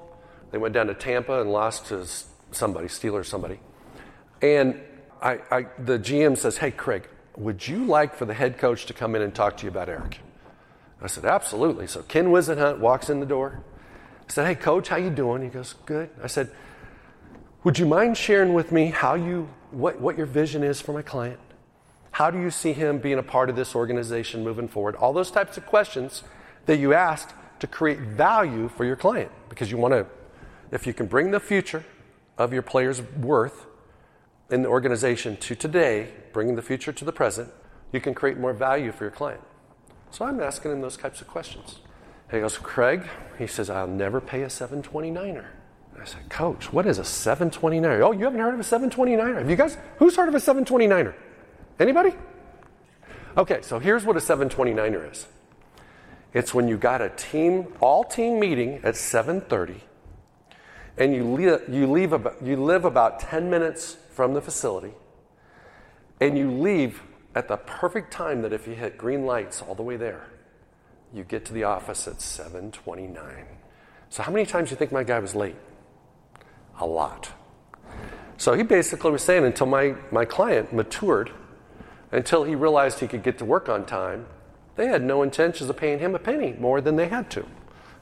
They 0.52 0.58
went 0.58 0.74
down 0.74 0.88
to 0.88 0.94
Tampa 0.94 1.42
and 1.42 1.52
lost 1.52 1.88
to 1.88 2.06
somebody, 2.52 2.88
Steelers, 2.88 3.26
somebody. 3.26 3.60
And 4.42 4.80
I, 5.22 5.40
I, 5.52 5.66
the 5.80 5.98
GM 5.98 6.38
says, 6.38 6.58
Hey, 6.58 6.72
Craig, 6.72 7.08
would 7.36 7.68
you 7.68 7.86
like 7.86 8.16
for 8.16 8.26
the 8.26 8.34
head 8.34 8.58
coach 8.58 8.86
to 8.86 8.94
come 8.94 9.16
in 9.16 9.22
and 9.22 9.34
talk 9.34 9.58
to 9.58 9.64
you 9.64 9.70
about 9.70 9.90
Eric? 9.90 10.20
I 11.02 11.08
said, 11.08 11.26
Absolutely. 11.26 11.88
So 11.88 12.04
Ken 12.04 12.28
Whisenhunt 12.28 12.80
walks 12.80 13.10
in 13.10 13.20
the 13.20 13.26
door. 13.26 13.64
I 14.28 14.32
said, 14.32 14.46
Hey, 14.48 14.56
coach, 14.56 14.90
how 14.90 14.98
you 14.98 15.10
doing? 15.10 15.42
He 15.42 15.50
goes, 15.50 15.74
Good. 15.86 16.10
I 16.22 16.28
said, 16.28 16.52
would 17.66 17.80
you 17.80 17.88
mind 17.88 18.16
sharing 18.16 18.54
with 18.54 18.72
me 18.72 18.92
how 18.92 19.16
you, 19.16 19.50
what, 19.72 20.00
what 20.00 20.18
your 20.18 20.28
vision 20.28 20.64
is 20.64 20.80
for 20.80 20.94
my 20.94 21.02
client? 21.02 21.40
How 22.12 22.30
do 22.30 22.40
you 22.40 22.52
see 22.52 22.74
him 22.74 23.00
being 23.00 23.18
a 23.18 23.24
part 23.24 23.50
of 23.50 23.56
this 23.56 23.76
organization 23.76 24.44
moving 24.44 24.68
forward? 24.68 24.96
All 24.96 25.14
those 25.14 25.32
types 25.32 25.58
of 25.58 25.66
questions 25.66 26.22
that 26.66 26.78
you 26.78 26.94
asked 26.94 27.34
to 27.60 27.68
create 27.68 28.00
value 28.00 28.68
for 28.70 28.86
your 28.86 28.96
client 28.96 29.32
because 29.50 29.72
you 29.72 29.78
want 29.78 29.94
to, 29.94 30.06
if 30.72 30.86
you 30.86 30.94
can 30.94 31.06
bring 31.06 31.32
the 31.32 31.40
future 31.40 31.84
of 32.38 32.54
your 32.54 32.62
player's 32.62 33.02
worth 33.02 33.66
in 34.50 34.62
the 34.62 34.68
organization 34.68 35.38
to 35.38 35.56
today, 35.56 36.10
bringing 36.34 36.56
the 36.56 36.62
future 36.62 36.92
to 36.92 37.06
the 37.06 37.12
present, 37.12 37.50
you 37.92 38.00
can 38.00 38.14
create 38.14 38.38
more 38.38 38.54
value 38.54 38.92
for 38.92 39.06
your 39.06 39.12
client. 39.12 39.42
So 40.12 40.26
I'm 40.26 40.40
asking 40.40 40.72
him 40.72 40.82
those 40.82 40.98
types 40.98 41.22
of 41.22 41.28
questions. 41.28 41.80
he 42.32 42.40
goes, 42.40 42.58
Craig, 42.58 43.04
he 43.38 43.48
says, 43.48 43.70
I'll 43.70 43.88
never 43.88 44.22
pay 44.22 44.44
a 44.44 44.48
729er. 44.48 45.46
I 46.00 46.06
said, 46.06 46.30
Coach, 46.30 46.72
what 46.72 46.86
is 46.86 47.00
a 47.00 47.04
729er? 47.04 48.02
Oh, 48.02 48.12
you 48.12 48.26
haven't 48.26 48.40
heard 48.40 48.54
of 48.54 48.60
a 48.60 48.64
729er? 48.64 49.38
Have 49.38 49.50
you 49.50 49.56
guys? 49.56 49.78
Who's 49.98 50.16
heard 50.16 50.28
of 50.28 50.36
a 50.36 50.40
729er? 50.40 51.16
Anybody? 51.80 52.14
Okay, 53.38 53.62
so 53.62 53.80
here's 53.80 54.06
what 54.06 54.16
a 54.16 54.20
729er 54.20 55.12
is. 55.12 55.28
It's 56.36 56.54
when 56.54 56.68
you 56.68 56.78
got 56.78 57.02
a 57.02 57.10
team, 57.10 57.74
all 57.80 58.04
team 58.04 58.40
meeting 58.40 58.82
at 58.84 58.94
7:30, 58.96 59.82
and 60.98 61.16
you 61.16 61.24
leave, 61.24 61.68
you 61.68 61.88
leave 61.88 62.14
about, 62.14 62.44
you 62.44 62.58
live 62.58 62.86
about 62.86 63.20
10 63.20 63.50
minutes 63.50 63.98
from 64.12 64.36
the 64.36 64.42
facility, 64.42 64.94
and 66.22 66.38
you 66.38 66.52
leave 66.52 67.02
at 67.34 67.48
the 67.48 67.58
perfect 67.58 68.14
time 68.14 68.44
that 68.44 68.54
if 68.54 68.68
you 68.68 68.76
hit 68.76 68.98
green 68.98 69.26
lights 69.26 69.64
all 69.64 69.74
the 69.74 69.84
way 69.84 69.98
there, 69.98 70.28
you 71.12 71.24
get 71.24 71.46
to 71.46 71.54
the 71.54 71.64
office 71.64 72.08
at 72.08 72.22
7:29. 72.22 73.48
So 74.10 74.22
how 74.22 74.32
many 74.32 74.46
times 74.46 74.70
do 74.70 74.74
you 74.74 74.78
think 74.78 74.92
my 74.92 75.04
guy 75.04 75.18
was 75.18 75.34
late? 75.34 75.56
a 76.80 76.86
lot. 76.86 77.32
So 78.38 78.54
he 78.54 78.64
basically 78.64 79.12
was 79.12 79.24
saying 79.24 79.46
until 79.46 79.68
my, 79.68 79.96
my 80.12 80.26
client 80.26 80.74
matured, 80.74 81.32
until 82.12 82.44
he 82.44 82.56
realized 82.56 83.00
he 83.00 83.08
could 83.08 83.24
get 83.24 83.38
to 83.40 83.46
work 83.46 83.70
on 83.70 83.86
time, 83.86 84.26
they 84.76 84.88
had 84.88 85.04
no 85.04 85.22
intentions 85.24 85.70
of 85.70 85.78
paying 85.78 86.00
him 86.00 86.16
a 86.16 86.20
penny 86.20 86.54
more 86.54 86.82
than 86.82 86.96
they 86.96 87.08
had 87.08 87.30
to. 87.32 87.46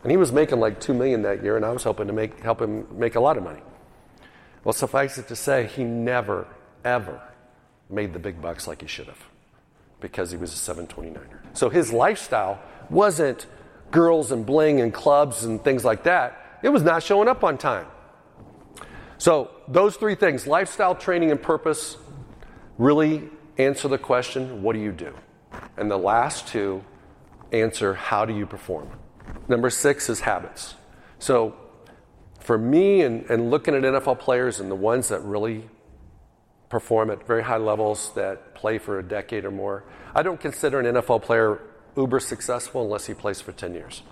And 0.03 0.12
he 0.12 0.17
was 0.17 0.31
making 0.31 0.59
like 0.59 0.79
two 0.79 0.93
million 0.93 1.21
that 1.21 1.43
year, 1.43 1.55
and 1.55 1.65
I 1.65 1.71
was 1.71 1.83
hoping 1.83 2.07
to 2.07 2.13
make, 2.13 2.39
help 2.41 2.62
him 2.62 2.88
make 2.97 3.15
a 3.15 3.19
lot 3.19 3.38
of 3.38 3.43
money. 3.43 3.62
Well, 4.63 4.73
suffice 4.73 5.17
it 5.17 5.27
to 5.27 5.36
say, 5.36 5.67
he 5.67 5.83
never, 5.83 6.47
ever 6.83 7.21
made 7.89 8.13
the 8.13 8.19
big 8.19 8.41
bucks 8.41 8.67
like 8.67 8.81
he 8.81 8.88
should 8.88 9.07
have 9.07 9.23
because 9.99 10.31
he 10.31 10.38
was 10.38 10.51
a 10.53 10.73
729er. 10.73 11.39
So 11.53 11.69
his 11.69 11.93
lifestyle 11.93 12.59
wasn't 12.89 13.45
girls 13.91 14.31
and 14.31 14.45
bling 14.45 14.81
and 14.81 14.93
clubs 14.93 15.45
and 15.45 15.63
things 15.63 15.86
like 15.86 16.03
that. 16.03 16.59
It 16.63 16.69
was 16.69 16.83
not 16.83 17.03
showing 17.03 17.27
up 17.27 17.43
on 17.43 17.57
time. 17.57 17.88
So, 19.17 19.51
those 19.69 19.95
three 19.95 20.15
things 20.15 20.45
lifestyle, 20.47 20.95
training, 20.95 21.31
and 21.31 21.41
purpose 21.41 21.95
really 22.77 23.29
answer 23.57 23.88
the 23.88 23.97
question 23.97 24.62
what 24.62 24.73
do 24.73 24.79
you 24.79 24.91
do? 24.91 25.13
And 25.77 25.89
the 25.89 25.97
last 25.97 26.47
two 26.47 26.83
answer 27.51 27.93
how 27.93 28.25
do 28.25 28.35
you 28.35 28.45
perform? 28.45 28.89
Number 29.47 29.69
six 29.69 30.09
is 30.09 30.21
habits. 30.21 30.75
So, 31.19 31.55
for 32.39 32.57
me 32.57 33.01
and, 33.01 33.25
and 33.29 33.49
looking 33.49 33.73
at 33.73 33.83
NFL 33.83 34.19
players 34.19 34.59
and 34.59 34.69
the 34.69 34.75
ones 34.75 35.07
that 35.09 35.21
really 35.21 35.69
perform 36.67 37.09
at 37.09 37.25
very 37.25 37.43
high 37.43 37.57
levels 37.57 38.13
that 38.15 38.55
play 38.55 38.77
for 38.77 38.99
a 38.99 39.03
decade 39.03 39.45
or 39.45 39.51
more, 39.51 39.85
I 40.13 40.23
don't 40.23 40.39
consider 40.39 40.79
an 40.79 40.95
NFL 40.95 41.21
player 41.21 41.61
uber 41.95 42.19
successful 42.19 42.83
unless 42.83 43.05
he 43.05 43.13
plays 43.13 43.39
for 43.39 43.51
10 43.51 43.73
years. 43.73 44.03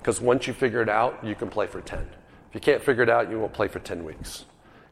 Because 0.00 0.20
once 0.20 0.46
you 0.46 0.52
figure 0.52 0.80
it 0.80 0.88
out, 0.88 1.24
you 1.24 1.34
can 1.34 1.48
play 1.48 1.66
for 1.66 1.80
10. 1.80 1.98
If 1.98 2.54
you 2.54 2.60
can't 2.60 2.82
figure 2.82 3.02
it 3.02 3.10
out, 3.10 3.30
you 3.30 3.38
won't 3.38 3.52
play 3.52 3.68
for 3.68 3.80
10 3.80 4.04
weeks. 4.04 4.44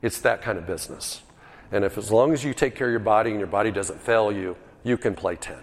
It's 0.02 0.20
that 0.22 0.42
kind 0.42 0.58
of 0.58 0.66
business. 0.66 1.22
And 1.70 1.84
if 1.84 1.96
as 1.96 2.10
long 2.10 2.32
as 2.32 2.44
you 2.44 2.52
take 2.52 2.74
care 2.74 2.88
of 2.88 2.90
your 2.90 3.00
body 3.00 3.30
and 3.30 3.38
your 3.38 3.48
body 3.48 3.70
doesn't 3.70 4.00
fail 4.00 4.32
you, 4.32 4.56
you 4.82 4.98
can 4.98 5.14
play 5.14 5.36
10, 5.36 5.56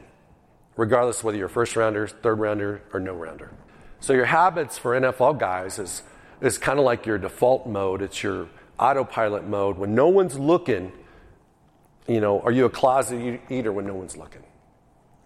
regardless 0.79 1.25
whether 1.25 1.37
you're 1.37 1.49
first 1.49 1.75
rounder, 1.75 2.07
third 2.07 2.39
rounder, 2.39 2.81
or 2.93 3.01
no 3.01 3.13
rounder. 3.13 3.51
So 3.99 4.13
your 4.13 4.25
habits 4.25 4.77
for 4.77 4.97
NFL 4.97 5.37
guys 5.37 5.77
is, 5.77 6.03
is 6.39 6.57
kind 6.57 6.79
of 6.79 6.85
like 6.85 7.05
your 7.05 7.17
default 7.17 7.67
mode. 7.67 8.01
It's 8.01 8.23
your 8.23 8.47
autopilot 8.79 9.45
mode. 9.45 9.77
When 9.77 9.93
no 9.93 10.07
one's 10.07 10.39
looking, 10.39 10.93
you 12.07 12.21
know, 12.21 12.39
are 12.39 12.51
you 12.51 12.63
a 12.63 12.69
closet 12.69 13.41
eater 13.49 13.73
when 13.73 13.87
no 13.87 13.93
one's 13.93 14.15
looking? 14.15 14.41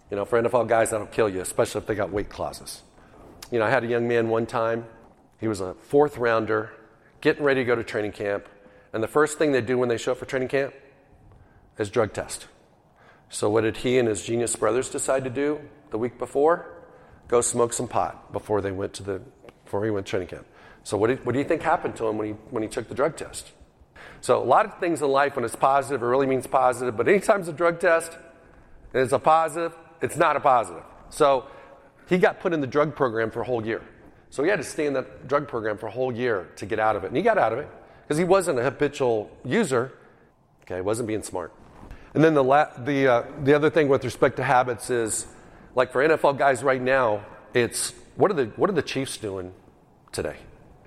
You 0.10 0.18
know, 0.18 0.26
for 0.26 0.42
NFL 0.42 0.68
guys, 0.68 0.90
that'll 0.90 1.06
kill 1.06 1.30
you, 1.30 1.42
especially 1.42 1.82
if 1.82 1.86
they 1.86 1.94
got 1.94 2.12
weight 2.12 2.30
clauses. 2.30 2.82
You 3.52 3.60
know, 3.60 3.66
I 3.66 3.70
had 3.70 3.84
a 3.84 3.88
young 3.88 4.08
man 4.08 4.30
one 4.30 4.48
time, 4.48 4.86
he 5.40 5.48
was 5.48 5.62
a 5.62 5.76
fourth 5.76 6.18
rounder, 6.18 6.72
getting 7.22 7.44
ready 7.44 7.62
to 7.62 7.66
go 7.66 7.76
to 7.76 7.84
training 7.84 8.14
camp, 8.14 8.50
and 8.92 9.04
the 9.04 9.08
first 9.08 9.38
thing 9.38 9.52
they 9.52 9.62
do 9.62 9.78
when 9.78 9.88
they 9.88 9.98
show 9.98 10.14
up 10.14 10.18
for 10.18 10.26
training 10.26 10.48
camp 10.48 10.74
is 11.78 11.92
drug 11.92 12.12
test. 12.12 12.48
So, 13.34 13.50
what 13.50 13.62
did 13.62 13.78
he 13.78 13.98
and 13.98 14.08
his 14.08 14.24
genius 14.24 14.56
brothers 14.56 14.92
decide 14.92 15.24
to 15.24 15.30
do 15.32 15.60
the 15.90 15.98
week 15.98 16.20
before? 16.20 16.68
Go 17.28 17.42
smoke 17.42 17.74
some 17.74 17.88
pot 17.88 18.32
before 18.32 18.62
they 18.62 18.72
went 18.72 18.94
to 18.94 19.04
the 19.04 19.22
before 19.66 19.84
he 19.84 19.90
went 19.90 20.06
to 20.06 20.10
training 20.12 20.28
camp. 20.28 20.46
So, 20.84 20.98
what, 20.98 21.08
did, 21.08 21.26
what 21.26 21.32
do 21.32 21.40
you 21.40 21.46
think 21.46 21.64
happened 21.64 21.96
to 21.96 22.08
him 22.08 22.20
when 22.20 22.28
he 22.28 22.34
when 22.52 22.62
he 22.62 22.70
took 22.70 22.88
the 22.90 22.94
drug 22.94 23.18
test? 23.18 23.52
So, 24.22 24.40
a 24.40 24.46
lot 24.46 24.68
of 24.68 24.78
things 24.80 25.02
in 25.02 25.10
life, 25.10 25.36
when 25.36 25.44
it's 25.46 25.56
positive, 25.56 26.04
it 26.04 26.06
really 26.06 26.28
means 26.28 26.46
positive. 26.46 26.96
But 26.96 27.08
anytime 27.08 27.40
it's 27.40 27.50
a 27.50 27.54
drug 27.54 27.80
test 27.80 28.12
and 28.94 29.02
it's 29.02 29.14
a 29.14 29.20
positive, 29.20 29.76
it's 30.00 30.16
not 30.16 30.36
a 30.36 30.40
positive. 30.40 30.84
So, 31.10 31.48
he 32.08 32.20
got 32.20 32.40
put 32.40 32.54
in 32.54 32.62
the 32.62 32.68
drug 32.68 32.96
program 32.96 33.32
for 33.32 33.42
a 33.42 33.46
whole 33.46 33.66
year. 33.66 33.82
So, 34.30 34.44
he 34.44 34.50
had 34.52 34.60
to 34.60 34.64
stay 34.64 34.86
in 34.86 34.94
that 34.94 35.28
drug 35.28 35.48
program 35.48 35.80
for 35.80 35.88
a 35.88 35.92
whole 35.92 36.12
year 36.12 36.52
to 36.58 36.68
get 36.68 36.78
out 36.78 36.96
of 36.96 37.04
it. 37.04 37.08
And 37.08 37.18
he 37.18 37.24
got 37.24 37.40
out 37.40 37.52
of 37.52 37.58
it 37.58 37.68
because 38.04 38.20
he 38.20 38.26
wasn't 38.26 38.60
a 38.60 38.64
habitual 38.64 39.32
user. 39.44 39.92
Okay, 40.66 40.76
he 40.76 40.82
wasn't 40.82 41.08
being 41.08 41.24
smart. 41.24 41.52
And 42.14 42.24
then 42.24 42.34
the, 42.34 42.44
la- 42.44 42.70
the, 42.78 43.08
uh, 43.08 43.24
the 43.44 43.56
other 43.56 43.70
thing 43.70 43.88
with 43.88 44.04
respect 44.04 44.38
to 44.38 44.44
habits 44.44 44.90
is, 44.90 45.26
like 45.76 45.92
for 45.92 46.08
NFL 46.08 46.38
guys 46.38 46.64
right 46.64 46.82
now, 46.82 47.26
it's 47.54 47.94
what 48.16 48.30
are 48.30 48.36
the, 48.36 48.46
what 48.56 48.70
are 48.70 48.74
the 48.74 48.84
Chiefs 48.84 49.18
doing 49.18 49.54
today? 50.12 50.38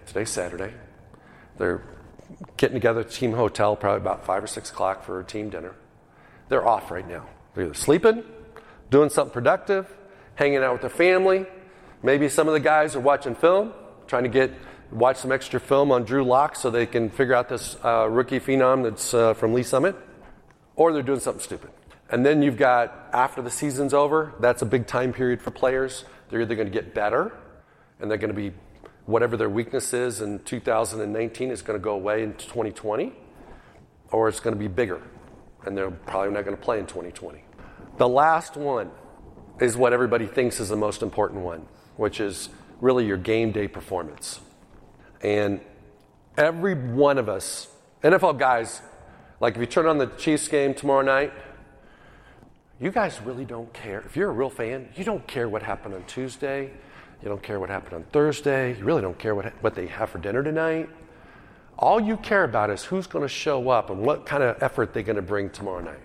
Today's 0.07 0.31
Saturday. 0.31 0.73
They're 1.59 1.83
getting 2.57 2.77
together 2.77 3.01
at 3.01 3.11
team 3.11 3.33
hotel 3.33 3.75
probably 3.75 4.01
about 4.01 4.25
5 4.25 4.45
or 4.45 4.47
6 4.47 4.71
o'clock 4.71 5.05
for 5.05 5.19
a 5.19 5.25
team 5.25 5.51
dinner. 5.51 5.75
They're 6.49 6.67
off 6.67 6.91
right 6.93 7.07
now. 7.07 7.27
They're 7.55 7.65
either 7.65 7.75
sleeping, 7.75 8.23
doing 8.91 9.11
something 9.11 9.33
productive, 9.33 9.93
hanging 10.37 10.59
out 10.59 10.75
with 10.75 10.83
their 10.83 10.91
family. 10.91 11.47
Maybe 12.05 12.29
some 12.29 12.47
of 12.47 12.55
the 12.55 12.61
guys 12.61 12.95
are 12.95 13.01
watching 13.01 13.35
film, 13.35 13.73
trying 14.07 14.23
to 14.25 14.29
get 14.29 14.53
watch 14.93 15.17
some 15.17 15.33
extra 15.33 15.59
film 15.59 15.91
on 15.91 16.05
Drew 16.05 16.23
Lock 16.23 16.55
so 16.55 16.71
they 16.71 16.87
can 16.87 17.11
figure 17.11 17.35
out 17.35 17.49
this 17.49 17.77
uh, 17.85 18.07
rookie 18.09 18.39
phenom 18.39 18.85
that's 18.85 19.13
uh, 19.13 19.35
from 19.35 19.53
Lee's 19.53 19.67
Summit 19.67 19.97
or 20.77 20.93
they're 20.93 21.03
doing 21.03 21.21
something 21.21 21.43
stupid. 21.43 21.71
And 22.11 22.25
then 22.25 22.43
you've 22.43 22.57
got 22.57 23.09
after 23.13 23.43
the 23.43 23.51
season's 23.51 23.93
over, 23.93 24.33
that's 24.39 24.63
a 24.63 24.67
big 24.67 24.87
time 24.87 25.13
period 25.13 25.43
for 25.43 25.51
players. 25.51 26.05
They're 26.29 26.41
either 26.41 26.55
going 26.55 26.69
to 26.69 26.73
get 26.73 26.95
better 26.95 27.33
and 27.99 28.11
they're 28.11 28.19
going 28.19 28.33
to 28.33 28.41
be 28.41 28.53
whatever 29.07 29.37
their 29.37 29.49
weakness 29.49 29.93
is 29.93 30.21
in 30.21 30.39
2019 30.41 31.51
is 31.51 31.63
going 31.63 31.79
to 31.79 31.83
go 31.83 31.93
away 31.93 32.23
in 32.23 32.35
2020, 32.35 33.13
or 34.11 34.29
it's 34.29 34.41
going 34.41 34.55
to 34.55 34.59
be 34.59 34.69
bigger 34.69 35.01
and 35.65 35.77
they're 35.77 35.91
probably 35.91 36.33
not 36.33 36.45
going 36.45 36.57
to 36.57 36.63
play 36.63 36.79
in 36.79 36.87
2020. 36.87 37.43
The 37.99 38.09
last 38.09 38.57
one 38.57 38.91
is 39.61 39.77
what 39.77 39.93
everybody 39.93 40.27
thinks 40.27 40.61
is 40.61 40.69
the 40.69 40.77
most 40.77 41.03
important 41.03 41.43
one, 41.43 41.67
which 41.97 42.21
is 42.21 42.49
really 42.81 43.07
your 43.07 43.17
game 43.17 43.53
day 43.53 43.69
performance. 43.69 44.41
And 45.23 45.61
every 46.37 46.75
one 46.75 47.19
of 47.19 47.29
us, 47.29 47.69
NFL 48.03 48.39
guys, 48.39 48.81
like 49.41 49.55
if 49.55 49.61
you 49.61 49.67
turn 49.67 49.87
on 49.87 49.99
the 49.99 50.07
Chiefs 50.07 50.49
game 50.49 50.75
tomorrow 50.75 51.03
night, 51.03 51.33
you 52.81 52.91
guys 52.91 53.21
really 53.23 53.45
don't 53.45 53.73
care. 53.73 54.01
If 54.01 54.17
you're 54.17 54.31
a 54.31 54.33
real 54.33 54.51
fan, 54.51 54.89
you 54.97 55.05
don't 55.05 55.27
care 55.27 55.49
what 55.49 55.63
happened 55.63 55.95
on 55.95 56.05
Tuesday. 56.05 56.71
You 57.23 57.29
don't 57.29 57.43
care 57.43 57.59
what 57.59 57.71
happened 57.71 57.95
on 57.95 58.05
Thursday. 58.13 58.77
You 58.79 58.85
really 58.85 59.03
don't 59.03 59.19
care 59.19 59.35
what, 59.35 59.47
what 59.63 59.75
they 59.75 59.87
have 59.87 60.11
for 60.11 60.19
dinner 60.19 60.43
tonight. 60.43 60.89
All 61.79 62.01
you 62.01 62.17
care 62.19 62.45
about 62.45 62.71
is 62.71 62.85
who's 62.85 63.07
going 63.07 63.23
to 63.23 63.29
show 63.29 63.69
up 63.69 63.91
and 63.91 64.01
what 64.01 64.27
kind 64.27 64.43
of 64.43 64.63
effort 64.63 64.93
they're 64.95 65.03
going 65.03 65.17
to 65.17 65.23
bring 65.23 65.51
tomorrow 65.51 65.81
night. 65.81 66.01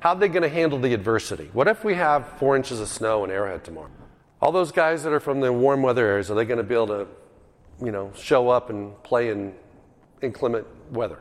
How 0.00 0.10
are 0.10 0.16
they 0.16 0.28
going 0.28 0.42
to 0.42 0.48
handle 0.48 0.78
the 0.78 0.94
adversity? 0.94 1.50
What 1.52 1.66
if 1.66 1.84
we 1.84 1.94
have 1.94 2.28
four 2.38 2.56
inches 2.56 2.80
of 2.80 2.88
snow 2.88 3.24
in 3.24 3.30
Arrowhead 3.30 3.64
tomorrow? 3.64 3.90
All 4.40 4.52
those 4.52 4.70
guys 4.70 5.02
that 5.02 5.12
are 5.12 5.20
from 5.20 5.40
the 5.40 5.52
warm 5.52 5.82
weather 5.82 6.06
areas, 6.06 6.30
are 6.30 6.34
they 6.34 6.44
going 6.44 6.58
to 6.58 6.64
be 6.64 6.74
able 6.74 6.86
to, 6.88 7.06
you 7.84 7.90
know, 7.90 8.12
show 8.16 8.48
up 8.48 8.70
and 8.70 9.00
play 9.02 9.30
in 9.30 9.54
inclement 10.22 10.66
weather? 10.92 11.18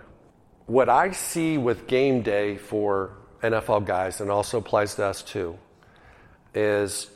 What 0.68 0.90
I 0.90 1.12
see 1.12 1.58
with 1.58 1.88
game 1.88 2.22
day 2.22 2.58
for 2.58 3.12
NFL 3.42 3.86
guys, 3.86 4.22
and 4.22 4.30
also 4.30 4.58
applies 4.58 4.96
to 4.96 5.06
us 5.06 5.24
too, 5.24 5.58
is 6.54 7.10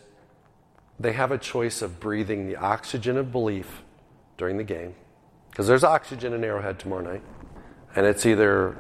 they 0.99 1.11
have 1.11 1.31
a 1.31 1.37
choice 1.37 1.81
of 1.81 1.99
breathing 1.99 2.47
the 2.47 2.55
oxygen 2.55 3.17
of 3.17 3.31
belief 3.31 3.83
during 4.37 4.57
the 4.57 4.63
game, 4.63 4.95
because 5.49 5.67
there's 5.67 5.83
oxygen 5.83 6.33
in 6.33 6.43
Arrowhead 6.43 6.79
tomorrow 6.79 7.03
night, 7.03 7.23
and 7.95 8.05
it's 8.05 8.25
either 8.25 8.77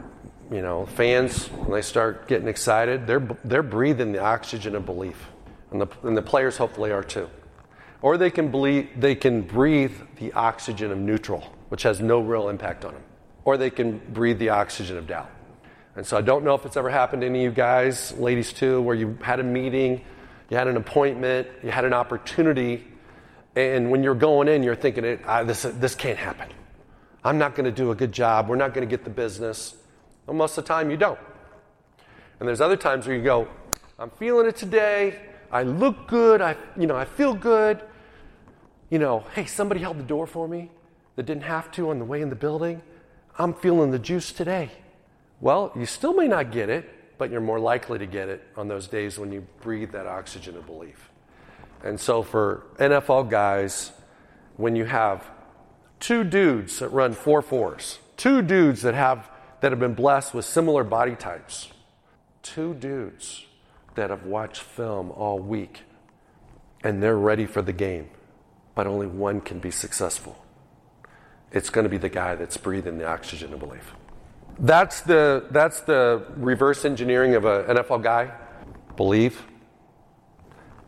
you 0.49 0.61
know 0.61 0.85
fans 0.85 1.47
when 1.47 1.71
they 1.71 1.81
start 1.81 2.27
getting 2.27 2.47
excited, 2.47 3.05
they're 3.05 3.27
they're 3.43 3.63
breathing 3.63 4.13
the 4.13 4.19
oxygen 4.19 4.75
of 4.75 4.85
belief, 4.85 5.27
and 5.71 5.81
the 5.81 5.87
and 6.03 6.15
the 6.15 6.21
players 6.21 6.55
hopefully 6.55 6.91
are 6.91 7.03
too, 7.03 7.29
or 8.01 8.17
they 8.17 8.31
can 8.31 8.49
believe 8.49 8.89
they 8.97 9.15
can 9.15 9.41
breathe 9.41 9.95
the 10.17 10.31
oxygen 10.31 10.91
of 10.91 10.97
neutral, 10.97 11.41
which 11.67 11.83
has 11.83 11.99
no 11.99 12.21
real 12.21 12.47
impact 12.47 12.85
on 12.85 12.93
them 12.93 13.03
or 13.43 13.57
they 13.57 13.69
can 13.69 13.99
breathe 14.13 14.39
the 14.39 14.49
oxygen 14.49 14.97
of 14.97 15.07
doubt. 15.07 15.29
And 15.95 16.05
so 16.05 16.17
I 16.17 16.21
don't 16.21 16.43
know 16.43 16.55
if 16.55 16.65
it's 16.65 16.77
ever 16.77 16.89
happened 16.89 17.21
to 17.21 17.27
any 17.27 17.45
of 17.45 17.51
you 17.51 17.55
guys, 17.55 18.13
ladies 18.13 18.53
too, 18.53 18.81
where 18.81 18.95
you 18.95 19.17
had 19.21 19.39
a 19.39 19.43
meeting, 19.43 20.01
you 20.49 20.57
had 20.57 20.67
an 20.67 20.77
appointment, 20.77 21.47
you 21.63 21.71
had 21.71 21.85
an 21.85 21.93
opportunity, 21.93 22.87
and 23.55 23.91
when 23.91 24.03
you're 24.03 24.15
going 24.15 24.47
in, 24.47 24.63
you're 24.63 24.75
thinking, 24.75 25.03
this, 25.45 25.63
this 25.63 25.95
can't 25.95 26.17
happen. 26.17 26.49
I'm 27.23 27.37
not 27.37 27.55
going 27.55 27.65
to 27.65 27.71
do 27.71 27.91
a 27.91 27.95
good 27.95 28.11
job. 28.11 28.47
We're 28.47 28.55
not 28.55 28.73
going 28.73 28.87
to 28.87 28.89
get 28.89 29.03
the 29.03 29.09
business. 29.09 29.75
Well, 30.25 30.35
most 30.35 30.57
of 30.57 30.63
the 30.63 30.67
time, 30.69 30.89
you 30.89 30.97
don't. 30.97 31.19
And 32.39 32.47
there's 32.47 32.61
other 32.61 32.77
times 32.77 33.05
where 33.05 33.15
you 33.15 33.23
go, 33.23 33.47
I'm 33.99 34.09
feeling 34.11 34.47
it 34.47 34.55
today. 34.55 35.19
I 35.51 35.63
look 35.63 36.07
good. 36.07 36.41
I, 36.41 36.55
you 36.77 36.87
know, 36.87 36.95
I 36.95 37.05
feel 37.05 37.33
good. 37.33 37.81
You 38.89 38.99
know, 38.99 39.25
hey, 39.35 39.45
somebody 39.45 39.81
held 39.81 39.99
the 39.99 40.03
door 40.03 40.25
for 40.25 40.47
me 40.47 40.71
that 41.15 41.23
didn't 41.23 41.43
have 41.43 41.71
to 41.73 41.89
on 41.89 41.99
the 41.99 42.05
way 42.05 42.21
in 42.21 42.29
the 42.29 42.35
building. 42.35 42.81
I'm 43.37 43.53
feeling 43.53 43.91
the 43.91 43.99
juice 43.99 44.31
today. 44.31 44.71
Well, 45.39 45.71
you 45.75 45.85
still 45.85 46.13
may 46.13 46.27
not 46.27 46.51
get 46.51 46.69
it, 46.69 47.17
but 47.17 47.31
you're 47.31 47.41
more 47.41 47.59
likely 47.59 47.99
to 47.99 48.05
get 48.05 48.29
it 48.29 48.43
on 48.55 48.67
those 48.67 48.87
days 48.87 49.17
when 49.17 49.31
you 49.31 49.45
breathe 49.61 49.91
that 49.91 50.05
oxygen 50.05 50.55
of 50.57 50.65
belief. 50.65 51.09
And 51.83 51.99
so 51.99 52.23
for 52.23 52.63
NFL 52.77 53.29
guys, 53.29 53.91
when 54.57 54.75
you 54.75 54.85
have 54.85 55.25
two 55.99 56.23
dudes 56.23 56.79
that 56.79 56.89
run 56.89 57.13
four 57.13 57.41
fours, 57.41 57.99
two 58.17 58.41
dudes 58.41 58.81
that 58.83 58.93
have 58.93 59.29
that 59.61 59.71
have 59.71 59.79
been 59.79 59.93
blessed 59.93 60.33
with 60.33 60.43
similar 60.43 60.83
body 60.83 61.15
types, 61.15 61.71
two 62.41 62.73
dudes 62.73 63.45
that 63.93 64.09
have 64.09 64.25
watched 64.25 64.61
film 64.61 65.11
all 65.11 65.37
week 65.37 65.81
and 66.83 67.01
they're 67.01 67.17
ready 67.17 67.45
for 67.45 67.61
the 67.61 67.73
game, 67.73 68.09
but 68.73 68.87
only 68.87 69.05
one 69.05 69.39
can 69.39 69.59
be 69.59 69.69
successful 69.69 70.43
it's 71.51 71.69
going 71.69 71.83
to 71.83 71.89
be 71.89 71.97
the 71.97 72.09
guy 72.09 72.35
that's 72.35 72.57
breathing 72.57 72.97
the 72.97 73.07
oxygen 73.07 73.53
of 73.53 73.59
belief. 73.59 73.93
That's 74.59 75.01
the, 75.01 75.45
that's 75.51 75.81
the 75.81 76.25
reverse 76.35 76.85
engineering 76.85 77.35
of 77.35 77.45
an 77.45 77.77
NFL 77.77 78.03
guy. 78.03 78.31
Believe, 78.95 79.43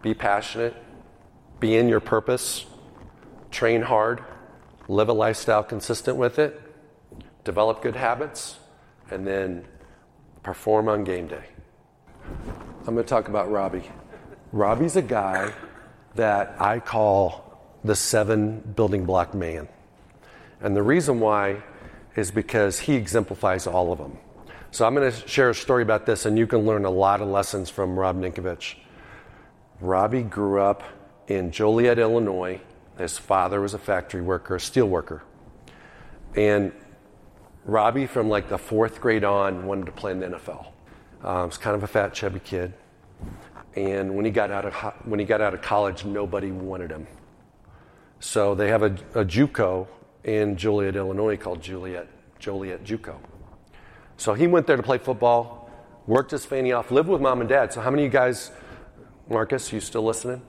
be 0.01 0.13
passionate, 0.13 0.75
be 1.59 1.75
in 1.75 1.87
your 1.87 1.99
purpose, 1.99 2.65
train 3.51 3.81
hard, 3.81 4.23
live 4.87 5.09
a 5.09 5.13
lifestyle 5.13 5.63
consistent 5.63 6.17
with 6.17 6.39
it, 6.39 6.61
develop 7.43 7.81
good 7.81 7.95
habits, 7.95 8.59
and 9.09 9.25
then 9.25 9.65
perform 10.43 10.89
on 10.89 11.03
game 11.03 11.27
day. 11.27 11.45
I'm 12.85 12.93
going 12.93 12.97
to 12.97 13.03
talk 13.03 13.27
about 13.29 13.49
Robbie. 13.49 13.89
Robbie's 14.51 14.95
a 14.95 15.01
guy 15.01 15.53
that 16.15 16.55
I 16.59 16.79
call 16.79 17.77
the 17.83 17.95
seven 17.95 18.59
building 18.75 19.05
block 19.05 19.33
man. 19.33 19.67
And 20.63 20.75
the 20.75 20.81
reason 20.81 21.19
why 21.19 21.61
is 22.15 22.31
because 22.31 22.79
he 22.79 22.95
exemplifies 22.95 23.67
all 23.67 23.91
of 23.91 23.99
them. 23.99 24.17
So 24.71 24.87
I'm 24.87 24.95
going 24.95 25.11
to 25.11 25.27
share 25.27 25.49
a 25.49 25.55
story 25.55 25.83
about 25.83 26.05
this, 26.05 26.25
and 26.25 26.39
you 26.39 26.47
can 26.47 26.59
learn 26.59 26.85
a 26.85 26.89
lot 26.89 27.21
of 27.21 27.27
lessons 27.27 27.69
from 27.69 27.99
Rob 27.99 28.19
Ninkovich. 28.19 28.75
Robbie 29.81 30.23
grew 30.23 30.61
up 30.61 30.83
in 31.27 31.51
Joliet, 31.51 31.99
Illinois. 31.99 32.61
His 32.97 33.17
father 33.17 33.61
was 33.61 33.73
a 33.73 33.77
factory 33.77 34.21
worker, 34.21 34.55
a 34.55 34.59
steel 34.59 34.87
worker. 34.87 35.21
And 36.35 36.71
Robbie, 37.65 38.07
from 38.07 38.29
like 38.29 38.49
the 38.49 38.57
fourth 38.57 39.01
grade 39.01 39.23
on, 39.23 39.65
wanted 39.65 39.85
to 39.87 39.91
play 39.91 40.11
in 40.11 40.19
the 40.19 40.27
NFL. 40.27 40.67
Um, 41.23 41.47
was 41.47 41.57
kind 41.57 41.75
of 41.75 41.83
a 41.83 41.87
fat, 41.87 42.13
chubby 42.13 42.39
kid. 42.39 42.73
And 43.75 44.15
when 44.15 44.25
he 44.25 44.31
got 44.31 44.51
out 44.51 44.65
of 44.65 44.73
when 45.05 45.19
he 45.19 45.25
got 45.25 45.41
out 45.41 45.53
of 45.53 45.61
college, 45.61 46.05
nobody 46.05 46.51
wanted 46.51 46.91
him. 46.91 47.07
So 48.19 48.55
they 48.55 48.69
have 48.69 48.83
a, 48.83 48.91
a 49.15 49.25
JUCO 49.25 49.87
in 50.23 50.57
Joliet, 50.57 50.95
Illinois 50.95 51.37
called 51.37 51.61
Juliet, 51.61 52.07
Joliet 52.39 52.83
JUCO. 52.83 53.15
So 54.17 54.33
he 54.33 54.47
went 54.47 54.67
there 54.67 54.77
to 54.77 54.83
play 54.83 54.97
football, 54.97 55.69
worked 56.07 56.31
his 56.31 56.45
fanny 56.45 56.71
off, 56.71 56.91
lived 56.91 57.09
with 57.09 57.21
mom 57.21 57.41
and 57.41 57.49
dad. 57.49 57.73
So 57.73 57.81
how 57.81 57.89
many 57.89 58.03
of 58.03 58.13
you 58.13 58.17
guys, 58.17 58.51
Marcus, 59.29 59.71
you 59.73 59.79
still 59.79 60.03
listening? 60.03 60.41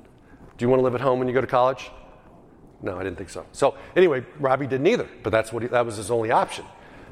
Do 0.57 0.65
you 0.65 0.69
want 0.69 0.81
to 0.81 0.85
live 0.85 0.95
at 0.95 1.01
home 1.01 1.19
when 1.19 1.29
you 1.29 1.35
go 1.35 1.41
to 1.41 1.47
college? 1.47 1.91
No, 2.83 2.99
I 2.99 3.03
didn't 3.03 3.17
think 3.17 3.31
so. 3.31 3.47
So 3.53 3.77
anyway, 3.97 4.25
Robbie 4.39 4.67
didn't 4.67 4.87
either, 4.87 5.09
but 5.23 5.31
that's 5.31 5.53
what 5.53 5.63
he, 5.63 5.69
that 5.71 5.87
was 5.87 5.97
his 5.97 6.11
only 6.11 6.31
option. 6.31 6.65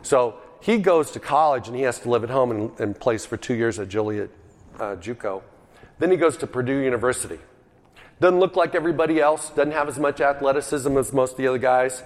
So 0.02 0.36
he 0.60 0.78
goes 0.78 1.10
to 1.12 1.20
college 1.20 1.66
and 1.66 1.76
he 1.76 1.82
has 1.82 1.98
to 2.00 2.10
live 2.10 2.24
at 2.24 2.30
home 2.30 2.50
and, 2.50 2.80
and 2.80 2.98
plays 2.98 3.24
for 3.24 3.36
two 3.36 3.54
years 3.54 3.78
at 3.78 3.88
Joliet 3.88 4.30
uh, 4.78 4.96
JUCO. 4.96 5.42
Then 5.98 6.10
he 6.10 6.16
goes 6.16 6.36
to 6.38 6.46
Purdue 6.46 6.78
University. 6.78 7.38
Doesn't 8.20 8.38
look 8.38 8.54
like 8.54 8.74
everybody 8.74 9.20
else, 9.20 9.50
doesn't 9.50 9.72
have 9.72 9.88
as 9.88 9.98
much 9.98 10.20
athleticism 10.20 10.96
as 10.96 11.12
most 11.12 11.32
of 11.32 11.36
the 11.38 11.48
other 11.48 11.58
guys, 11.58 12.02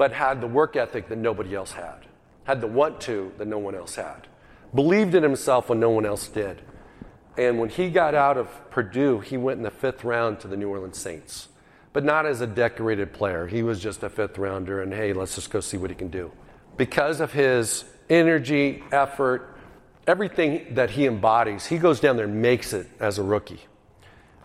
but 0.00 0.12
had 0.12 0.40
the 0.40 0.46
work 0.46 0.76
ethic 0.76 1.10
that 1.10 1.18
nobody 1.18 1.54
else 1.54 1.72
had, 1.72 2.06
had 2.44 2.62
the 2.62 2.66
want 2.66 3.02
to 3.02 3.32
that 3.36 3.46
no 3.46 3.58
one 3.58 3.74
else 3.74 3.96
had, 3.96 4.28
believed 4.74 5.14
in 5.14 5.22
himself 5.22 5.68
when 5.68 5.78
no 5.78 5.90
one 5.90 6.06
else 6.06 6.26
did. 6.28 6.62
And 7.36 7.58
when 7.58 7.68
he 7.68 7.90
got 7.90 8.14
out 8.14 8.38
of 8.38 8.48
Purdue, 8.70 9.20
he 9.20 9.36
went 9.36 9.58
in 9.58 9.62
the 9.62 9.70
fifth 9.70 10.02
round 10.02 10.40
to 10.40 10.48
the 10.48 10.56
New 10.56 10.70
Orleans 10.70 10.96
Saints, 10.96 11.48
but 11.92 12.02
not 12.02 12.24
as 12.24 12.40
a 12.40 12.46
decorated 12.46 13.12
player. 13.12 13.46
He 13.46 13.62
was 13.62 13.78
just 13.78 14.02
a 14.02 14.08
fifth 14.08 14.38
rounder, 14.38 14.80
and 14.80 14.94
hey, 14.94 15.12
let's 15.12 15.34
just 15.34 15.50
go 15.50 15.60
see 15.60 15.76
what 15.76 15.90
he 15.90 15.96
can 15.96 16.08
do. 16.08 16.32
Because 16.78 17.20
of 17.20 17.34
his 17.34 17.84
energy, 18.08 18.82
effort, 18.92 19.54
everything 20.06 20.76
that 20.76 20.88
he 20.88 21.04
embodies, 21.04 21.66
he 21.66 21.76
goes 21.76 22.00
down 22.00 22.16
there 22.16 22.24
and 22.24 22.40
makes 22.40 22.72
it 22.72 22.86
as 23.00 23.18
a 23.18 23.22
rookie. 23.22 23.60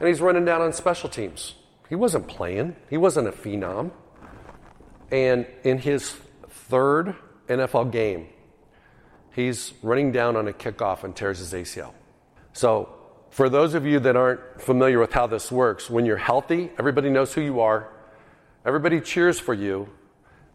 And 0.02 0.10
he's 0.10 0.20
running 0.20 0.44
down 0.44 0.60
on 0.60 0.74
special 0.74 1.08
teams. 1.08 1.56
He 1.88 1.96
wasn't 1.96 2.28
playing, 2.28 2.76
he 2.89 2.98
wasn't 2.98 3.30
a 3.30 3.32
phenom. 3.32 3.91
And 5.12 5.46
in 5.63 5.78
his 5.78 6.15
third 6.50 7.15
NFL 7.48 7.91
game, 7.91 8.28
he's 9.34 9.74
running 9.84 10.12
down 10.12 10.36
on 10.36 10.48
a 10.48 10.54
kickoff 10.54 11.04
and 11.04 11.15
tears 11.15 11.39
his 11.39 11.54
ACL. 11.54 11.94
So, 12.54 12.89
for 13.30 13.50
those 13.50 13.74
of 13.74 13.86
you 13.86 14.00
that 14.00 14.15
aren't 14.15 14.62
familiar 14.62 14.98
with 14.98 15.12
how 15.12 15.28
this 15.28 15.52
works, 15.52 15.89
when 15.89 16.06
you're 16.06 16.15
healthy, 16.15 16.72
everybody 16.80 17.10
knows 17.10 17.34
who 17.34 17.41
you 17.41 17.60
are, 17.60 17.89
everybody 18.65 19.02
cheers 19.02 19.39
for 19.39 19.54
you, 19.54 19.89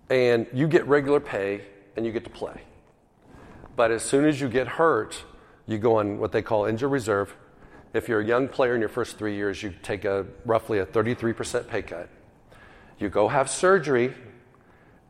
and 0.09 0.47
you 0.55 0.67
get 0.67 0.87
regular 0.87 1.21
pay 1.21 1.61
and 1.97 2.07
you 2.07 2.13
get 2.13 2.25
to 2.25 2.31
play. 2.31 2.63
But 3.77 3.91
as 3.91 4.03
soon 4.03 4.25
as 4.25 4.41
you 4.41 4.49
get 4.49 4.67
hurt, 4.67 5.23
you 5.67 5.79
go 5.79 5.97
on 5.97 6.19
what 6.19 6.33
they 6.33 6.43
call 6.43 6.65
injury 6.65 6.89
reserve. 6.89 7.35
If 7.93 8.09
you're 8.09 8.21
a 8.21 8.25
young 8.25 8.49
player 8.49 8.75
in 8.75 8.81
your 8.81 8.89
first 8.89 9.19
three 9.19 9.37
years, 9.37 9.63
you 9.63 9.75
take 9.83 10.05
a 10.05 10.27
roughly 10.45 10.79
a 10.79 10.87
33% 10.87 11.69
pay 11.69 11.83
cut. 11.83 12.09
You 12.99 13.09
go 13.09 13.29
have 13.29 13.51
surgery, 13.51 14.15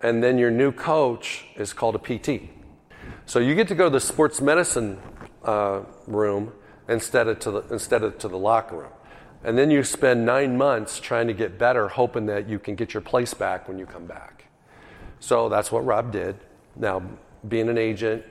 and 0.02 0.22
then 0.22 0.38
your 0.38 0.50
new 0.50 0.72
coach 0.72 1.44
is 1.56 1.72
called 1.72 1.94
a 1.94 1.98
PT. 1.98 2.50
So 3.26 3.38
you 3.38 3.54
get 3.54 3.68
to 3.68 3.74
go 3.74 3.84
to 3.84 3.90
the 3.90 4.00
sports 4.00 4.40
medicine 4.40 4.98
uh, 5.44 5.82
room 6.06 6.52
instead 6.88 7.28
of 7.28 7.38
to 7.40 7.50
the, 7.50 7.60
instead 7.70 8.02
of 8.02 8.18
to 8.18 8.28
the 8.28 8.38
locker 8.38 8.76
room. 8.76 8.92
And 9.42 9.56
then 9.56 9.70
you 9.70 9.82
spend 9.84 10.26
nine 10.26 10.56
months 10.58 11.00
trying 11.00 11.26
to 11.28 11.32
get 11.32 11.58
better, 11.58 11.88
hoping 11.88 12.26
that 12.26 12.48
you 12.48 12.58
can 12.58 12.74
get 12.74 12.92
your 12.92 13.00
place 13.00 13.32
back 13.32 13.68
when 13.68 13.78
you 13.78 13.86
come 13.86 14.06
back. 14.06 14.44
So 15.20 15.48
that's 15.48 15.72
what 15.72 15.84
Rob 15.84 16.12
did. 16.12 16.36
Now, 16.76 17.02
being 17.48 17.68
an 17.68 17.78
agent, 17.78 18.24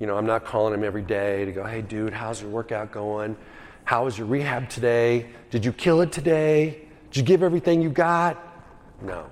you 0.00 0.06
know, 0.06 0.16
I'm 0.16 0.26
not 0.26 0.44
calling 0.44 0.74
him 0.74 0.82
every 0.82 1.02
day 1.02 1.44
to 1.44 1.52
go, 1.52 1.64
hey, 1.64 1.82
dude, 1.82 2.12
how's 2.12 2.40
your 2.40 2.50
workout 2.50 2.92
going? 2.92 3.36
How 3.84 4.04
was 4.04 4.18
your 4.18 4.26
rehab 4.26 4.68
today? 4.68 5.26
Did 5.50 5.64
you 5.64 5.72
kill 5.72 6.00
it 6.00 6.10
today? 6.10 6.86
Did 7.10 7.18
you 7.18 7.22
give 7.22 7.42
everything 7.42 7.80
you 7.80 7.90
got? 7.90 8.36
No. 9.00 9.26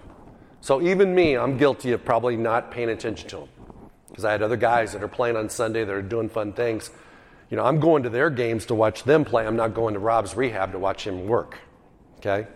So 0.65 0.81
even 0.81 1.15
me, 1.15 1.37
I'm 1.37 1.59
guilty 1.59 1.93
of 1.93 2.07
probably 2.07 2.39
not 2.39 2.71
paying 2.71 2.89
attention 2.89 3.29
to 3.29 3.41
him 3.41 3.49
because 4.09 4.25
I 4.25 4.33
had 4.33 4.41
other 4.41 4.57
guys 4.57 4.95
that 4.95 5.03
are 5.03 5.09
playing 5.09 5.37
on 5.37 5.51
Sunday 5.51 5.85
that 5.85 5.93
are 5.93 6.01
doing 6.01 6.31
fun 6.31 6.55
things. 6.55 6.91
You 7.51 7.59
know, 7.59 7.65
I'm 7.67 7.81
going 7.81 8.05
to 8.05 8.09
their 8.09 8.31
games 8.31 8.65
to 8.67 8.75
watch 8.75 9.05
them 9.05 9.27
play. 9.27 9.47
I'm 9.47 9.57
not 9.57 9.75
going 9.75 9.93
to 9.93 10.01
Rob's 10.01 10.35
rehab 10.35 10.73
to 10.73 10.79
watch 10.79 11.07
him 11.07 11.27
work. 11.27 11.59
Okay? 12.17 12.47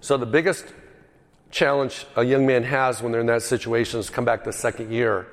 So 0.00 0.16
the 0.16 0.24
biggest 0.24 0.66
challenge 1.50 2.06
a 2.14 2.22
young 2.22 2.46
man 2.46 2.62
has 2.62 3.02
when 3.02 3.10
they're 3.10 3.22
in 3.22 3.26
that 3.26 3.42
situation 3.42 3.98
is 3.98 4.08
come 4.08 4.24
back 4.24 4.44
the 4.44 4.52
second 4.52 4.92
year 4.92 5.26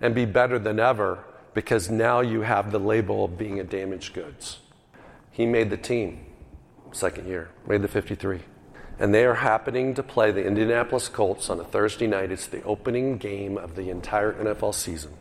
and 0.00 0.16
be 0.16 0.24
better 0.24 0.58
than 0.58 0.80
ever 0.80 1.22
because 1.54 1.88
now 1.88 2.22
you 2.22 2.40
have 2.40 2.72
the 2.72 2.80
label 2.80 3.26
of 3.26 3.38
being 3.38 3.60
a 3.60 3.64
damaged 3.64 4.14
goods. 4.14 4.58
He 5.30 5.46
made 5.46 5.70
the 5.70 5.76
team 5.76 6.26
second 6.90 7.28
year, 7.28 7.50
made 7.68 7.82
the 7.82 7.88
53. 7.88 8.40
And 8.98 9.12
they 9.12 9.24
are 9.24 9.34
happening 9.34 9.94
to 9.94 10.02
play 10.02 10.30
the 10.30 10.44
Indianapolis 10.44 11.08
Colts 11.08 11.50
on 11.50 11.58
a 11.58 11.64
Thursday 11.64 12.06
night. 12.06 12.30
It's 12.30 12.46
the 12.46 12.62
opening 12.62 13.18
game 13.18 13.58
of 13.58 13.74
the 13.74 13.90
entire 13.90 14.32
NFL 14.32 14.74
season. 14.74 15.12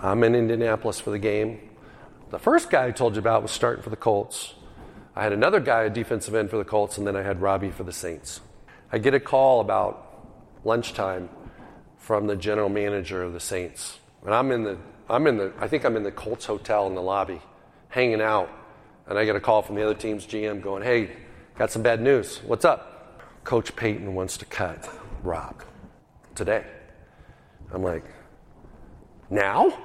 I'm 0.00 0.22
in 0.22 0.34
Indianapolis 0.34 1.00
for 1.00 1.10
the 1.10 1.18
game. 1.18 1.60
The 2.30 2.38
first 2.38 2.70
guy 2.70 2.86
I 2.86 2.90
told 2.90 3.14
you 3.14 3.20
about 3.20 3.42
was 3.42 3.52
starting 3.52 3.82
for 3.82 3.90
the 3.90 3.96
Colts. 3.96 4.54
I 5.16 5.22
had 5.22 5.32
another 5.32 5.60
guy, 5.60 5.84
a 5.84 5.90
defensive 5.90 6.34
end 6.34 6.50
for 6.50 6.58
the 6.58 6.64
Colts, 6.64 6.98
and 6.98 7.06
then 7.06 7.16
I 7.16 7.22
had 7.22 7.40
Robbie 7.40 7.70
for 7.70 7.84
the 7.84 7.92
Saints. 7.92 8.40
I 8.90 8.98
get 8.98 9.14
a 9.14 9.20
call 9.20 9.60
about 9.60 10.26
lunchtime 10.64 11.28
from 11.96 12.26
the 12.26 12.36
general 12.36 12.68
manager 12.68 13.22
of 13.22 13.32
the 13.32 13.40
Saints. 13.40 13.98
And 14.24 14.34
I'm 14.34 14.50
in 14.50 14.64
the, 14.64 14.78
I'm 15.08 15.26
in 15.26 15.36
the, 15.36 15.52
I 15.58 15.68
think 15.68 15.84
I'm 15.84 15.96
in 15.96 16.02
the 16.02 16.12
Colts 16.12 16.44
hotel 16.44 16.86
in 16.86 16.94
the 16.94 17.02
lobby, 17.02 17.40
hanging 17.88 18.20
out. 18.20 18.50
And 19.06 19.18
I 19.18 19.24
get 19.24 19.36
a 19.36 19.40
call 19.40 19.62
from 19.62 19.76
the 19.76 19.82
other 19.82 19.94
team's 19.94 20.26
GM 20.26 20.60
going, 20.60 20.82
hey, 20.82 21.10
got 21.56 21.70
some 21.70 21.82
bad 21.82 22.00
news. 22.00 22.38
What's 22.44 22.64
up? 22.64 22.90
Coach 23.44 23.76
Payton 23.76 24.14
wants 24.14 24.38
to 24.38 24.44
cut 24.44 24.88
Rob 25.22 25.62
today. 26.34 26.64
I'm 27.72 27.82
like, 27.82 28.04
now? 29.30 29.76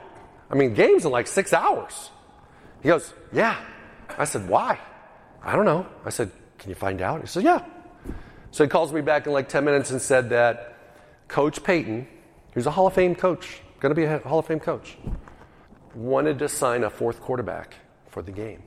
I 0.49 0.55
mean, 0.55 0.73
game's 0.73 1.05
in 1.05 1.12
like 1.12 1.27
six 1.27 1.53
hours. 1.53 2.10
He 2.82 2.89
goes, 2.89 3.13
Yeah. 3.32 3.60
I 4.17 4.25
said, 4.25 4.47
Why? 4.47 4.79
I 5.43 5.55
don't 5.55 5.65
know. 5.65 5.86
I 6.05 6.10
said, 6.10 6.32
Can 6.58 6.69
you 6.69 6.75
find 6.75 7.01
out? 7.01 7.21
He 7.21 7.27
said, 7.27 7.43
Yeah. 7.43 7.63
So 8.51 8.63
he 8.63 8.69
calls 8.69 8.91
me 8.91 9.01
back 9.01 9.27
in 9.27 9.34
like 9.34 9.49
10 9.49 9.63
minutes 9.63 9.91
and 9.91 10.01
said 10.01 10.29
that 10.29 10.75
Coach 11.27 11.63
Payton, 11.63 12.08
who's 12.53 12.65
a 12.65 12.71
Hall 12.71 12.88
of 12.88 12.93
Fame 12.93 13.13
coach, 13.13 13.62
going 13.79 13.91
to 13.91 13.95
be 13.95 14.05
a 14.05 14.19
Hall 14.19 14.39
of 14.39 14.47
Fame 14.47 14.60
coach, 14.60 14.97
wanted 15.93 16.39
to 16.39 16.49
sign 16.49 16.84
a 16.84 16.89
fourth 16.89 17.21
quarterback 17.21 17.75
for 18.08 18.21
the 18.21 18.32
game. 18.32 18.63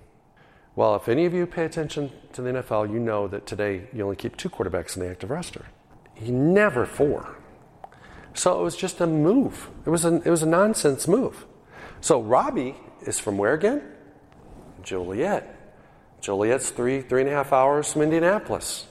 Well, 0.74 0.96
if 0.96 1.08
any 1.08 1.26
of 1.26 1.35
you 1.35 1.46
pay 1.46 1.64
attention 1.64 2.11
to 2.32 2.42
the 2.42 2.50
NFL, 2.50 2.90
you 2.90 2.98
know 2.98 3.28
that 3.28 3.46
today 3.46 3.88
you 3.92 4.04
only 4.04 4.16
keep 4.16 4.37
two 4.37 4.48
quarterbacks 4.48 4.96
in 4.96 5.02
the 5.02 5.11
active 5.11 5.30
roster. 5.30 5.66
He 6.14 6.30
never 6.30 6.87
four. 6.87 7.37
So 8.35 8.58
it 8.58 8.62
was 8.62 8.76
just 8.76 9.00
a 9.00 9.06
move. 9.06 9.68
It 9.85 9.90
was 9.90 10.04
a, 10.04 10.16
it 10.16 10.30
was 10.30 10.42
a 10.42 10.46
nonsense 10.46 11.06
move. 11.06 11.46
So 12.00 12.22
Robbie 12.22 12.74
is 13.02 13.18
from 13.18 13.37
where 13.37 13.52
again? 13.52 13.82
Joliet. 14.82 15.58
Joliet's 16.20 16.70
three, 16.70 17.02
three 17.02 17.20
and 17.20 17.30
a 17.30 17.32
half 17.32 17.52
hours 17.52 17.92
from 17.92 18.02
Indianapolis. 18.02 18.87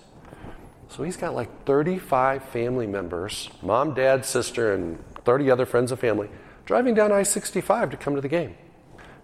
So 0.89 1.03
he's 1.03 1.17
got 1.17 1.33
like 1.33 1.65
35 1.65 2.43
family 2.45 2.85
members 2.85 3.49
mom, 3.61 3.93
dad, 3.93 4.25
sister, 4.25 4.73
and 4.73 5.03
30 5.23 5.49
other 5.49 5.65
friends 5.65 5.91
of 5.91 5.99
family 5.99 6.29
driving 6.65 6.93
down 6.93 7.11
I 7.11 7.23
65 7.23 7.91
to 7.91 7.97
come 7.97 8.15
to 8.15 8.21
the 8.21 8.29
game. 8.29 8.55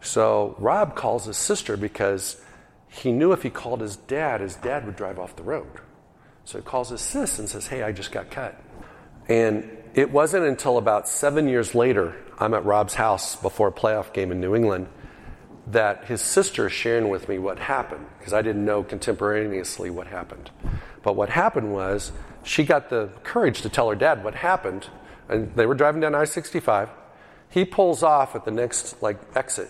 So 0.02 0.56
Rob 0.60 0.96
calls 0.96 1.26
his 1.26 1.38
sister 1.38 1.78
because 1.78 2.42
he 2.90 3.12
knew 3.12 3.32
if 3.32 3.44
he 3.44 3.50
called 3.50 3.82
his 3.82 3.96
dad, 3.96 4.42
his 4.42 4.56
dad 4.56 4.86
would 4.86 4.96
drive 4.96 5.20
off 5.20 5.36
the 5.36 5.44
road. 5.44 5.68
So 6.46 6.58
he 6.58 6.64
calls 6.64 6.90
his 6.90 7.02
sis 7.02 7.40
and 7.40 7.50
says, 7.50 7.68
Hey, 7.68 7.84
I 7.84 7.92
just 7.92 8.12
got 8.12 8.32
cut. 8.32 8.60
And 9.28 9.70
it 9.94 10.12
wasn't 10.12 10.46
until 10.46 10.78
about 10.78 11.08
seven 11.08 11.48
years 11.48 11.76
later, 11.76 12.16
I'm 12.40 12.54
at 12.54 12.64
Rob's 12.64 12.94
house 12.94 13.36
before 13.36 13.68
a 13.68 13.72
playoff 13.72 14.14
game 14.14 14.32
in 14.32 14.40
New 14.40 14.56
England, 14.56 14.88
that 15.68 16.06
his 16.06 16.22
sister 16.22 16.68
is 16.68 16.74
sharing 16.74 17.10
with 17.10 17.28
me 17.28 17.40
what 17.40 17.60
happened 17.60 18.06
because 18.18 18.32
I 18.32 18.42
didn't 18.42 18.64
know 18.64 18.84
contemporaneously 18.84 19.90
what 19.90 20.08
happened. 20.08 20.50
But 21.04 21.16
what 21.16 21.30
happened 21.30 21.74
was 21.74 22.12
she 22.44 22.64
got 22.64 22.90
the 22.90 23.10
courage 23.24 23.62
to 23.64 23.70
tell 23.70 23.90
her 23.90 23.96
dad 23.96 24.24
what 24.24 24.36
happened, 24.36 24.88
and 25.28 25.54
they 25.56 25.66
were 25.66 25.76
driving 25.76 26.02
down 26.02 26.16
I-65. 26.16 26.90
He 27.50 27.66
pulls 27.66 28.04
off 28.04 28.36
at 28.36 28.46
the 28.46 28.52
next 28.52 29.02
like 29.02 29.18
exit, 29.36 29.70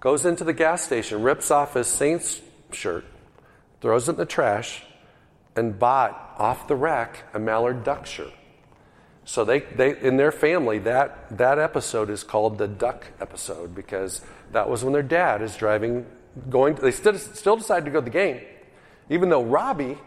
goes 0.00 0.24
into 0.24 0.44
the 0.44 0.52
gas 0.52 0.82
station, 0.82 1.22
rips 1.22 1.50
off 1.50 1.74
his 1.74 1.86
Saints 1.86 2.40
shirt, 2.72 3.04
throws 3.80 4.08
it 4.08 4.12
in 4.12 4.16
the 4.18 4.26
trash, 4.26 4.82
and 5.56 5.78
bought 5.78 6.34
off 6.38 6.68
the 6.68 6.76
rack 6.76 7.24
a 7.34 7.38
Mallard 7.38 7.84
Duck 7.84 8.06
shirt. 8.06 8.32
So 9.24 9.44
they, 9.44 9.60
they 9.60 9.98
in 10.00 10.16
their 10.16 10.32
family 10.32 10.78
that 10.80 11.36
that 11.36 11.58
episode 11.58 12.08
is 12.08 12.24
called 12.24 12.56
the 12.56 12.66
duck 12.66 13.08
episode 13.20 13.74
because 13.74 14.22
that 14.52 14.70
was 14.70 14.82
when 14.82 14.94
their 14.94 15.02
dad 15.02 15.42
is 15.42 15.54
driving, 15.54 16.06
going. 16.48 16.76
They 16.76 16.92
still 16.92 17.18
still 17.18 17.56
decided 17.56 17.84
to 17.84 17.90
go 17.90 18.00
to 18.00 18.04
the 18.04 18.10
game, 18.10 18.40
even 19.10 19.28
though 19.28 19.44
Robbie 19.44 19.98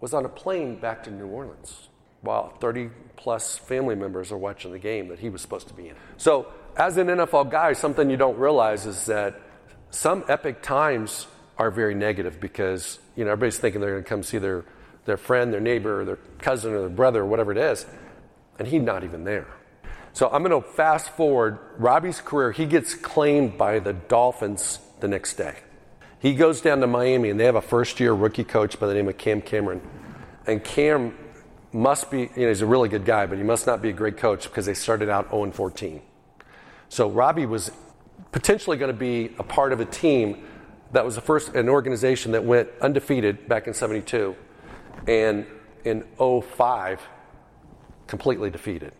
was 0.00 0.12
on 0.12 0.26
a 0.26 0.28
plane 0.28 0.78
back 0.78 1.04
to 1.04 1.10
New 1.10 1.28
Orleans 1.28 1.88
while 2.20 2.50
30 2.60 2.90
plus 3.16 3.56
family 3.56 3.94
members 3.94 4.32
are 4.32 4.36
watching 4.36 4.72
the 4.72 4.78
game 4.78 5.08
that 5.08 5.18
he 5.18 5.30
was 5.30 5.40
supposed 5.40 5.68
to 5.68 5.74
be 5.74 5.88
in. 5.88 5.94
So, 6.16 6.52
as 6.76 6.96
an 6.98 7.08
NFL 7.08 7.50
guy, 7.50 7.72
something 7.72 8.10
you 8.10 8.16
don't 8.16 8.38
realize 8.38 8.86
is 8.86 9.06
that 9.06 9.40
some 9.90 10.24
epic 10.28 10.62
times 10.62 11.26
are 11.58 11.70
very 11.70 11.94
negative 11.94 12.38
because 12.38 12.98
you 13.16 13.24
know 13.24 13.32
everybody's 13.32 13.58
thinking 13.58 13.80
they're 13.80 13.92
going 13.92 14.02
to 14.02 14.08
come 14.08 14.22
see 14.22 14.38
their 14.38 14.64
their 15.06 15.16
friend, 15.16 15.52
their 15.52 15.60
neighbor, 15.60 16.00
or 16.00 16.04
their 16.04 16.18
cousin, 16.38 16.72
or 16.72 16.80
their 16.80 16.88
brother, 16.88 17.22
or 17.22 17.26
whatever 17.26 17.52
it 17.52 17.58
is, 17.58 17.86
and 18.58 18.68
he's 18.68 18.82
not 18.82 19.04
even 19.04 19.24
there. 19.24 19.46
So 20.12 20.28
I'm 20.28 20.42
going 20.42 20.62
to 20.62 20.68
fast 20.68 21.10
forward 21.10 21.58
Robbie's 21.78 22.20
career. 22.20 22.50
He 22.52 22.66
gets 22.66 22.94
claimed 22.94 23.56
by 23.56 23.78
the 23.78 23.92
Dolphins 23.92 24.80
the 25.00 25.08
next 25.08 25.34
day. 25.34 25.56
He 26.18 26.34
goes 26.34 26.60
down 26.60 26.80
to 26.80 26.86
Miami, 26.86 27.30
and 27.30 27.38
they 27.38 27.44
have 27.44 27.54
a 27.54 27.62
first 27.62 28.00
year 28.00 28.12
rookie 28.12 28.44
coach 28.44 28.80
by 28.80 28.86
the 28.86 28.94
name 28.94 29.08
of 29.08 29.16
Cam 29.16 29.40
Cameron. 29.40 29.80
And 30.46 30.62
Cam 30.62 31.16
must 31.72 32.10
be, 32.10 32.22
you 32.22 32.42
know, 32.42 32.48
he's 32.48 32.62
a 32.62 32.66
really 32.66 32.88
good 32.88 33.04
guy, 33.04 33.26
but 33.26 33.38
he 33.38 33.44
must 33.44 33.66
not 33.66 33.80
be 33.80 33.90
a 33.90 33.92
great 33.92 34.16
coach 34.16 34.44
because 34.44 34.66
they 34.66 34.74
started 34.74 35.08
out 35.08 35.30
0 35.30 35.50
14. 35.52 36.00
So 36.88 37.10
Robbie 37.10 37.46
was 37.46 37.70
potentially 38.32 38.76
going 38.76 38.92
to 38.92 38.98
be 38.98 39.34
a 39.38 39.42
part 39.42 39.72
of 39.72 39.80
a 39.80 39.84
team 39.84 40.44
that 40.92 41.04
was 41.04 41.14
the 41.14 41.20
first 41.20 41.54
an 41.54 41.68
organization 41.68 42.32
that 42.32 42.44
went 42.44 42.68
undefeated 42.80 43.48
back 43.48 43.66
in 43.66 43.74
72 43.74 44.36
and 45.06 45.46
in 45.84 46.04
05 46.18 47.00
completely 48.06 48.50
defeated. 48.50 48.92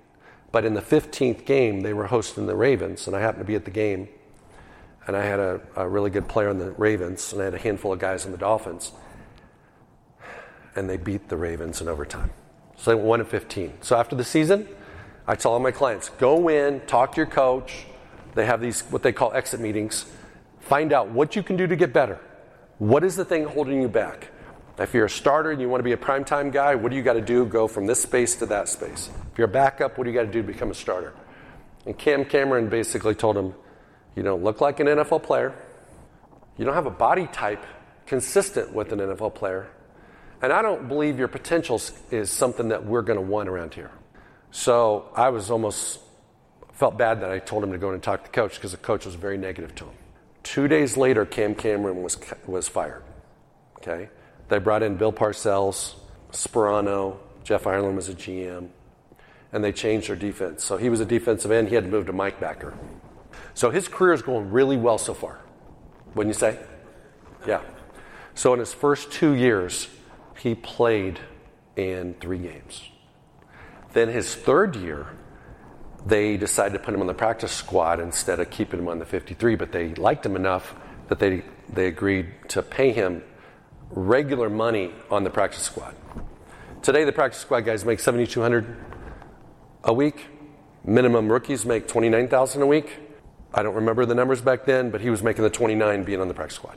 But 0.52 0.64
in 0.64 0.74
the 0.74 0.82
15th 0.82 1.44
game, 1.44 1.80
they 1.80 1.92
were 1.92 2.06
hosting 2.06 2.46
the 2.46 2.54
Ravens, 2.54 3.06
and 3.06 3.16
I 3.16 3.20
happened 3.20 3.42
to 3.42 3.46
be 3.46 3.56
at 3.56 3.64
the 3.64 3.70
game. 3.70 4.08
And 5.06 5.16
I 5.16 5.24
had 5.24 5.38
a, 5.38 5.60
a 5.76 5.88
really 5.88 6.10
good 6.10 6.28
player 6.28 6.50
in 6.50 6.58
the 6.58 6.72
Ravens, 6.72 7.32
and 7.32 7.40
I 7.40 7.44
had 7.44 7.54
a 7.54 7.58
handful 7.58 7.92
of 7.92 7.98
guys 7.98 8.26
in 8.26 8.32
the 8.32 8.38
Dolphins. 8.38 8.92
And 10.74 10.90
they 10.90 10.96
beat 10.96 11.28
the 11.28 11.36
Ravens 11.36 11.80
in 11.80 11.88
overtime. 11.88 12.30
So 12.76 12.90
they 12.90 12.94
went 12.94 13.06
1 13.06 13.20
and 13.20 13.28
15. 13.28 13.72
So 13.82 13.96
after 13.96 14.16
the 14.16 14.24
season, 14.24 14.68
I 15.26 15.34
tell 15.34 15.52
all 15.52 15.60
my 15.60 15.72
clients 15.72 16.08
go 16.10 16.48
in, 16.48 16.80
talk 16.86 17.12
to 17.12 17.16
your 17.16 17.26
coach. 17.26 17.86
They 18.34 18.46
have 18.46 18.60
these, 18.60 18.82
what 18.82 19.02
they 19.02 19.12
call 19.12 19.32
exit 19.32 19.60
meetings. 19.60 20.06
Find 20.60 20.92
out 20.92 21.08
what 21.08 21.36
you 21.36 21.42
can 21.42 21.56
do 21.56 21.66
to 21.66 21.76
get 21.76 21.92
better. 21.92 22.20
What 22.78 23.04
is 23.04 23.16
the 23.16 23.24
thing 23.24 23.44
holding 23.44 23.80
you 23.80 23.88
back? 23.88 24.28
If 24.78 24.92
you're 24.92 25.06
a 25.06 25.10
starter 25.10 25.50
and 25.50 25.60
you 25.60 25.68
want 25.68 25.80
to 25.80 25.84
be 25.84 25.92
a 25.92 25.96
primetime 25.96 26.52
guy, 26.52 26.74
what 26.74 26.90
do 26.90 26.96
you 26.96 27.02
got 27.02 27.14
to 27.14 27.22
do? 27.22 27.46
Go 27.46 27.66
from 27.66 27.86
this 27.86 28.02
space 28.02 28.36
to 28.36 28.46
that 28.46 28.68
space. 28.68 29.08
If 29.32 29.38
you're 29.38 29.46
a 29.46 29.50
backup, 29.50 29.96
what 29.96 30.04
do 30.04 30.10
you 30.10 30.16
got 30.16 30.26
to 30.26 30.32
do 30.32 30.42
to 30.42 30.46
become 30.46 30.70
a 30.70 30.74
starter? 30.74 31.14
And 31.86 31.96
Cam 31.96 32.24
Cameron 32.24 32.68
basically 32.68 33.14
told 33.14 33.36
him, 33.36 33.54
You 34.16 34.22
don't 34.22 34.44
look 34.44 34.60
like 34.60 34.80
an 34.80 34.86
NFL 34.86 35.22
player. 35.22 35.54
You 36.58 36.64
don't 36.64 36.74
have 36.74 36.86
a 36.86 36.90
body 36.90 37.26
type 37.32 37.64
consistent 38.06 38.72
with 38.74 38.92
an 38.92 38.98
NFL 38.98 39.34
player. 39.34 39.68
And 40.42 40.52
I 40.52 40.62
don't 40.62 40.88
believe 40.88 41.18
your 41.18 41.28
potential 41.28 41.80
is 42.10 42.30
something 42.30 42.68
that 42.68 42.84
we're 42.84 43.02
going 43.02 43.18
to 43.18 43.24
want 43.24 43.48
around 43.48 43.72
here. 43.72 43.90
So 44.50 45.10
I 45.14 45.28
was 45.30 45.50
almost 45.50 46.00
felt 46.72 46.98
bad 46.98 47.20
that 47.22 47.30
I 47.30 47.38
told 47.38 47.64
him 47.64 47.72
to 47.72 47.78
go 47.78 47.90
and 47.90 48.02
talk 48.02 48.24
to 48.24 48.30
the 48.30 48.34
coach 48.34 48.54
because 48.54 48.72
the 48.72 48.78
coach 48.78 49.06
was 49.06 49.14
very 49.14 49.38
negative 49.38 49.74
to 49.76 49.84
him. 49.84 49.94
Two 50.42 50.68
days 50.68 50.96
later, 50.96 51.24
Cam 51.24 51.54
Cameron 51.54 52.02
was, 52.02 52.18
was 52.46 52.68
fired. 52.68 53.02
Okay? 53.78 54.08
They 54.48 54.58
brought 54.58 54.82
in 54.82 54.96
Bill 54.96 55.12
Parcells, 55.12 55.94
Sparano, 56.30 57.16
Jeff 57.44 57.66
Ireland 57.66 57.96
was 57.96 58.08
a 58.08 58.14
GM, 58.14 58.68
and 59.52 59.64
they 59.64 59.72
changed 59.72 60.08
their 60.08 60.16
defense. 60.16 60.64
So 60.64 60.76
he 60.76 60.88
was 60.88 61.00
a 61.00 61.04
defensive 61.04 61.50
end. 61.50 61.68
He 61.68 61.74
had 61.74 61.84
to 61.84 61.90
move 61.90 62.06
to 62.06 62.12
Mike 62.12 62.40
Backer. 62.40 62.74
So 63.54 63.70
his 63.70 63.88
career 63.88 64.12
is 64.12 64.22
going 64.22 64.50
really 64.50 64.76
well 64.76 64.98
so 64.98 65.14
far. 65.14 65.40
Wouldn't 66.14 66.34
you 66.34 66.38
say? 66.38 66.58
Yeah. 67.46 67.62
So 68.34 68.52
in 68.52 68.58
his 68.58 68.74
first 68.74 69.10
two 69.12 69.32
years, 69.32 69.88
he 70.38 70.54
played 70.54 71.20
in 71.76 72.14
three 72.20 72.38
games. 72.38 72.88
Then 73.96 74.10
his 74.10 74.34
third 74.34 74.76
year, 74.76 75.06
they 76.04 76.36
decided 76.36 76.74
to 76.74 76.78
put 76.78 76.92
him 76.92 77.00
on 77.00 77.06
the 77.06 77.14
practice 77.14 77.50
squad 77.50 77.98
instead 77.98 78.40
of 78.40 78.50
keeping 78.50 78.80
him 78.80 78.88
on 78.88 78.98
the 78.98 79.06
53, 79.06 79.56
but 79.56 79.72
they 79.72 79.94
liked 79.94 80.26
him 80.26 80.36
enough 80.36 80.74
that 81.08 81.18
they, 81.18 81.44
they 81.72 81.86
agreed 81.86 82.26
to 82.48 82.60
pay 82.60 82.92
him 82.92 83.22
regular 83.88 84.50
money 84.50 84.92
on 85.10 85.24
the 85.24 85.30
practice 85.30 85.62
squad. 85.62 85.94
Today, 86.82 87.04
the 87.04 87.12
practice 87.12 87.40
squad 87.40 87.60
guys 87.60 87.86
make 87.86 87.98
7,200 87.98 88.76
a 89.84 89.94
week. 89.94 90.26
Minimum 90.84 91.32
rookies 91.32 91.64
make 91.64 91.88
29,000 91.88 92.60
a 92.60 92.66
week. 92.66 92.98
I 93.54 93.62
don't 93.62 93.76
remember 93.76 94.04
the 94.04 94.14
numbers 94.14 94.42
back 94.42 94.66
then, 94.66 94.90
but 94.90 95.00
he 95.00 95.08
was 95.08 95.22
making 95.22 95.42
the 95.42 95.48
29 95.48 96.04
being 96.04 96.20
on 96.20 96.28
the 96.28 96.34
practice 96.34 96.56
squad. 96.56 96.76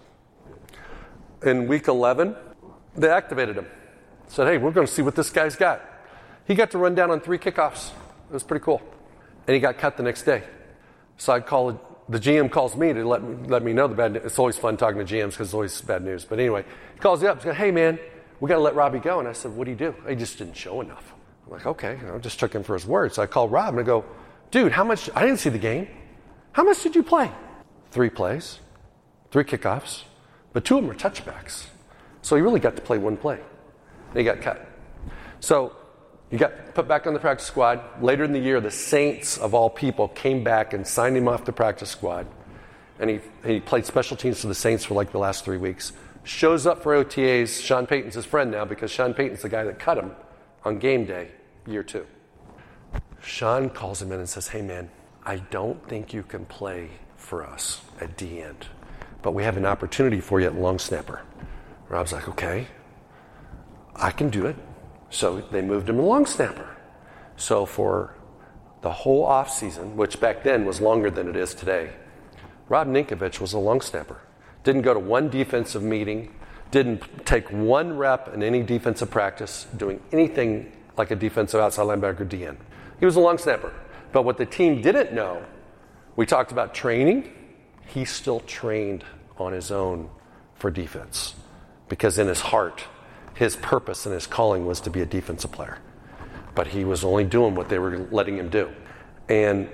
In 1.43 1.67
week 1.67 1.89
11, 1.89 2.33
they 2.95 3.09
activated 3.09 3.57
him. 3.57 3.67
Said, 4.29 4.47
hey, 4.47 4.57
we're 4.57 4.71
going 4.71 4.87
to 4.87 4.93
see 4.93 5.01
what 5.01 5.17
this 5.17 5.29
guy's 5.31 5.57
got. 5.57 5.88
He 6.49 6.55
got 6.55 6.71
to 6.71 6.79
run 6.79 6.95
down 6.95 7.11
on 7.11 7.21
three 7.21 7.37
kickoffs. 7.37 7.91
It 8.29 8.33
was 8.33 8.41
pretty 8.41 8.65
cool. 8.65 8.81
And 9.47 9.53
he 9.53 9.59
got 9.59 9.77
cut 9.77 9.97
the 9.97 10.03
next 10.03 10.23
day. 10.23 10.43
So 11.17 11.31
I 11.31 11.41
called 11.41 11.79
the 12.09 12.19
GM 12.19 12.49
calls 12.49 12.75
me 12.75 12.91
to 12.91 13.07
let 13.07 13.21
me, 13.21 13.47
let 13.47 13.61
me 13.61 13.71
know 13.71 13.87
the 13.87 13.93
bad 13.93 14.13
news. 14.13 14.23
It's 14.25 14.39
always 14.39 14.57
fun 14.57 14.75
talking 14.75 15.05
to 15.05 15.05
GMs 15.05 15.31
because 15.31 15.49
it's 15.49 15.53
always 15.53 15.79
bad 15.81 16.03
news. 16.03 16.25
But 16.25 16.39
anyway, 16.39 16.65
he 16.95 16.99
calls 16.99 17.21
me 17.21 17.27
up. 17.27 17.37
He's 17.37 17.45
like, 17.45 17.55
hey, 17.55 17.69
man, 17.69 17.99
we 18.39 18.47
got 18.47 18.55
to 18.55 18.61
let 18.61 18.73
Robbie 18.73 18.97
go. 18.97 19.19
And 19.19 19.27
I 19.27 19.33
said, 19.33 19.55
what 19.55 19.65
do 19.65 19.71
you 19.71 19.77
do? 19.77 19.93
He 20.07 20.15
just 20.15 20.39
didn't 20.39 20.55
show 20.55 20.81
enough. 20.81 21.13
I'm 21.45 21.53
like, 21.53 21.67
okay. 21.67 21.99
I 22.11 22.17
just 22.17 22.39
took 22.39 22.51
him 22.51 22.63
for 22.63 22.73
his 22.73 22.85
word. 22.85 23.13
So 23.13 23.21
I 23.21 23.27
called 23.27 23.51
Rob 23.51 23.75
and 23.75 23.79
I 23.79 23.83
go, 23.83 24.03
dude, 24.49 24.71
how 24.71 24.83
much? 24.83 25.07
I 25.15 25.21
didn't 25.21 25.37
see 25.37 25.51
the 25.51 25.59
game. 25.59 25.87
How 26.53 26.63
much 26.63 26.81
did 26.81 26.95
you 26.95 27.03
play? 27.03 27.31
Three 27.91 28.09
plays, 28.09 28.57
three 29.29 29.43
kickoffs, 29.43 30.01
but 30.51 30.65
two 30.65 30.77
of 30.77 30.83
them 30.83 30.87
were 30.87 30.95
touchbacks. 30.95 31.67
So 32.23 32.35
he 32.35 32.41
really 32.41 32.59
got 32.59 32.75
to 32.75 32.81
play 32.81 32.97
one 32.97 33.17
play. 33.17 33.39
And 34.09 34.17
he 34.17 34.23
got 34.23 34.41
cut. 34.41 34.67
So 35.41 35.75
he 36.29 36.37
got 36.37 36.75
put 36.75 36.87
back 36.87 37.07
on 37.07 37.13
the 37.13 37.19
practice 37.19 37.47
squad. 37.47 37.81
Later 38.01 38.23
in 38.23 38.31
the 38.31 38.39
year, 38.39 38.61
the 38.61 38.71
Saints, 38.71 39.37
of 39.37 39.53
all 39.53 39.69
people, 39.69 40.07
came 40.09 40.43
back 40.43 40.73
and 40.73 40.85
signed 40.85 41.17
him 41.17 41.27
off 41.27 41.45
the 41.45 41.53
practice 41.53 41.89
squad. 41.89 42.27
And 42.99 43.09
he, 43.09 43.19
he 43.45 43.59
played 43.59 43.85
special 43.85 44.15
teams 44.15 44.41
for 44.41 44.47
the 44.47 44.55
Saints 44.55 44.85
for 44.85 44.93
like 44.93 45.11
the 45.11 45.17
last 45.17 45.43
three 45.43 45.57
weeks. 45.57 45.91
Shows 46.23 46.67
up 46.67 46.83
for 46.83 47.03
OTAs. 47.03 47.63
Sean 47.63 47.87
Payton's 47.87 48.13
his 48.13 48.25
friend 48.25 48.51
now 48.51 48.65
because 48.65 48.91
Sean 48.91 49.13
Payton's 49.13 49.41
the 49.41 49.49
guy 49.49 49.63
that 49.63 49.79
cut 49.79 49.97
him 49.97 50.11
on 50.63 50.77
game 50.77 51.05
day, 51.05 51.31
year 51.65 51.81
two. 51.81 52.05
Sean 53.21 53.69
calls 53.69 54.01
him 54.01 54.11
in 54.11 54.19
and 54.19 54.29
says, 54.29 54.49
Hey, 54.49 54.61
man, 54.61 54.89
I 55.25 55.37
don't 55.37 55.87
think 55.87 56.13
you 56.13 56.23
can 56.23 56.45
play 56.45 56.89
for 57.15 57.45
us 57.45 57.81
at 57.99 58.17
D 58.17 58.41
end, 58.41 58.67
but 59.21 59.31
we 59.31 59.43
have 59.43 59.57
an 59.57 59.65
opportunity 59.65 60.21
for 60.21 60.39
you 60.39 60.47
at 60.47 60.55
long 60.55 60.77
snapper. 60.77 61.21
Rob's 61.87 62.13
like, 62.13 62.27
Okay, 62.29 62.67
I 63.95 64.11
can 64.11 64.29
do 64.29 64.45
it. 64.45 64.55
So 65.09 65.41
they 65.51 65.61
moved 65.61 65.89
him 65.89 65.97
to 65.97 66.01
long 66.01 66.25
snapper. 66.25 66.75
So 67.35 67.65
for 67.65 68.15
the 68.81 68.91
whole 68.91 69.25
off 69.25 69.51
season, 69.51 69.97
which 69.97 70.19
back 70.19 70.43
then 70.43 70.65
was 70.65 70.81
longer 70.81 71.09
than 71.09 71.27
it 71.27 71.35
is 71.35 71.53
today, 71.53 71.91
Rob 72.67 72.87
Ninkovich 72.87 73.39
was 73.39 73.53
a 73.53 73.59
long 73.59 73.81
snapper. 73.81 74.21
Didn't 74.63 74.83
go 74.83 74.93
to 74.93 74.99
one 74.99 75.29
defensive 75.29 75.81
meeting, 75.81 76.33
didn't 76.71 77.25
take 77.25 77.49
one 77.51 77.97
rep 77.97 78.33
in 78.33 78.43
any 78.43 78.61
defensive 78.61 79.09
practice, 79.09 79.65
doing 79.75 80.01
anything 80.11 80.71
like 80.97 81.11
a 81.11 81.15
defensive 81.15 81.59
outside 81.59 81.83
linebacker 81.83 82.27
D 82.27 82.45
end. 82.45 82.57
He 82.99 83.05
was 83.05 83.15
a 83.15 83.19
long 83.19 83.37
snapper. 83.37 83.73
But 84.11 84.23
what 84.23 84.37
the 84.37 84.45
team 84.45 84.81
didn't 84.81 85.13
know, 85.13 85.43
we 86.15 86.25
talked 86.25 86.51
about 86.51 86.73
training. 86.73 87.31
He 87.87 88.05
still 88.05 88.41
trained 88.41 89.03
on 89.37 89.53
his 89.53 89.71
own 89.71 90.09
for 90.55 90.69
defense 90.69 91.35
because 91.87 92.19
in 92.19 92.27
his 92.27 92.41
heart, 92.41 92.83
his 93.35 93.55
purpose 93.55 94.05
and 94.05 94.13
his 94.13 94.27
calling 94.27 94.65
was 94.65 94.81
to 94.81 94.89
be 94.89 95.01
a 95.01 95.05
defensive 95.05 95.51
player. 95.51 95.77
But 96.55 96.67
he 96.67 96.83
was 96.83 97.03
only 97.03 97.23
doing 97.23 97.55
what 97.55 97.69
they 97.69 97.79
were 97.79 98.07
letting 98.11 98.37
him 98.37 98.49
do. 98.49 98.69
And 99.27 99.69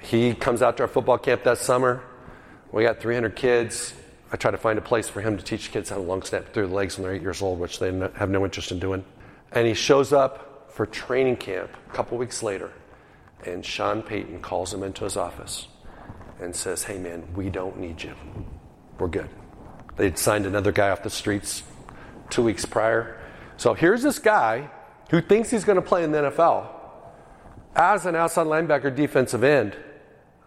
he 0.00 0.34
comes 0.34 0.62
out 0.62 0.76
to 0.76 0.84
our 0.84 0.88
football 0.88 1.18
camp 1.18 1.44
that 1.44 1.58
summer. 1.58 2.02
We 2.70 2.84
got 2.84 3.00
300 3.00 3.34
kids. 3.34 3.94
I 4.32 4.36
try 4.36 4.50
to 4.50 4.56
find 4.56 4.78
a 4.78 4.82
place 4.82 5.08
for 5.08 5.20
him 5.20 5.36
to 5.36 5.42
teach 5.42 5.70
kids 5.72 5.90
how 5.90 5.96
to 5.96 6.02
long 6.02 6.22
snap 6.22 6.52
through 6.52 6.68
the 6.68 6.74
legs 6.74 6.96
when 6.96 7.04
they're 7.04 7.14
eight 7.14 7.22
years 7.22 7.42
old, 7.42 7.58
which 7.58 7.78
they 7.78 7.92
have 8.16 8.30
no 8.30 8.44
interest 8.44 8.72
in 8.72 8.78
doing. 8.78 9.04
And 9.52 9.66
he 9.66 9.74
shows 9.74 10.12
up 10.12 10.72
for 10.72 10.86
training 10.86 11.36
camp 11.36 11.70
a 11.90 11.92
couple 11.94 12.16
weeks 12.16 12.42
later, 12.42 12.70
and 13.44 13.64
Sean 13.64 14.02
Payton 14.02 14.40
calls 14.40 14.72
him 14.72 14.82
into 14.82 15.04
his 15.04 15.18
office 15.18 15.68
and 16.40 16.56
says, 16.56 16.84
Hey, 16.84 16.98
man, 16.98 17.24
we 17.34 17.50
don't 17.50 17.78
need 17.78 18.02
you. 18.02 18.14
We're 18.98 19.08
good. 19.08 19.28
They'd 19.96 20.18
signed 20.18 20.46
another 20.46 20.72
guy 20.72 20.88
off 20.88 21.02
the 21.02 21.10
streets 21.10 21.62
two 22.32 22.42
weeks 22.42 22.64
prior. 22.64 23.20
So 23.56 23.74
here's 23.74 24.02
this 24.02 24.18
guy 24.18 24.70
who 25.10 25.20
thinks 25.20 25.50
he's 25.50 25.64
going 25.64 25.76
to 25.76 25.82
play 25.82 26.02
in 26.02 26.10
the 26.10 26.18
NFL 26.18 26.68
as 27.76 28.06
an 28.06 28.16
outside 28.16 28.46
linebacker 28.46 28.94
defensive 28.94 29.44
end 29.44 29.76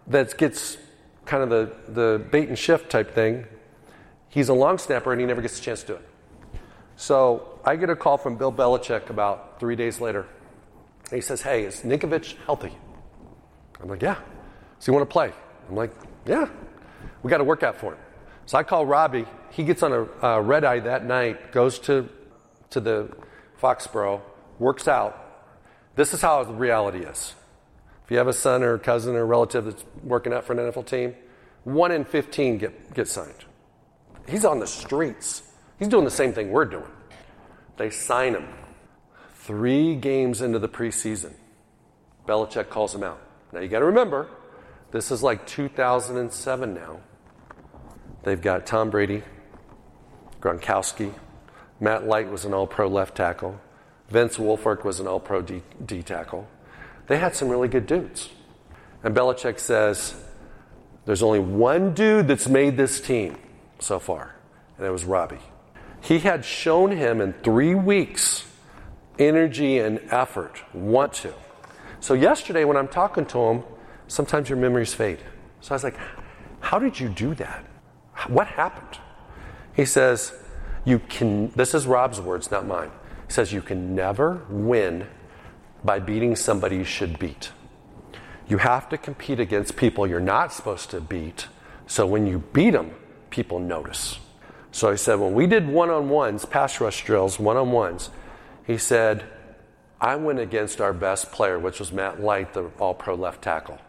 that 0.08 0.38
gets 0.38 0.78
kind 1.26 1.43
of 1.43 1.50
the, 1.50 1.91
the 1.91 2.26
bait 2.32 2.50
and 2.50 2.58
shift 2.58 2.89
type 2.89 3.13
thing. 3.13 3.45
He's 4.30 4.50
a 4.50 4.54
long 4.54 4.78
snapper 4.78 5.12
and 5.12 5.21
he 5.21 5.26
never 5.28 5.41
gets 5.41 5.58
a 5.60 5.62
chance 5.62 5.82
to 5.82 5.88
do 5.88 5.93
it. 5.93 6.10
So 6.98 7.60
I 7.63 7.76
get 7.76 7.89
a 7.89 7.95
call 7.95 8.17
from 8.17 8.38
Bill 8.38 8.52
Belichick 8.52 9.10
about 9.10 9.60
three 9.60 9.76
days 9.76 10.02
later. 10.02 10.26
he 11.12 11.21
says, 11.21 11.41
Hey, 11.41 11.63
is 11.63 11.82
Ninkovich 11.82 12.36
healthy? 12.45 12.74
I'm 13.82 13.89
like, 13.89 14.02
Yeah. 14.02 14.17
So 14.80 14.91
you 14.91 14.98
want 14.98 15.08
to 15.08 15.13
play? 15.13 15.32
I'm 15.69 15.75
like, 15.75 15.92
Yeah. 16.25 16.48
We 17.23 17.29
got 17.29 17.38
to 17.38 17.44
work 17.44 17.63
out 17.63 17.77
for 17.77 17.94
him. 17.94 18.00
So 18.46 18.58
I 18.58 18.63
call 18.63 18.85
Robbie. 18.85 19.25
He 19.52 19.63
gets 19.63 19.81
on 19.83 19.91
a, 19.91 20.04
a 20.25 20.41
red 20.41 20.63
eye 20.63 20.79
that 20.79 21.06
night, 21.06 21.52
goes 21.52 21.79
to, 21.79 22.10
to 22.71 22.79
the 22.79 23.15
Foxborough, 23.62 24.21
works 24.60 24.87
out. 24.87 25.21
This 25.96 26.13
is 26.13 26.21
how 26.21 26.43
the 26.43 26.54
reality 26.54 27.00
is. 27.00 27.33
If 28.04 28.12
you 28.12 28.17
have 28.17 28.27
a 28.27 28.33
son 28.33 28.62
or 28.62 28.75
a 28.75 28.79
cousin 28.79 29.15
or 29.15 29.21
a 29.21 29.25
relative 29.25 29.65
that's 29.65 29.83
working 30.04 30.33
out 30.33 30.43
for 30.43 30.54
an 30.54 30.60
NFL 30.60 30.85
team, 30.85 31.15
one 31.63 31.91
in 31.91 32.06
15 32.06 32.60
get, 32.60 32.93
get 32.93 33.08
signed. 33.08 33.46
He's 34.27 34.46
on 34.46 34.60
the 34.60 34.67
streets. 34.67 35.41
He's 35.79 35.87
doing 35.87 36.06
the 36.06 36.12
same 36.12 36.31
thing 36.31 36.52
we're 36.52 36.65
doing. 36.65 36.91
They 37.77 37.89
sign 37.89 38.35
him. 38.35 38.48
Three 39.35 39.96
games 39.96 40.41
into 40.41 40.60
the 40.60 40.69
preseason, 40.69 41.33
Belichick 42.27 42.69
calls 42.69 42.96
him 42.96 43.04
out. 43.04 43.21
Now 43.52 43.60
you 43.60 43.67
got 43.67 43.79
to 43.79 43.85
remember, 43.85 44.27
this 44.91 45.12
is 45.12 45.21
like 45.21 45.46
2007 45.46 46.73
now. 46.73 47.00
They've 48.26 48.42
got 48.42 48.65
Tom 48.65 48.90
Brady, 48.90 49.21
Gronkowski, 50.42 51.13
Matt 51.80 52.08
Light 52.08 52.30
was 52.30 52.44
an 52.44 52.56
all 52.56 52.65
pro 52.65 52.88
left 52.88 53.15
tackle, 53.15 53.62
Vince 54.10 54.38
Wilfork 54.38 54.84
was 54.84 55.00
an 55.00 55.08
all 55.08 55.19
pro 55.19 55.44
D, 55.44 55.62
D 55.86 56.02
tackle. 56.02 56.48
They 57.06 57.19
had 57.19 57.36
some 57.36 57.50
really 57.50 57.67
good 57.67 57.86
dudes. 57.86 58.30
And 59.04 59.15
Belichick 59.15 59.60
says, 59.60 60.15
There's 61.06 61.21
only 61.21 61.40
one 61.40 61.94
dude 61.94 62.28
that's 62.28 62.48
made 62.48 62.78
this 62.78 63.00
team 63.00 63.38
so 63.78 64.00
far, 64.00 64.36
and 64.80 64.88
it 64.88 64.92
was 64.92 65.06
Robbie. 65.06 65.38
He 66.02 66.17
had 66.17 66.44
shown 66.44 66.92
him 66.92 67.21
in 67.21 67.34
three 67.44 67.76
weeks 67.76 68.44
energy 69.19 69.78
and 69.78 70.02
effort, 70.10 70.63
want 70.73 71.13
to. 71.13 71.34
So, 72.00 72.15
yesterday 72.15 72.63
when 72.63 72.76
I'm 72.76 72.88
talking 72.88 73.28
to 73.28 73.40
him, 73.40 73.63
sometimes 74.08 74.50
your 74.50 74.58
memories 74.58 74.96
fade. 74.96 75.19
So 75.62 75.73
I 75.73 75.76
was 75.76 75.84
like, 75.84 75.98
How 76.60 76.80
did 76.80 77.00
you 77.00 77.08
do 77.10 77.36
that? 77.36 77.64
What 78.27 78.47
happened? 78.47 78.99
He 79.75 79.85
says, 79.85 80.33
You 80.83 80.99
can, 80.99 81.49
this 81.49 81.73
is 81.73 81.85
Rob's 81.85 82.19
words, 82.19 82.51
not 82.51 82.65
mine. 82.65 82.91
He 83.27 83.33
says, 83.33 83.53
You 83.53 83.61
can 83.61 83.95
never 83.95 84.41
win 84.49 85.07
by 85.83 85.99
beating 85.99 86.35
somebody 86.35 86.77
you 86.77 86.83
should 86.83 87.19
beat. 87.19 87.51
You 88.47 88.57
have 88.57 88.89
to 88.89 88.97
compete 88.97 89.39
against 89.39 89.75
people 89.75 90.07
you're 90.07 90.19
not 90.19 90.53
supposed 90.53 90.89
to 90.91 91.01
beat. 91.01 91.47
So 91.87 92.05
when 92.05 92.27
you 92.27 92.39
beat 92.53 92.71
them, 92.71 92.91
people 93.29 93.59
notice. 93.59 94.19
So 94.71 94.91
he 94.91 94.97
said, 94.97 95.19
when 95.19 95.33
we 95.33 95.47
did 95.47 95.67
one 95.67 95.89
on 95.89 96.09
ones, 96.09 96.45
pass 96.45 96.81
rush 96.81 97.05
drills, 97.05 97.39
one 97.39 97.57
on 97.57 97.71
ones, 97.71 98.09
he 98.65 98.77
said, 98.77 99.23
I 100.01 100.15
went 100.17 100.39
against 100.39 100.81
our 100.81 100.93
best 100.93 101.31
player, 101.31 101.57
which 101.57 101.79
was 101.79 101.91
Matt 101.91 102.21
Light, 102.21 102.53
the 102.53 102.65
all 102.79 102.93
pro 102.93 103.15
left 103.15 103.41
tackle. 103.41 103.79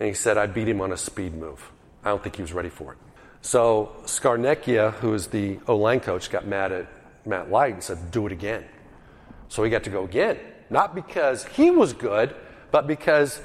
And 0.00 0.08
he 0.08 0.14
said, 0.14 0.38
I 0.38 0.46
beat 0.46 0.68
him 0.68 0.80
on 0.80 0.92
a 0.92 0.96
speed 0.96 1.34
move. 1.34 1.70
I 2.02 2.08
don't 2.08 2.22
think 2.22 2.36
he 2.36 2.42
was 2.42 2.52
ready 2.52 2.70
for 2.70 2.92
it. 2.92 2.98
So 3.42 3.92
Scarnecchia, 4.04 4.94
who 4.94 5.12
is 5.14 5.26
the 5.26 5.58
O 5.66 5.76
line 5.76 6.00
coach, 6.00 6.30
got 6.30 6.46
mad 6.46 6.72
at 6.72 6.86
Matt 7.26 7.50
Light 7.50 7.74
and 7.74 7.82
said, 7.82 8.10
do 8.10 8.26
it 8.26 8.32
again. 8.32 8.64
So 9.48 9.62
he 9.64 9.70
got 9.70 9.84
to 9.84 9.90
go 9.90 10.04
again. 10.04 10.38
Not 10.70 10.94
because 10.94 11.44
he 11.44 11.70
was 11.70 11.92
good, 11.92 12.34
but 12.70 12.86
because 12.86 13.40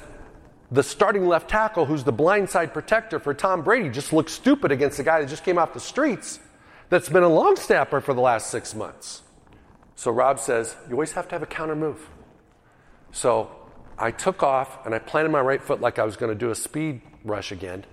the 0.72 0.84
starting 0.84 1.28
left 1.28 1.50
tackle, 1.50 1.86
who's 1.86 2.04
the 2.04 2.14
blindside 2.14 2.74
protector 2.74 3.20
for 3.20 3.34
Tom 3.34 3.64
Brady, 3.64 3.90
just 3.90 4.14
looked 4.14 4.30
stupid 4.30 4.72
against 4.72 4.98
the 4.98 5.04
guy 5.04 5.20
that 5.20 5.30
just 5.30 5.44
came 5.44 5.58
off 5.58 5.74
the 5.74 5.80
streets 5.80 6.40
that's 6.90 7.10
been 7.10 7.24
a 7.24 7.30
long 7.30 7.56
snapper 7.56 8.00
for 8.00 8.14
the 8.14 8.22
last 8.22 8.50
six 8.50 8.74
months. 8.74 9.24
So 9.96 10.12
Rob 10.12 10.40
says, 10.40 10.76
You 10.88 10.94
always 10.94 11.14
have 11.14 11.28
to 11.30 11.36
have 11.36 11.42
a 11.42 11.48
counter 11.48 11.76
move. 11.76 12.08
So 13.12 13.50
I 13.98 14.12
took 14.12 14.44
off 14.44 14.86
and 14.86 14.94
I 14.94 15.00
planted 15.00 15.30
my 15.30 15.42
right 15.42 15.62
foot 15.62 15.82
like 15.82 16.00
I 16.00 16.04
was 16.04 16.16
going 16.18 16.32
to 16.32 16.38
do 16.38 16.52
a 16.52 16.56
speed 16.56 17.02
rush 17.26 17.52
again. 17.52 17.84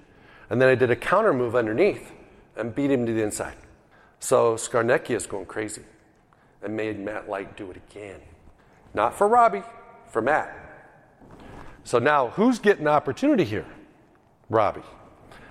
And 0.51 0.61
then 0.61 0.69
I 0.69 0.75
did 0.75 0.91
a 0.91 0.97
counter 0.97 1.33
move 1.33 1.57
underneath 1.57 2.13
and 2.57 2.75
beat 2.75 2.91
him 2.91 3.07
to 3.07 3.13
the 3.13 3.23
inside. 3.23 3.57
So 4.21 4.55
Scarnecchia 4.55 5.17
is 5.17 5.27
going 5.27 5.47
crazy 5.47 5.83
and 6.63 6.77
made 6.77 6.99
Matt 6.99 7.29
Light 7.29 7.57
do 7.57 7.71
it 7.71 7.77
again. 7.77 8.21
Not 8.95 9.17
for 9.17 9.29
Robbie, 9.29 9.63
for 10.09 10.23
Matt. 10.23 10.55
So 11.85 11.99
now 11.99 12.29
who's 12.29 12.59
getting 12.59 12.87
opportunity 12.87 13.45
here? 13.45 13.67
Robbie. 14.49 14.83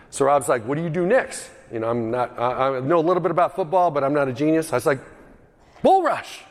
So 0.09 0.25
Rob's 0.25 0.47
like, 0.47 0.65
what 0.65 0.75
do 0.75 0.83
you 0.83 0.89
do 0.89 1.05
next? 1.05 1.49
You 1.71 1.79
know, 1.79 1.89
I'm 1.89 2.11
not, 2.11 2.39
I, 2.39 2.77
I 2.77 2.79
know 2.79 2.99
a 2.99 3.01
little 3.01 3.21
bit 3.21 3.31
about 3.31 3.55
football, 3.55 3.91
but 3.91 4.03
I'm 4.03 4.13
not 4.13 4.27
a 4.27 4.33
genius. 4.33 4.71
I 4.71 4.77
was 4.77 4.85
like, 4.85 4.99
bull 5.81 6.03
rush. 6.03 6.41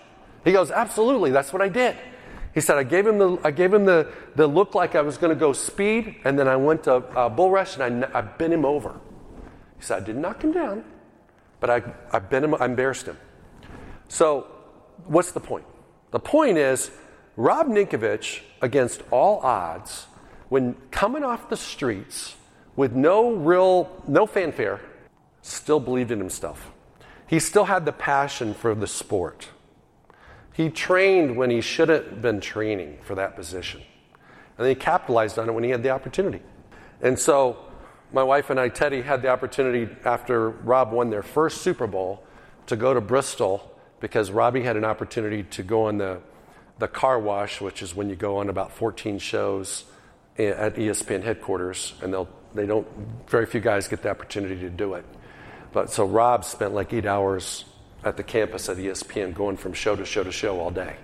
He 0.45 0.53
goes, 0.53 0.71
absolutely, 0.71 1.31
that's 1.31 1.53
what 1.53 1.63
I 1.63 1.69
did. 1.69 1.97
He 2.55 2.61
said, 2.61 2.77
I 2.77 2.83
gave 2.83 3.07
him 3.07 3.19
the, 3.19 3.39
I 3.43 3.51
gave 3.51 3.73
him 3.73 3.85
the, 3.85 4.13
the 4.37 4.47
look 4.47 4.75
like 4.75 4.95
I 4.95 5.01
was 5.01 5.17
going 5.17 5.31
to 5.31 5.39
go 5.39 5.53
speed, 5.53 6.17
and 6.25 6.39
then 6.39 6.49
I 6.49 6.57
went 6.57 6.85
to 6.85 6.97
uh, 6.97 7.29
bull 7.29 7.51
rush 7.51 7.77
and 7.79 8.05
I, 8.05 8.19
I 8.19 8.21
bent 8.21 8.53
him 8.53 8.65
over. 8.65 9.01
He 9.79 9.85
said, 9.85 10.03
I 10.03 10.05
didn't 10.05 10.21
knock 10.21 10.45
him 10.45 10.53
down, 10.53 10.85
but 11.61 11.71
I, 11.71 11.83
I 12.13 12.19
bent 12.19 12.45
him, 12.45 12.55
I 12.55 12.67
embarrassed 12.67 13.07
him. 13.07 13.17
So, 14.09 14.47
what's 15.07 15.33
the 15.33 15.41
point? 15.41 15.65
The 16.11 16.21
point 16.21 16.59
is, 16.59 16.91
Rob 17.37 17.69
Ninkovich, 17.69 18.43
against 18.61 19.03
all 19.11 19.41
odds, 19.41 20.07
when 20.51 20.75
coming 20.91 21.25
off 21.25 21.49
the 21.49 21.57
streets 21.57 22.37
with 22.77 22.93
no 22.93 23.33
real, 23.33 23.91
no 24.07 24.27
fanfare, 24.27 24.81
still 25.41 25.81
believed 25.81 26.11
in 26.11 26.19
himself. 26.19 26.71
He 27.27 27.39
still 27.41 27.65
had 27.65 27.87
the 27.87 27.93
passion 27.93 28.53
for 28.53 28.75
the 28.75 28.87
sport. 28.87 29.49
He 30.53 30.69
trained 30.69 31.37
when 31.37 31.51
he 31.51 31.61
shouldn't 31.61 32.07
have 32.07 32.23
been 32.23 32.41
training 32.41 32.99
for 33.03 33.15
that 33.15 33.37
position. 33.37 33.81
And 34.59 34.67
then 34.67 34.69
he 34.69 34.75
capitalized 34.75 35.39
on 35.39 35.49
it 35.49 35.53
when 35.53 35.65
he 35.65 35.71
had 35.71 35.83
the 35.83 35.91
opportunity. 35.91 36.43
And 37.01 37.19
so 37.19 37.57
my 38.13 38.23
wife 38.23 38.51
and 38.51 38.61
I, 38.61 38.69
Teddy, 38.69 39.01
had 39.01 39.23
the 39.23 39.29
opportunity 39.29 39.89
after 40.05 40.51
Rob 40.51 40.93
won 40.93 41.11
their 41.11 41.23
first 41.23 41.63
Super 41.63 41.87
Bowl 41.87 42.23
to 42.67 42.77
go 42.77 42.93
to 42.93 43.01
Bristol 43.01 43.71
because 44.01 44.31
Robbie 44.31 44.63
had 44.63 44.77
an 44.77 44.85
opportunity 44.85 45.45
to 45.45 45.63
go 45.63 45.87
on 45.87 45.97
the, 45.99 46.21
the 46.79 46.89
car 46.89 47.19
wash, 47.19 47.61
which 47.61 47.83
is 47.83 47.95
when 47.95 48.11
you 48.11 48.17
go 48.17 48.39
on 48.39 48.49
about 48.51 48.73
14 48.73 49.19
shows 49.19 49.85
at 50.39 50.77
ESPN 50.77 51.23
headquarters, 51.23 51.95
and 52.03 52.13
they'll, 52.13 52.29
they 52.55 52.67
don't, 52.67 52.87
very 53.29 53.47
few 53.47 53.61
guys 53.61 53.89
get 53.89 54.03
the 54.03 54.11
opportunity 54.11 54.57
to 54.61 54.71
do 54.71 54.95
it. 54.95 55.05
But 55.73 55.91
so 55.91 56.05
Rob 56.05 56.45
spent 56.45 56.75
like 56.75 56.93
eight 56.93 57.07
hours 57.07 57.65
at 58.05 58.17
the 58.17 58.23
campus 58.23 58.69
at 58.69 58.77
ESPN 58.77 59.35
going 59.35 59.57
from 59.57 59.73
show 59.73 59.97
to 59.97 60.05
show 60.05 60.25
to 60.25 60.33
show 60.33 60.61
all 60.61 60.71
day. 60.71 60.97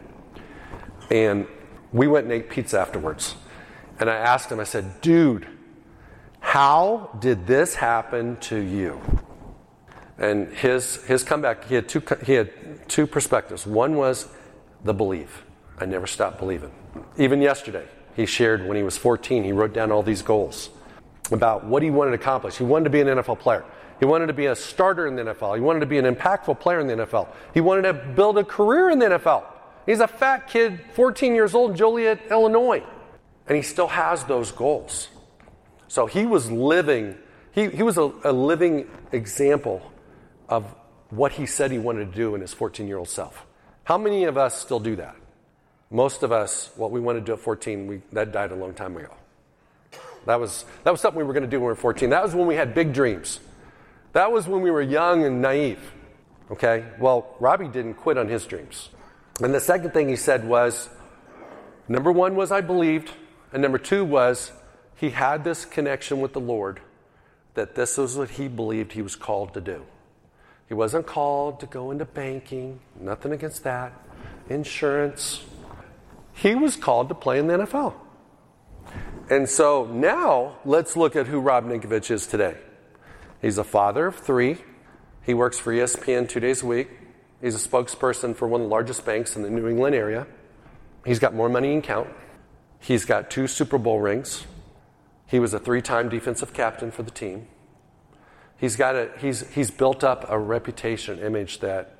And 1.11 1.47
we 1.93 2.07
went 2.07 2.25
and 2.25 2.33
ate 2.33 2.51
pizza 2.51 2.81
afterwards. 2.81 3.35
And 3.99 4.11
I 4.11 4.17
asked 4.17 4.51
him, 4.51 4.61
I 4.61 4.65
said, 4.65 5.01
dude, 5.01 5.47
how 6.41 7.11
did 7.19 7.47
this 7.47 7.75
happen 7.75 8.37
to 8.37 8.59
you? 8.59 9.01
And 10.19 10.53
his, 10.53 10.97
his 11.05 11.23
comeback, 11.23 11.65
he 11.67 11.77
had, 11.77 11.89
two, 11.89 12.03
he 12.25 12.35
had 12.35 12.89
two 12.89 13.07
perspectives. 13.07 13.67
One 13.67 13.97
was 13.97 14.29
the 14.85 14.95
belief. 14.95 15.45
I 15.79 15.87
never 15.87 16.07
stopped 16.07 16.39
believing. 16.39 16.73
Even 17.17 17.41
yesterday, 17.41 17.87
he 18.17 18.27
shared 18.27 18.67
when 18.67 18.77
he 18.77 18.83
was 18.83 18.97
14, 18.97 19.45
he 19.45 19.53
wrote 19.53 19.73
down 19.73 19.93
all 19.93 20.03
these 20.03 20.23
goals 20.23 20.71
about 21.31 21.65
what 21.65 21.83
he 21.83 21.91
wanted 21.91 22.13
to 22.13 22.17
accomplish. 22.17 22.57
He 22.57 22.65
wanted 22.65 22.85
to 22.85 22.91
be 22.91 23.01
an 23.01 23.07
NFL 23.07 23.39
player. 23.39 23.65
He 23.99 24.05
wanted 24.05 24.27
to 24.27 24.33
be 24.33 24.47
a 24.47 24.55
starter 24.55 25.07
in 25.07 25.17
the 25.17 25.23
NFL. 25.23 25.57
He 25.57 25.61
wanted 25.61 25.81
to 25.81 25.87
be 25.87 25.99
an 25.99 26.05
impactful 26.05 26.61
player 26.61 26.81
in 26.81 26.87
the 26.87 26.95
NFL. 26.95 27.29
He 27.53 27.61
wanted 27.61 27.83
to 27.83 27.95
build 27.95 28.39
a 28.39 28.45
career 28.45 28.91
in 28.91 28.99
the 28.99 29.07
NFL. 29.07 29.45
He's 29.87 30.01
a 30.01 30.07
fat 30.07 30.49
kid, 30.49 30.81
14 30.95 31.35
years 31.35 31.55
old 31.55 31.73
in 31.73 31.77
Joliet, 31.77 32.21
Illinois. 32.31 32.85
And 33.47 33.57
he 33.57 33.63
still 33.63 33.89
has 33.89 34.25
those 34.25 34.53
goals. 34.53 35.09
So 35.89 36.07
he 36.07 36.27
was 36.27 36.51
living, 36.51 37.17
he, 37.53 37.71
he 37.71 37.83
was 37.83 37.97
a, 37.97 38.13
a 38.25 38.33
living 38.33 38.89
example 39.11 39.81
of 40.49 40.65
what 41.11 41.33
he 41.33 41.47
said 41.47 41.71
he 41.71 41.79
wanted 41.79 42.13
to 42.13 42.17
do 42.17 42.35
in 42.35 42.41
his 42.43 42.53
14 42.53 42.87
year 42.87 42.99
old 42.99 43.09
self. 43.09 43.47
How 43.85 43.97
many 43.97 44.25
of 44.25 44.37
us 44.37 44.61
still 44.61 44.81
do 44.81 44.97
that? 44.97 45.17
Most 45.91 46.23
of 46.23 46.31
us, 46.31 46.71
what 46.77 46.91
we 46.91 47.01
wanted 47.01 47.21
to 47.21 47.27
do 47.27 47.33
at 47.33 47.41
14, 47.41 47.87
we, 47.87 48.03
that 48.13 48.31
died 48.31 48.53
a 48.53 48.55
long 48.55 48.75
time 48.75 48.97
ago. 48.97 49.15
That 50.27 50.39
was, 50.39 50.67
that 50.85 50.91
was 50.91 51.01
something 51.01 51.19
we 51.19 51.25
were 51.25 51.33
going 51.33 51.45
to 51.45 51.49
do 51.49 51.59
when 51.59 51.69
we 51.69 51.69
were 51.69 51.75
14. 51.75 52.11
That 52.11 52.23
was 52.23 52.35
when 52.35 52.47
we 52.47 52.55
had 52.55 52.75
big 52.75 52.93
dreams. 52.93 53.41
That 54.13 54.33
was 54.33 54.47
when 54.47 54.63
we 54.63 54.71
were 54.71 54.83
young 54.83 55.25
and 55.25 55.43
naive. 55.43 55.81
Okay? 56.51 56.85
Well, 56.99 57.37
Robbie 57.41 57.69
didn't 57.69 57.95
quit 57.95 58.19
on 58.19 58.29
his 58.29 58.47
dreams. 58.47 58.89
And 59.43 59.55
the 59.55 59.61
second 59.61 59.93
thing 59.93 60.09
he 60.09 60.17
said 60.17 60.47
was 60.47 60.89
number 61.89 62.11
one 62.11 62.35
was 62.35 62.51
I 62.51 62.61
believed, 62.61 63.13
and 63.53 63.63
number 63.63 63.79
two 63.79 64.05
was 64.05 64.53
he 64.97 65.11
had 65.11 65.45
this 65.45 65.65
connection 65.65 66.21
with 66.21 66.33
the 66.33 66.41
Lord 66.41 66.81
that 67.55 67.75
this 67.75 67.97
was 67.99 68.17
what 68.17 68.31
he 68.31 68.49
believed 68.49 68.93
he 68.93 69.03
was 69.03 69.17
called 69.17 69.55
to 69.55 69.61
do. 69.61 69.85
He 70.69 70.75
wasn't 70.75 71.07
called 71.07 71.61
to 71.61 71.67
go 71.67 71.91
into 71.91 72.05
banking, 72.05 72.81
nothing 73.01 73.33
against 73.33 73.65
that, 73.65 73.93
insurance. 74.49 75.45
He 76.35 76.55
was 76.55 76.77
called 76.77 77.09
to 77.09 77.15
play 77.15 77.39
in 77.39 77.47
the 77.47 77.59
NFL. 77.59 77.95
And 79.31 79.49
so 79.49 79.87
now 79.87 80.57
let's 80.65 80.97
look 80.97 81.17
at 81.17 81.27
who 81.27 81.41
Rob 81.41 81.65
Ninkovich 81.65 82.11
is 82.11 82.27
today. 82.27 82.57
He's 83.41 83.59
a 83.59 83.65
father 83.65 84.07
of 84.07 84.17
three. 84.17 84.59
He 85.23 85.35
works 85.35 85.59
for 85.59 85.73
ESPN 85.73 86.29
two 86.29 86.41
days 86.41 86.63
a 86.63 86.67
week. 86.67 86.89
He's 87.41 87.55
a 87.55 87.69
spokesperson 87.69 88.35
for 88.35 88.49
one 88.49 88.63
of 88.63 88.67
the 88.67 88.71
largest 88.71 89.05
banks 89.05 89.37
in 89.37 89.43
the 89.43 89.51
New 89.51 89.69
England 89.69 89.95
area. 89.95 90.27
He's 91.05 91.19
got 91.19 91.35
more 91.35 91.49
money 91.49 91.73
in 91.73 91.83
count. 91.83 92.09
He's 92.81 93.05
got 93.05 93.31
two 93.31 93.47
Super 93.47 93.79
Bowl 93.79 94.01
rings. 94.01 94.47
He 95.27 95.39
was 95.39 95.55
a 95.55 95.59
three 95.59 95.83
time 95.83 96.09
defensive 96.09 96.53
captain 96.53 96.91
for 96.91 97.03
the 97.03 97.11
team. 97.11 97.47
He's, 98.57 98.75
got 98.75 98.97
a, 98.97 99.11
he's, 99.19 99.49
he's 99.55 99.71
built 99.71 100.03
up 100.03 100.27
a 100.29 100.39
reputation, 100.39 101.21
image 101.21 101.61
that 101.61 101.95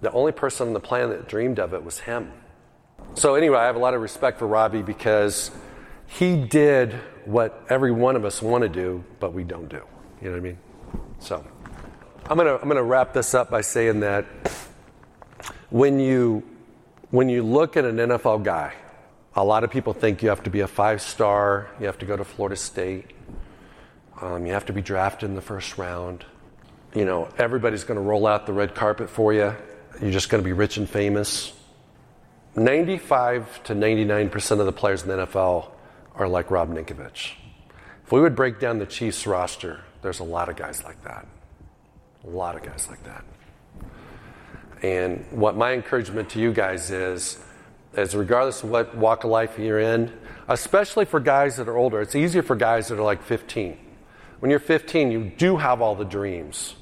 the 0.00 0.10
only 0.12 0.32
person 0.32 0.68
on 0.68 0.72
the 0.72 0.80
planet 0.80 1.18
that 1.18 1.28
dreamed 1.28 1.58
of 1.58 1.74
it 1.74 1.84
was 1.84 2.00
him. 2.00 2.32
So, 3.14 3.34
anyway, 3.34 3.58
I 3.58 3.66
have 3.66 3.76
a 3.76 3.80
lot 3.80 3.92
of 3.94 4.00
respect 4.00 4.38
for 4.38 4.46
Robbie 4.46 4.82
because 4.82 5.50
he 6.06 6.36
did 6.36 6.94
what 7.24 7.62
every 7.68 7.92
one 7.92 8.16
of 8.16 8.24
us 8.24 8.40
want 8.40 8.62
to 8.62 8.68
do, 8.68 9.04
but 9.20 9.34
we 9.34 9.44
don't 9.44 9.68
do. 9.68 9.82
You 10.20 10.28
know 10.28 10.32
what 10.32 10.38
I 10.38 10.40
mean? 10.40 10.58
So, 11.18 11.44
I'm 12.28 12.36
going 12.36 12.46
to 12.48 12.60
I'm 12.62 12.68
to 12.70 12.82
wrap 12.82 13.12
this 13.12 13.34
up 13.34 13.50
by 13.50 13.60
saying 13.60 14.00
that 14.00 14.26
when 15.70 16.00
you, 16.00 16.42
when 17.10 17.28
you 17.28 17.42
look 17.42 17.76
at 17.76 17.84
an 17.84 17.96
NFL 17.96 18.42
guy, 18.42 18.74
a 19.34 19.44
lot 19.44 19.64
of 19.64 19.70
people 19.70 19.92
think 19.92 20.22
you 20.22 20.30
have 20.30 20.42
to 20.44 20.50
be 20.50 20.60
a 20.60 20.66
five 20.66 21.02
star, 21.02 21.68
you 21.78 21.86
have 21.86 21.98
to 21.98 22.06
go 22.06 22.16
to 22.16 22.24
Florida 22.24 22.56
State, 22.56 23.10
um, 24.20 24.46
you 24.46 24.52
have 24.52 24.66
to 24.66 24.72
be 24.72 24.80
drafted 24.80 25.28
in 25.28 25.34
the 25.36 25.42
first 25.42 25.76
round. 25.76 26.24
You 26.94 27.04
know, 27.04 27.28
everybody's 27.36 27.84
going 27.84 27.96
to 27.96 28.02
roll 28.02 28.26
out 28.26 28.46
the 28.46 28.52
red 28.54 28.74
carpet 28.74 29.10
for 29.10 29.34
you. 29.34 29.54
You're 30.00 30.10
just 30.10 30.30
going 30.30 30.42
to 30.42 30.44
be 30.44 30.52
rich 30.52 30.78
and 30.78 30.88
famous. 30.88 31.52
95 32.54 33.62
to 33.64 33.74
99% 33.74 34.60
of 34.60 34.66
the 34.66 34.72
players 34.72 35.02
in 35.02 35.08
the 35.08 35.26
NFL 35.26 35.70
are 36.14 36.26
like 36.26 36.50
Rob 36.50 36.70
Ninkovich. 36.70 37.32
If 38.04 38.12
we 38.12 38.20
would 38.20 38.34
break 38.34 38.58
down 38.58 38.78
the 38.78 38.86
Chiefs 38.86 39.26
roster, 39.26 39.82
there's 40.02 40.20
a 40.20 40.24
lot 40.24 40.48
of 40.48 40.56
guys 40.56 40.84
like 40.84 41.02
that. 41.04 41.26
A 42.26 42.30
lot 42.30 42.56
of 42.56 42.62
guys 42.62 42.88
like 42.88 43.02
that. 43.04 43.24
And 44.82 45.24
what 45.30 45.56
my 45.56 45.72
encouragement 45.72 46.30
to 46.30 46.40
you 46.40 46.52
guys 46.52 46.90
is, 46.90 47.38
is 47.94 48.14
regardless 48.14 48.62
of 48.62 48.70
what 48.70 48.96
walk 48.96 49.24
of 49.24 49.30
life 49.30 49.58
you're 49.58 49.80
in, 49.80 50.12
especially 50.48 51.04
for 51.04 51.20
guys 51.20 51.56
that 51.56 51.68
are 51.68 51.76
older, 51.76 52.00
it's 52.00 52.14
easier 52.14 52.42
for 52.42 52.56
guys 52.56 52.88
that 52.88 52.98
are 52.98 53.04
like 53.04 53.22
15. 53.22 53.78
When 54.40 54.50
you're 54.50 54.60
15, 54.60 55.10
you 55.10 55.32
do 55.36 55.56
have 55.56 55.80
all 55.80 55.94
the 55.94 56.04
dreams. 56.04 56.74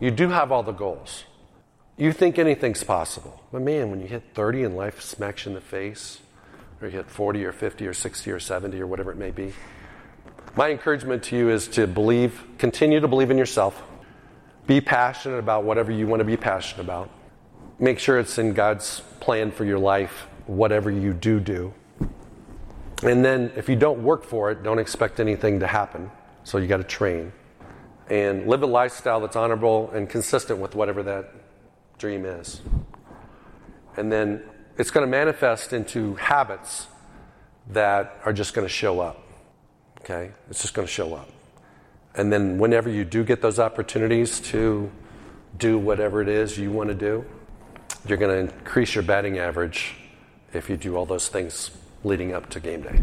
You 0.00 0.10
do 0.10 0.28
have 0.28 0.50
all 0.50 0.62
the 0.62 0.72
goals. 0.72 1.24
You 1.96 2.12
think 2.12 2.38
anything's 2.38 2.82
possible. 2.82 3.42
But 3.52 3.62
man, 3.62 3.90
when 3.90 4.00
you 4.00 4.06
hit 4.06 4.22
30 4.34 4.64
and 4.64 4.76
life 4.76 5.00
smacks 5.00 5.46
you 5.46 5.50
in 5.50 5.54
the 5.54 5.60
face, 5.60 6.20
or 6.80 6.88
you 6.88 6.96
hit 6.96 7.08
40 7.08 7.44
or 7.44 7.52
50 7.52 7.86
or 7.86 7.94
60 7.94 8.30
or 8.30 8.40
70 8.40 8.80
or 8.80 8.86
whatever 8.86 9.12
it 9.12 9.16
may 9.16 9.30
be, 9.30 9.54
my 10.56 10.70
encouragement 10.70 11.22
to 11.24 11.36
you 11.36 11.50
is 11.50 11.68
to 11.68 11.86
believe, 11.86 12.42
continue 12.56 12.98
to 12.98 13.08
believe 13.08 13.30
in 13.30 13.36
yourself. 13.36 13.82
Be 14.66 14.80
passionate 14.80 15.36
about 15.38 15.64
whatever 15.64 15.92
you 15.92 16.06
want 16.06 16.20
to 16.20 16.24
be 16.24 16.36
passionate 16.36 16.82
about. 16.82 17.10
Make 17.78 17.98
sure 17.98 18.18
it's 18.18 18.38
in 18.38 18.54
God's 18.54 19.00
plan 19.20 19.50
for 19.50 19.66
your 19.66 19.78
life, 19.78 20.26
whatever 20.46 20.90
you 20.90 21.12
do 21.12 21.40
do. 21.40 21.74
And 23.02 23.22
then 23.22 23.52
if 23.54 23.68
you 23.68 23.76
don't 23.76 24.02
work 24.02 24.24
for 24.24 24.50
it, 24.50 24.62
don't 24.62 24.78
expect 24.78 25.20
anything 25.20 25.60
to 25.60 25.66
happen. 25.66 26.10
So 26.44 26.56
you 26.56 26.66
got 26.66 26.78
to 26.78 26.84
train 26.84 27.32
and 28.08 28.46
live 28.46 28.62
a 28.62 28.66
lifestyle 28.66 29.20
that's 29.20 29.36
honorable 29.36 29.90
and 29.90 30.08
consistent 30.08 30.58
with 30.58 30.74
whatever 30.74 31.02
that 31.02 31.34
dream 31.98 32.24
is. 32.24 32.62
And 33.98 34.10
then 34.10 34.42
it's 34.78 34.90
going 34.90 35.04
to 35.04 35.10
manifest 35.10 35.74
into 35.74 36.14
habits 36.14 36.86
that 37.68 38.18
are 38.24 38.32
just 38.32 38.54
going 38.54 38.66
to 38.66 38.72
show 38.72 39.00
up. 39.00 39.25
Okay? 40.06 40.30
It's 40.48 40.62
just 40.62 40.72
going 40.72 40.86
to 40.86 40.92
show 40.92 41.14
up. 41.14 41.28
And 42.14 42.32
then 42.32 42.58
whenever 42.58 42.88
you 42.88 43.04
do 43.04 43.24
get 43.24 43.42
those 43.42 43.58
opportunities 43.58 44.38
to 44.40 44.90
do 45.58 45.78
whatever 45.78 46.22
it 46.22 46.28
is 46.28 46.56
you 46.56 46.70
want 46.70 46.90
to 46.90 46.94
do, 46.94 47.24
you're 48.06 48.18
going 48.18 48.46
to 48.46 48.54
increase 48.54 48.94
your 48.94 49.02
batting 49.02 49.38
average 49.38 49.96
if 50.52 50.70
you 50.70 50.76
do 50.76 50.94
all 50.96 51.06
those 51.06 51.26
things 51.28 51.72
leading 52.04 52.32
up 52.32 52.48
to 52.50 52.60
game 52.60 52.82
day. 52.82 53.02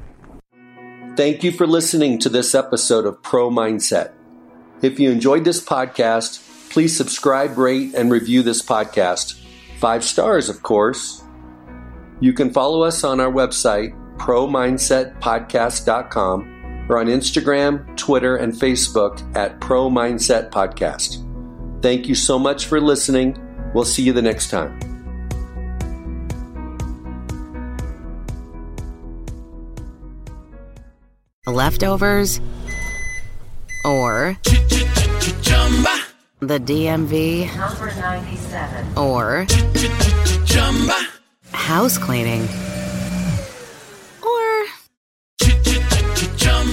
Thank 1.18 1.43
you 1.43 1.51
for 1.51 1.68
listening 1.68 2.20
to 2.20 2.30
this 2.30 2.56
episode 2.56 3.06
of 3.06 3.22
Pro 3.22 3.49
Mindset. 3.49 4.14
If 4.82 4.97
you 4.97 5.12
enjoyed 5.12 5.43
this 5.43 5.62
podcast, 5.64 6.72
please 6.72 6.95
subscribe, 6.95 7.58
rate, 7.58 7.93
and 7.95 8.10
review 8.10 8.43
this 8.43 8.62
podcast. 8.62 9.38
Five 9.80 10.06
stars, 10.06 10.47
of 10.47 10.64
course. 10.64 11.22
You 12.20 12.34
can 12.34 12.54
follow 12.54 12.84
us 12.84 13.04
on 13.04 13.20
our 13.20 13.32
website, 13.32 13.93
promindsetpodcast.com, 14.18 16.53
or 16.90 16.98
on 17.00 17.08
Instagram, 17.08 17.96
Twitter, 17.98 18.36
and 18.36 18.54
Facebook 18.54 19.22
at 19.36 19.60
Pro 19.60 19.90
Mindset 19.90 20.52
Podcast. 20.52 21.22
Thank 21.82 22.08
you 22.08 22.16
so 22.16 22.38
much 22.40 22.66
for 22.66 22.80
listening. 22.80 23.38
We'll 23.74 23.86
see 23.86 24.04
you 24.04 24.14
the 24.14 24.22
next 24.22 24.50
time. 24.50 24.80
Leftovers 31.46 32.40
or 33.86 34.38
the 36.40 36.60
DMV 36.60 37.56
Number 37.58 37.94
97. 37.96 38.98
or 38.98 39.46
house 41.52 41.98
cleaning 41.98 42.48